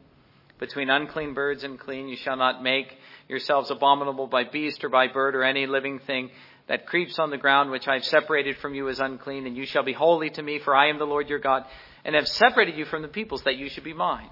between 0.58 0.88
unclean 0.88 1.34
birds 1.34 1.62
and 1.62 1.78
clean. 1.78 2.08
You 2.08 2.16
shall 2.16 2.36
not 2.36 2.62
make 2.62 2.96
yourselves 3.28 3.70
abominable 3.70 4.28
by 4.28 4.44
beast 4.44 4.82
or 4.82 4.88
by 4.88 5.08
bird 5.08 5.36
or 5.36 5.44
any 5.44 5.66
living 5.66 5.98
thing 5.98 6.30
that 6.68 6.86
creeps 6.86 7.18
on 7.18 7.28
the 7.28 7.36
ground, 7.36 7.70
which 7.70 7.86
I 7.86 7.94
have 7.94 8.04
separated 8.04 8.56
from 8.58 8.74
you 8.74 8.88
as 8.88 8.98
unclean. 8.98 9.46
And 9.46 9.58
you 9.58 9.66
shall 9.66 9.82
be 9.82 9.92
holy 9.92 10.30
to 10.30 10.42
me, 10.42 10.58
for 10.58 10.74
I 10.74 10.88
am 10.88 10.98
the 10.98 11.04
Lord 11.04 11.28
your 11.28 11.38
God, 11.38 11.66
and 12.02 12.14
have 12.14 12.26
separated 12.26 12.78
you 12.78 12.86
from 12.86 13.02
the 13.02 13.08
peoples 13.08 13.42
that 13.42 13.56
you 13.56 13.68
should 13.68 13.84
be 13.84 13.92
mine. 13.92 14.30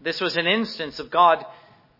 This 0.00 0.18
was 0.18 0.38
an 0.38 0.46
instance 0.46 0.98
of 0.98 1.10
God 1.10 1.44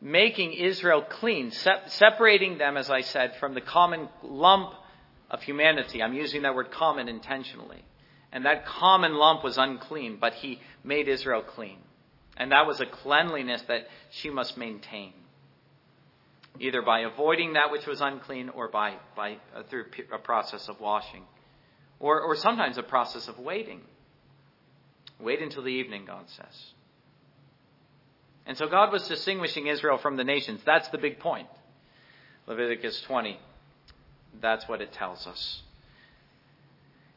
making 0.00 0.54
Israel 0.54 1.02
clean, 1.02 1.50
separating 1.50 2.56
them, 2.56 2.78
as 2.78 2.88
I 2.88 3.02
said, 3.02 3.34
from 3.40 3.52
the 3.52 3.60
common 3.60 4.08
lump 4.22 4.72
of 5.34 5.42
humanity. 5.42 6.00
I'm 6.00 6.14
using 6.14 6.42
that 6.42 6.54
word 6.54 6.70
common 6.70 7.08
intentionally. 7.08 7.84
And 8.30 8.46
that 8.46 8.66
common 8.66 9.14
lump 9.14 9.42
was 9.42 9.58
unclean, 9.58 10.18
but 10.20 10.34
he 10.34 10.60
made 10.84 11.08
Israel 11.08 11.42
clean. 11.42 11.78
And 12.36 12.52
that 12.52 12.66
was 12.66 12.80
a 12.80 12.86
cleanliness 12.86 13.62
that 13.62 13.88
she 14.10 14.30
must 14.30 14.56
maintain, 14.56 15.12
either 16.60 16.82
by 16.82 17.00
avoiding 17.00 17.54
that 17.54 17.72
which 17.72 17.84
was 17.84 18.00
unclean 18.00 18.48
or 18.48 18.68
by, 18.68 18.94
by 19.16 19.38
uh, 19.54 19.64
through 19.68 19.86
a 20.12 20.18
process 20.18 20.68
of 20.68 20.80
washing, 20.80 21.24
or, 21.98 22.20
or 22.20 22.36
sometimes 22.36 22.78
a 22.78 22.82
process 22.84 23.26
of 23.26 23.38
waiting. 23.38 23.80
Wait 25.18 25.42
until 25.42 25.64
the 25.64 25.68
evening, 25.68 26.04
God 26.06 26.28
says. 26.28 26.64
And 28.46 28.56
so 28.56 28.68
God 28.68 28.92
was 28.92 29.08
distinguishing 29.08 29.66
Israel 29.66 29.98
from 29.98 30.16
the 30.16 30.24
nations. 30.24 30.60
That's 30.64 30.88
the 30.88 30.98
big 30.98 31.18
point. 31.18 31.48
Leviticus 32.46 33.00
20. 33.02 33.38
That's 34.40 34.68
what 34.68 34.80
it 34.80 34.92
tells 34.92 35.26
us. 35.26 35.62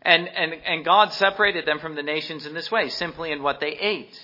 And, 0.01 0.27
and, 0.27 0.53
and 0.53 0.85
God 0.85 1.11
separated 1.13 1.65
them 1.65 1.79
from 1.79 1.95
the 1.95 2.03
nations 2.03 2.45
in 2.45 2.53
this 2.53 2.71
way, 2.71 2.89
simply 2.89 3.31
in 3.31 3.43
what 3.43 3.59
they 3.59 3.71
ate. 3.71 4.19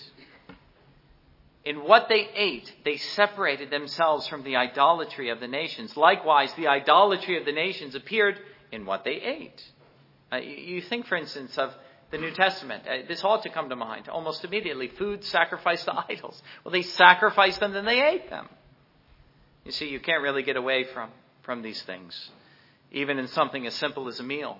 In 1.66 1.78
what 1.78 2.10
they 2.10 2.30
ate, 2.36 2.72
they 2.86 2.98
separated 2.98 3.70
themselves 3.70 4.28
from 4.28 4.44
the 4.44 4.56
idolatry 4.56 5.30
of 5.30 5.40
the 5.40 5.48
nations. 5.48 5.96
Likewise, 5.98 6.54
the 6.54 6.68
idolatry 6.68 7.38
of 7.38 7.46
the 7.46 7.52
nations 7.52 7.96
appeared 7.96 8.40
in 8.72 8.86
what 8.86 9.04
they 9.04 9.16
ate. 9.16 9.62
Uh, 10.32 10.38
you 10.38 10.82
think, 10.82 11.06
for 11.06 11.16
instance, 11.16 11.58
of 11.58 11.74
the 12.12 12.18
New 12.18 12.32
Testament. 12.32 12.84
Uh, 12.88 13.08
this 13.08 13.24
ought 13.24 13.44
to 13.44 13.50
come 13.50 13.70
to 13.70 13.76
mind 13.76 14.08
almost 14.10 14.44
immediately. 14.44 14.88
Food 14.88 15.24
sacrificed 15.24 15.86
to 15.86 16.06
idols. 16.10 16.42
Well, 16.64 16.72
they 16.72 16.82
sacrificed 16.82 17.60
them, 17.60 17.74
then 17.74 17.86
they 17.86 18.02
ate 18.02 18.30
them. 18.30 18.48
You 19.66 19.72
see, 19.72 19.90
you 19.90 20.00
can't 20.00 20.22
really 20.22 20.44
get 20.44 20.58
away 20.58 20.84
from, 20.84 21.10
from 21.44 21.62
these 21.62 21.82
things 21.82 22.30
even 22.94 23.20
in 23.20 23.28
something 23.28 23.66
as 23.68 23.74
simple 23.74 24.08
as 24.08 24.20
a 24.20 24.24
meal. 24.24 24.58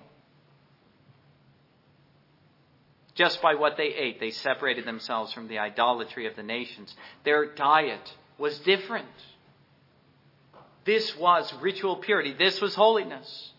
Just 3.14 3.40
by 3.40 3.54
what 3.54 3.76
they 3.76 3.94
ate, 3.94 4.18
they 4.18 4.32
separated 4.32 4.84
themselves 4.84 5.32
from 5.32 5.46
the 5.46 5.58
idolatry 5.58 6.26
of 6.26 6.34
the 6.34 6.42
nations. 6.42 6.94
Their 7.24 7.54
diet 7.54 8.12
was 8.38 8.58
different. 8.58 9.06
This 10.84 11.16
was 11.16 11.52
ritual 11.60 11.96
purity. 11.96 12.34
This 12.36 12.60
was 12.60 12.74
holiness. 12.74 13.52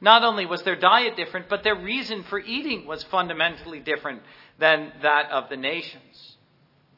Not 0.00 0.24
only 0.24 0.46
was 0.46 0.62
their 0.62 0.76
diet 0.76 1.16
different, 1.16 1.48
but 1.48 1.62
their 1.62 1.76
reason 1.76 2.24
for 2.24 2.40
eating 2.40 2.86
was 2.86 3.04
fundamentally 3.04 3.80
different 3.80 4.22
than 4.58 4.92
that 5.02 5.30
of 5.30 5.48
the 5.48 5.56
nations. 5.56 6.36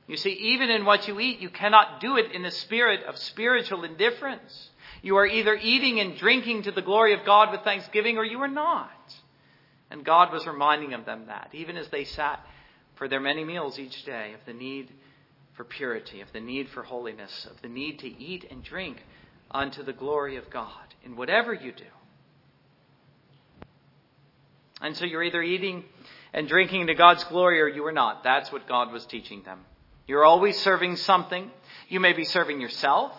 You 0.07 0.17
see, 0.17 0.31
even 0.31 0.71
in 0.71 0.85
what 0.85 1.09
you 1.09 1.19
eat, 1.19 1.41
you 1.41 1.51
cannot 1.51 2.01
do 2.01 2.17
it 2.17 2.33
in 2.33 2.43
the 2.43 2.51
spirit 2.51 3.05
of 3.05 3.19
spiritual 3.19 3.85
indifference. 3.85 4.71
You 5.05 5.19
are 5.19 5.27
either 5.27 5.55
eating 5.55 6.01
and 6.01 6.17
drinking 6.17 6.63
to 6.63 6.73
the 6.73 6.81
glory 6.81 7.13
of 7.13 7.27
God 7.27 7.53
with 7.53 7.61
thanksgiving 7.61 8.17
or 8.17 8.25
you 8.25 8.41
are 8.41 8.49
not. 8.49 9.15
And 9.91 10.03
God 10.03 10.33
was 10.33 10.47
reminding 10.47 10.95
of 10.95 11.05
them 11.05 11.27
that, 11.27 11.51
even 11.53 11.77
as 11.77 11.87
they 11.89 12.05
sat 12.05 12.41
for 12.95 13.07
their 13.07 13.21
many 13.21 13.45
meals 13.45 13.79
each 13.79 14.03
day, 14.07 14.33
of 14.33 14.41
the 14.47 14.55
need 14.55 14.91
for 15.59 15.65
purity, 15.65 16.23
of 16.23 16.33
the 16.33 16.41
need 16.41 16.71
for 16.71 16.83
holiness, 16.83 17.47
of 17.51 17.61
the 17.61 17.69
need 17.69 17.99
to 17.99 18.09
eat 18.09 18.47
and 18.51 18.65
drink 18.65 19.05
unto 19.51 19.83
the 19.83 19.93
glory 19.93 20.37
of 20.37 20.49
God 20.49 20.95
in 21.05 21.17
whatever 21.17 21.53
you 21.53 21.73
do. 21.73 21.85
And 24.81 24.97
so 24.97 25.05
you're 25.05 25.23
either 25.23 25.43
eating 25.43 25.85
and 26.33 26.49
drinking 26.49 26.87
to 26.87 26.95
God's 26.95 27.25
glory 27.25 27.61
or 27.61 27.69
you 27.69 27.85
are 27.85 27.93
not. 27.93 28.25
That's 28.25 28.51
what 28.51 28.67
God 28.67 28.91
was 28.91 29.05
teaching 29.05 29.43
them. 29.43 29.67
You're 30.07 30.25
always 30.25 30.59
serving 30.61 30.97
something. 30.97 31.51
You 31.91 32.01
may 32.01 32.15
be 32.15 32.25
serving 32.25 32.63
yourself 32.63 33.13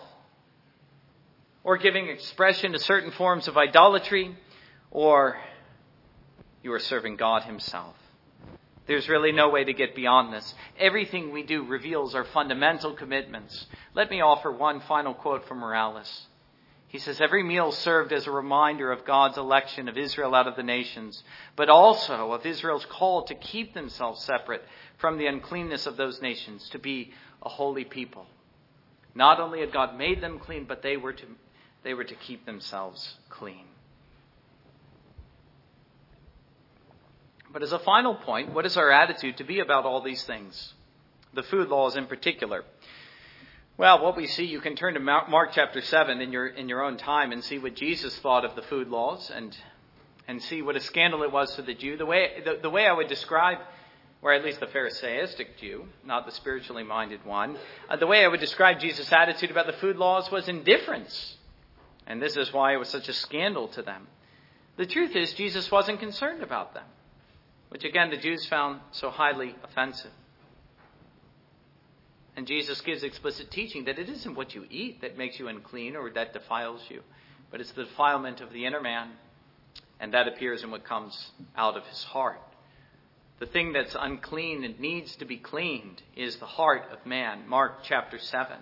or 1.66 1.76
giving 1.76 2.08
expression 2.08 2.70
to 2.70 2.78
certain 2.78 3.10
forms 3.10 3.48
of 3.48 3.56
idolatry, 3.56 4.38
or 4.92 5.36
you 6.62 6.72
are 6.72 6.78
serving 6.78 7.16
God 7.16 7.42
Himself. 7.42 7.96
There's 8.86 9.08
really 9.08 9.32
no 9.32 9.48
way 9.48 9.64
to 9.64 9.72
get 9.72 9.96
beyond 9.96 10.32
this. 10.32 10.54
Everything 10.78 11.32
we 11.32 11.42
do 11.42 11.64
reveals 11.64 12.14
our 12.14 12.22
fundamental 12.22 12.94
commitments. 12.94 13.66
Let 13.94 14.10
me 14.10 14.20
offer 14.20 14.52
one 14.52 14.78
final 14.82 15.12
quote 15.12 15.48
from 15.48 15.58
Morales. 15.58 16.28
He 16.86 17.00
says, 17.00 17.20
Every 17.20 17.42
meal 17.42 17.72
served 17.72 18.12
as 18.12 18.28
a 18.28 18.30
reminder 18.30 18.92
of 18.92 19.04
God's 19.04 19.36
election 19.36 19.88
of 19.88 19.98
Israel 19.98 20.36
out 20.36 20.46
of 20.46 20.54
the 20.54 20.62
nations, 20.62 21.20
but 21.56 21.68
also 21.68 22.30
of 22.30 22.46
Israel's 22.46 22.86
call 22.86 23.24
to 23.24 23.34
keep 23.34 23.74
themselves 23.74 24.22
separate 24.22 24.62
from 24.98 25.18
the 25.18 25.26
uncleanness 25.26 25.88
of 25.88 25.96
those 25.96 26.22
nations, 26.22 26.68
to 26.68 26.78
be 26.78 27.12
a 27.42 27.48
holy 27.48 27.84
people. 27.84 28.26
Not 29.16 29.40
only 29.40 29.58
had 29.58 29.72
God 29.72 29.98
made 29.98 30.20
them 30.20 30.38
clean, 30.38 30.64
but 30.64 30.82
they 30.82 30.96
were 30.96 31.12
to 31.12 31.26
they 31.86 31.94
were 31.94 32.02
to 32.02 32.16
keep 32.16 32.44
themselves 32.44 33.14
clean. 33.28 33.64
But 37.52 37.62
as 37.62 37.70
a 37.70 37.78
final 37.78 38.16
point, 38.16 38.52
what 38.52 38.66
is 38.66 38.76
our 38.76 38.90
attitude 38.90 39.36
to 39.36 39.44
be 39.44 39.60
about 39.60 39.84
all 39.84 40.02
these 40.02 40.24
things? 40.24 40.74
The 41.32 41.44
food 41.44 41.68
laws 41.68 41.94
in 41.94 42.06
particular. 42.06 42.64
Well, 43.78 44.02
what 44.02 44.16
we 44.16 44.26
see, 44.26 44.46
you 44.46 44.60
can 44.60 44.74
turn 44.74 44.94
to 44.94 45.00
Mark 45.00 45.50
chapter 45.52 45.80
7 45.80 46.20
in 46.20 46.32
your, 46.32 46.48
in 46.48 46.68
your 46.68 46.82
own 46.82 46.96
time 46.96 47.30
and 47.30 47.44
see 47.44 47.58
what 47.58 47.76
Jesus 47.76 48.18
thought 48.18 48.44
of 48.44 48.56
the 48.56 48.62
food 48.62 48.88
laws 48.88 49.30
and, 49.32 49.56
and 50.26 50.42
see 50.42 50.62
what 50.62 50.74
a 50.74 50.80
scandal 50.80 51.22
it 51.22 51.30
was 51.30 51.54
to 51.54 51.62
the 51.62 51.74
Jew. 51.74 51.96
The 51.96 52.04
way, 52.04 52.42
the, 52.44 52.58
the 52.62 52.70
way 52.70 52.88
I 52.88 52.92
would 52.94 53.06
describe, 53.06 53.58
or 54.22 54.32
at 54.32 54.44
least 54.44 54.58
the 54.58 54.66
Pharisaistic 54.66 55.56
Jew, 55.60 55.84
not 56.04 56.26
the 56.26 56.32
spiritually 56.32 56.82
minded 56.82 57.24
one, 57.24 57.56
uh, 57.88 57.94
the 57.94 58.08
way 58.08 58.24
I 58.24 58.28
would 58.28 58.40
describe 58.40 58.80
Jesus' 58.80 59.12
attitude 59.12 59.52
about 59.52 59.68
the 59.68 59.74
food 59.74 59.98
laws 59.98 60.32
was 60.32 60.48
indifference. 60.48 61.35
And 62.06 62.22
this 62.22 62.36
is 62.36 62.52
why 62.52 62.72
it 62.72 62.76
was 62.76 62.88
such 62.88 63.08
a 63.08 63.12
scandal 63.12 63.68
to 63.68 63.82
them. 63.82 64.06
The 64.76 64.86
truth 64.86 65.16
is, 65.16 65.32
Jesus 65.32 65.70
wasn't 65.70 66.00
concerned 66.00 66.42
about 66.42 66.74
them, 66.74 66.84
which 67.70 67.84
again 67.84 68.10
the 68.10 68.16
Jews 68.16 68.46
found 68.46 68.80
so 68.92 69.10
highly 69.10 69.56
offensive. 69.64 70.12
And 72.36 72.46
Jesus 72.46 72.82
gives 72.82 73.02
explicit 73.02 73.50
teaching 73.50 73.86
that 73.86 73.98
it 73.98 74.10
isn't 74.10 74.34
what 74.34 74.54
you 74.54 74.66
eat 74.70 75.00
that 75.00 75.16
makes 75.16 75.38
you 75.38 75.48
unclean 75.48 75.96
or 75.96 76.10
that 76.10 76.34
defiles 76.34 76.82
you, 76.90 77.02
but 77.50 77.60
it's 77.60 77.72
the 77.72 77.84
defilement 77.84 78.42
of 78.42 78.52
the 78.52 78.66
inner 78.66 78.82
man, 78.82 79.12
and 79.98 80.12
that 80.12 80.28
appears 80.28 80.62
in 80.62 80.70
what 80.70 80.84
comes 80.84 81.30
out 81.56 81.78
of 81.78 81.86
his 81.86 82.04
heart. 82.04 82.40
The 83.38 83.46
thing 83.46 83.72
that's 83.72 83.96
unclean 83.98 84.64
and 84.64 84.78
needs 84.78 85.16
to 85.16 85.24
be 85.24 85.38
cleaned 85.38 86.02
is 86.14 86.36
the 86.36 86.46
heart 86.46 86.84
of 86.92 87.04
man. 87.06 87.48
Mark 87.48 87.82
chapter 87.82 88.18
7. 88.18 88.56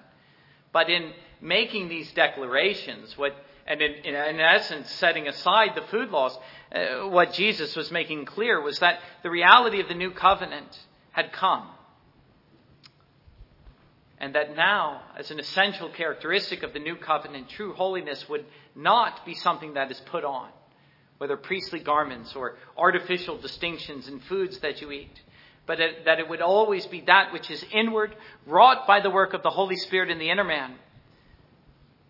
But 0.72 0.90
in 0.90 1.12
making 1.44 1.88
these 1.88 2.10
declarations, 2.12 3.16
what 3.16 3.36
and 3.66 3.80
in, 3.80 4.14
in, 4.14 4.40
essence, 4.40 4.90
setting 4.92 5.26
aside 5.26 5.70
the 5.74 5.86
food 5.88 6.10
laws, 6.10 6.36
uh, 6.74 7.08
what 7.08 7.32
Jesus 7.32 7.74
was 7.74 7.90
making 7.90 8.26
clear 8.26 8.60
was 8.60 8.78
that 8.80 9.00
the 9.22 9.30
reality 9.30 9.80
of 9.80 9.88
the 9.88 9.94
new 9.94 10.10
covenant 10.10 10.78
had 11.12 11.32
come. 11.32 11.68
And 14.18 14.34
that 14.34 14.54
now, 14.54 15.02
as 15.18 15.30
an 15.30 15.40
essential 15.40 15.88
characteristic 15.88 16.62
of 16.62 16.74
the 16.74 16.78
new 16.78 16.96
covenant, 16.96 17.48
true 17.48 17.72
holiness 17.72 18.28
would 18.28 18.44
not 18.74 19.24
be 19.24 19.34
something 19.34 19.74
that 19.74 19.90
is 19.90 20.00
put 20.00 20.24
on, 20.24 20.50
whether 21.16 21.36
priestly 21.36 21.80
garments 21.80 22.36
or 22.36 22.56
artificial 22.76 23.38
distinctions 23.38 24.08
in 24.08 24.20
foods 24.20 24.58
that 24.58 24.82
you 24.82 24.92
eat, 24.92 25.22
but 25.66 25.78
that 26.04 26.18
it 26.18 26.28
would 26.28 26.42
always 26.42 26.86
be 26.86 27.00
that 27.02 27.32
which 27.32 27.50
is 27.50 27.64
inward, 27.72 28.14
wrought 28.46 28.86
by 28.86 29.00
the 29.00 29.10
work 29.10 29.32
of 29.32 29.42
the 29.42 29.50
Holy 29.50 29.76
Spirit 29.76 30.10
in 30.10 30.18
the 30.18 30.28
inner 30.28 30.44
man 30.44 30.74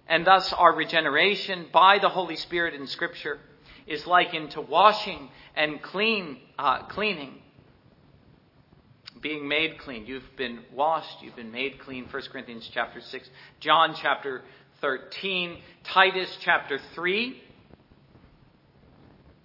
and 0.09 0.27
thus, 0.27 0.53
our 0.53 0.75
regeneration 0.75 1.67
by 1.73 1.99
the 1.99 2.09
Holy 2.09 2.37
Spirit 2.37 2.75
in 2.75 2.87
Scripture 2.87 3.39
is 3.87 4.07
likened 4.07 4.53
to 4.53 4.61
washing 4.61 5.31
and 5.57 5.81
clean, 5.83 6.39
uh, 6.59 6.83
cleaning, 6.85 7.39
being 9.21 9.49
made 9.49 9.79
clean. 9.79 10.07
You've 10.07 10.37
been 10.37 10.61
washed, 10.73 11.23
you've 11.23 11.37
been 11.37 11.53
made 11.53 11.79
clean. 11.79 12.07
1 12.11 12.23
Corinthians 12.31 12.69
chapter 12.73 13.01
6, 13.01 13.31
John 13.61 13.95
chapter 13.95 14.43
13, 14.83 15.59
Titus 15.85 16.37
chapter 16.41 16.79
3. 16.95 17.41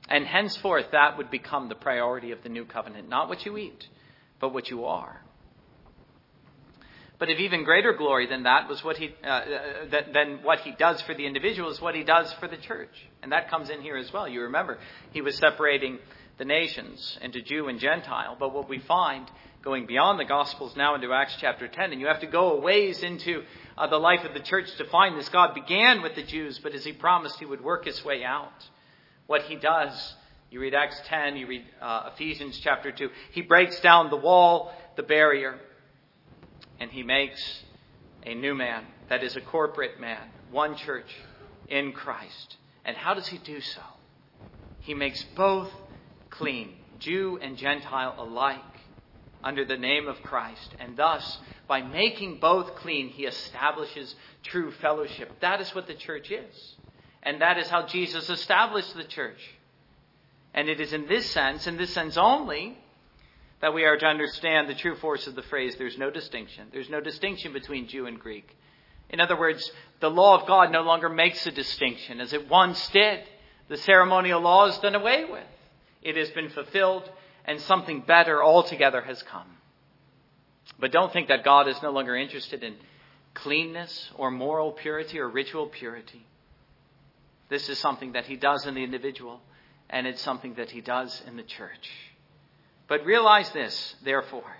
And 0.09 0.25
henceforth, 0.25 0.87
that 0.91 1.17
would 1.17 1.31
become 1.31 1.69
the 1.69 1.75
priority 1.75 2.31
of 2.31 2.43
the 2.43 2.49
new 2.49 2.65
covenant. 2.65 3.07
Not 3.07 3.29
what 3.29 3.45
you 3.45 3.57
eat, 3.57 3.87
but 4.39 4.53
what 4.53 4.69
you 4.69 4.85
are. 4.85 5.21
But 7.19 7.29
of 7.29 7.37
even 7.37 7.65
greater 7.65 7.91
glory 7.91 8.27
than 8.27 8.43
that 8.43 8.69
was 8.69 8.81
what 8.81 8.95
he 8.95 9.13
uh, 9.23 9.27
uh 9.27 10.01
than 10.13 10.39
what 10.41 10.61
he 10.61 10.71
does 10.71 11.01
for 11.01 11.13
the 11.13 11.25
individual 11.25 11.69
is 11.69 11.81
what 11.81 11.93
he 11.93 12.03
does 12.03 12.31
for 12.33 12.47
the 12.47 12.57
church, 12.57 12.95
and 13.21 13.33
that 13.33 13.49
comes 13.49 13.69
in 13.69 13.81
here 13.81 13.97
as 13.97 14.11
well. 14.13 14.27
You 14.27 14.43
remember 14.43 14.79
he 15.11 15.21
was 15.21 15.35
separating 15.37 15.99
the 16.37 16.45
nations 16.45 17.19
into 17.21 17.41
Jew 17.41 17.67
and 17.67 17.79
Gentile, 17.79 18.37
but 18.39 18.53
what 18.53 18.69
we 18.69 18.79
find 18.79 19.29
going 19.61 19.85
beyond 19.85 20.17
the 20.17 20.25
Gospels 20.25 20.75
now 20.77 20.95
into 20.95 21.11
Acts 21.11 21.35
chapter 21.41 21.67
10, 21.67 21.91
and 21.91 21.99
you 21.99 22.07
have 22.07 22.21
to 22.21 22.27
go 22.27 22.53
a 22.53 22.61
ways 22.61 23.03
into 23.03 23.43
uh, 23.77 23.87
the 23.87 23.97
life 23.97 24.23
of 24.23 24.33
the 24.33 24.39
church 24.39 24.73
to 24.77 24.85
find 24.85 25.17
this. 25.17 25.27
God 25.27 25.53
began 25.53 26.01
with 26.01 26.15
the 26.15 26.23
Jews, 26.23 26.57
but 26.63 26.73
as 26.73 26.85
he 26.85 26.93
promised, 26.93 27.37
he 27.39 27.45
would 27.45 27.61
work 27.61 27.83
his 27.85 28.03
way 28.05 28.23
out. 28.23 28.53
What 29.27 29.41
he 29.43 29.57
does, 29.57 30.15
you 30.49 30.61
read 30.61 30.73
Acts 30.73 31.01
10, 31.07 31.35
you 31.35 31.47
read 31.47 31.65
uh, 31.81 32.11
Ephesians 32.13 32.57
chapter 32.63 32.93
2, 32.93 33.09
he 33.31 33.41
breaks 33.41 33.77
down 33.81 34.09
the 34.09 34.15
wall, 34.15 34.71
the 34.95 35.03
barrier 35.03 35.59
and 36.79 36.91
he 36.91 37.03
makes 37.03 37.63
a 38.23 38.33
new 38.33 38.55
man 38.55 38.85
that 39.09 39.23
is 39.23 39.35
a 39.35 39.41
corporate 39.41 39.99
man, 39.99 40.29
one 40.51 40.75
church 40.75 41.09
in 41.67 41.91
Christ. 41.91 42.57
And 42.85 42.95
how 42.95 43.13
does 43.13 43.27
he 43.27 43.37
do 43.37 43.61
so? 43.61 43.81
He 44.79 44.93
makes 44.93 45.23
both 45.35 45.69
clean, 46.29 46.73
Jew 46.99 47.39
and 47.41 47.57
Gentile 47.57 48.15
alike, 48.17 48.59
under 49.43 49.65
the 49.65 49.77
name 49.77 50.07
of 50.07 50.21
Christ. 50.23 50.75
And 50.79 50.97
thus, 50.97 51.37
by 51.67 51.81
making 51.81 52.39
both 52.39 52.75
clean, 52.75 53.09
he 53.09 53.25
establishes 53.25 54.15
true 54.43 54.71
fellowship. 54.71 55.29
That 55.41 55.61
is 55.61 55.73
what 55.75 55.87
the 55.87 55.93
church 55.93 56.31
is. 56.31 56.75
And 57.23 57.41
that 57.41 57.57
is 57.57 57.67
how 57.67 57.85
Jesus 57.85 58.29
established 58.29 58.95
the 58.95 59.03
church. 59.03 59.39
And 60.53 60.67
it 60.67 60.79
is 60.79 60.93
in 60.93 61.07
this 61.07 61.29
sense, 61.29 61.67
in 61.67 61.77
this 61.77 61.93
sense 61.93 62.17
only, 62.17 62.77
that 63.61 63.73
we 63.73 63.83
are 63.83 63.97
to 63.97 64.05
understand 64.05 64.69
the 64.69 64.75
true 64.75 64.95
force 64.95 65.27
of 65.27 65.35
the 65.35 65.41
phrase, 65.43 65.75
there's 65.77 65.97
no 65.97 66.09
distinction. 66.09 66.67
There's 66.71 66.89
no 66.89 67.01
distinction 67.01 67.53
between 67.53 67.87
Jew 67.87 68.05
and 68.05 68.19
Greek. 68.19 68.55
In 69.09 69.19
other 69.19 69.37
words, 69.37 69.69
the 69.99 70.09
law 70.09 70.39
of 70.39 70.47
God 70.47 70.71
no 70.71 70.81
longer 70.81 71.09
makes 71.09 71.45
a 71.45 71.51
distinction 71.51 72.21
as 72.21 72.31
it 72.31 72.49
once 72.49 72.87
did. 72.89 73.21
The 73.67 73.77
ceremonial 73.77 74.41
law 74.41 74.67
is 74.67 74.77
done 74.79 74.95
away 74.95 75.25
with. 75.25 75.43
It 76.01 76.15
has 76.15 76.29
been 76.31 76.49
fulfilled 76.49 77.09
and 77.45 77.59
something 77.61 78.01
better 78.01 78.43
altogether 78.43 79.01
has 79.01 79.21
come. 79.23 79.47
But 80.79 80.91
don't 80.91 81.11
think 81.11 81.27
that 81.27 81.43
God 81.43 81.67
is 81.67 81.81
no 81.81 81.91
longer 81.91 82.15
interested 82.15 82.63
in 82.63 82.75
cleanness 83.33 84.11
or 84.15 84.31
moral 84.31 84.71
purity 84.71 85.19
or 85.19 85.27
ritual 85.27 85.67
purity. 85.67 86.25
This 87.49 87.67
is 87.67 87.79
something 87.79 88.13
that 88.13 88.25
he 88.25 88.35
does 88.35 88.65
in 88.65 88.75
the 88.75 88.83
individual 88.83 89.41
and 89.89 90.05
it's 90.05 90.21
something 90.21 90.53
that 90.55 90.69
he 90.69 90.81
does 90.81 91.21
in 91.27 91.35
the 91.35 91.43
church. 91.43 91.89
But 92.89 93.05
realize 93.05 93.49
this, 93.51 93.95
therefore. 94.03 94.57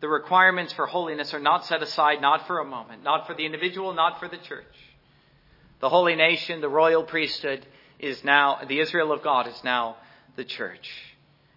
The 0.00 0.08
requirements 0.08 0.72
for 0.72 0.86
holiness 0.86 1.32
are 1.32 1.40
not 1.40 1.64
set 1.64 1.82
aside 1.82 2.20
not 2.20 2.46
for 2.46 2.58
a 2.58 2.64
moment, 2.64 3.02
not 3.02 3.26
for 3.26 3.34
the 3.34 3.46
individual, 3.46 3.94
not 3.94 4.20
for 4.20 4.28
the 4.28 4.36
church. 4.36 4.74
The 5.80 5.88
holy 5.88 6.14
nation, 6.14 6.60
the 6.60 6.68
royal 6.68 7.02
priesthood 7.02 7.66
is 7.98 8.22
now, 8.22 8.60
the 8.68 8.80
Israel 8.80 9.10
of 9.10 9.22
God 9.22 9.46
is 9.46 9.64
now 9.64 9.96
the 10.36 10.44
church. 10.44 10.90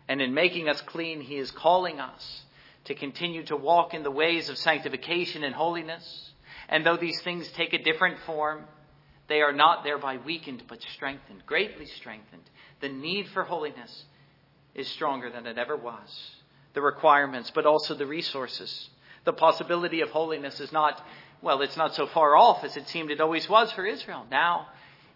And 0.07 0.21
in 0.21 0.33
making 0.33 0.69
us 0.69 0.79
clean, 0.81 1.21
he 1.21 1.35
is 1.37 1.51
calling 1.51 1.99
us 1.99 2.43
to 2.85 2.95
continue 2.95 3.43
to 3.47 3.57
walk 3.57 3.93
in 3.93 4.03
the 4.03 4.11
ways 4.11 4.47
of 4.49 4.57
sanctification 4.57 5.43
and 5.43 5.53
holiness. 5.53 6.31
And 6.69 6.85
though 6.85 6.97
these 6.97 7.21
things 7.23 7.49
take 7.49 7.73
a 7.73 7.83
different 7.83 8.19
form, 8.25 8.65
they 9.27 9.41
are 9.41 9.53
not 9.53 9.83
thereby 9.83 10.17
weakened, 10.17 10.63
but 10.67 10.81
strengthened, 10.93 11.45
greatly 11.45 11.87
strengthened. 11.87 12.43
The 12.79 12.89
need 12.89 13.27
for 13.29 13.43
holiness 13.43 14.05
is 14.75 14.87
stronger 14.89 15.29
than 15.29 15.47
it 15.47 15.57
ever 15.57 15.75
was. 15.75 16.31
The 16.73 16.81
requirements, 16.81 17.51
but 17.55 17.65
also 17.65 17.95
the 17.95 18.05
resources. 18.05 18.89
The 19.23 19.33
possibility 19.33 20.01
of 20.01 20.09
holiness 20.09 20.59
is 20.59 20.71
not, 20.71 21.01
well, 21.41 21.61
it's 21.61 21.77
not 21.77 21.95
so 21.95 22.05
far 22.07 22.35
off 22.35 22.63
as 22.63 22.77
it 22.77 22.87
seemed 22.89 23.09
it 23.09 23.21
always 23.21 23.49
was 23.49 23.71
for 23.71 23.85
Israel. 23.85 24.25
Now, 24.29 24.67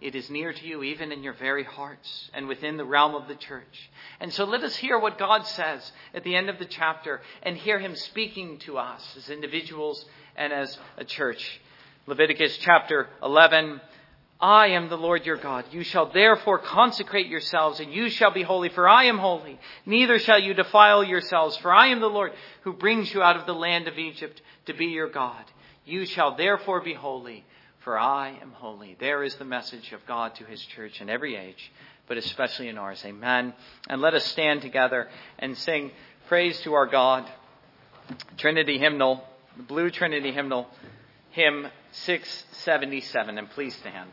it 0.01 0.16
is 0.16 0.30
near 0.30 0.53
to 0.53 0.66
you, 0.66 0.82
even 0.84 1.12
in 1.12 1.24
your 1.24 1.34
very 1.34 1.66
hearts 1.66 2.30
and 2.34 2.47
within 2.47 2.78
the 2.78 2.86
realm 2.86 3.16
of 3.16 3.28
the 3.28 3.36
church. 3.36 3.89
And 4.22 4.32
so 4.32 4.45
let 4.45 4.64
us 4.64 4.76
hear 4.78 4.97
what 4.97 5.20
God 5.20 5.45
says 5.45 5.91
at 6.14 6.24
the 6.24 6.38
end 6.38 6.49
of 6.49 6.57
the 6.57 6.66
chapter 6.66 7.20
and 7.43 7.57
hear 7.57 7.80
Him 7.80 7.95
speaking 7.95 8.60
to 8.60 8.78
us 8.78 9.03
as 9.18 9.30
individuals 9.30 10.05
and 10.38 10.53
as 10.53 10.78
a 10.97 11.03
church. 11.03 11.60
Leviticus 12.07 12.57
chapter 12.60 13.10
11, 13.22 13.82
I 14.42 14.68
am 14.68 14.88
the 14.88 14.98
Lord 14.98 15.26
your 15.26 15.36
God. 15.36 15.66
You 15.72 15.84
shall 15.84 16.12
therefore 16.12 16.60
consecrate 16.60 17.28
yourselves, 17.28 17.82
and 17.82 17.92
you 17.92 18.10
shall 18.10 18.32
be 18.32 18.42
holy, 18.42 18.70
for 18.70 18.88
I 18.88 19.06
am 19.06 19.18
holy. 19.18 19.60
Neither 19.86 20.18
shall 20.18 20.40
you 20.40 20.54
defile 20.54 21.04
yourselves, 21.04 21.58
for 21.58 21.74
I 21.74 21.88
am 21.88 22.00
the 22.00 22.08
Lord 22.08 22.32
who 22.62 22.72
brings 22.72 23.14
you 23.14 23.22
out 23.22 23.36
of 23.36 23.46
the 23.46 23.54
land 23.54 23.90
of 23.90 23.98
Egypt 23.98 24.42
to 24.68 24.74
be 24.74 24.86
your 24.86 25.10
God. 25.10 25.44
You 25.86 26.06
shall 26.06 26.38
therefore 26.38 26.80
be 26.82 26.94
holy, 26.94 27.44
for 27.80 28.00
I 28.00 28.30
am 28.42 28.54
holy. 28.54 28.96
There 28.98 29.24
is 29.24 29.36
the 29.36 29.46
message 29.46 29.92
of 29.92 30.06
God 30.06 30.36
to 30.36 30.46
his 30.46 30.62
church 30.62 31.02
in 31.02 31.10
every 31.10 31.36
age, 31.36 31.72
but 32.08 32.18
especially 32.18 32.70
in 32.70 32.78
ours. 32.78 33.04
Amen. 33.06 33.54
And 33.90 34.02
let 34.02 34.14
us 34.14 34.24
stand 34.24 34.62
together 34.62 35.10
and 35.38 35.58
sing 35.58 35.92
praise 36.30 36.62
to 36.62 36.76
our 36.76 36.88
God. 36.88 37.30
Trinity 38.38 38.78
hymnal, 38.78 39.22
the 39.58 39.64
blue 39.64 39.90
Trinity 39.90 40.32
hymnal, 40.32 40.68
hymn 41.40 41.68
677. 41.94 43.38
And 43.38 43.50
please 43.50 43.76
stand. 43.76 44.12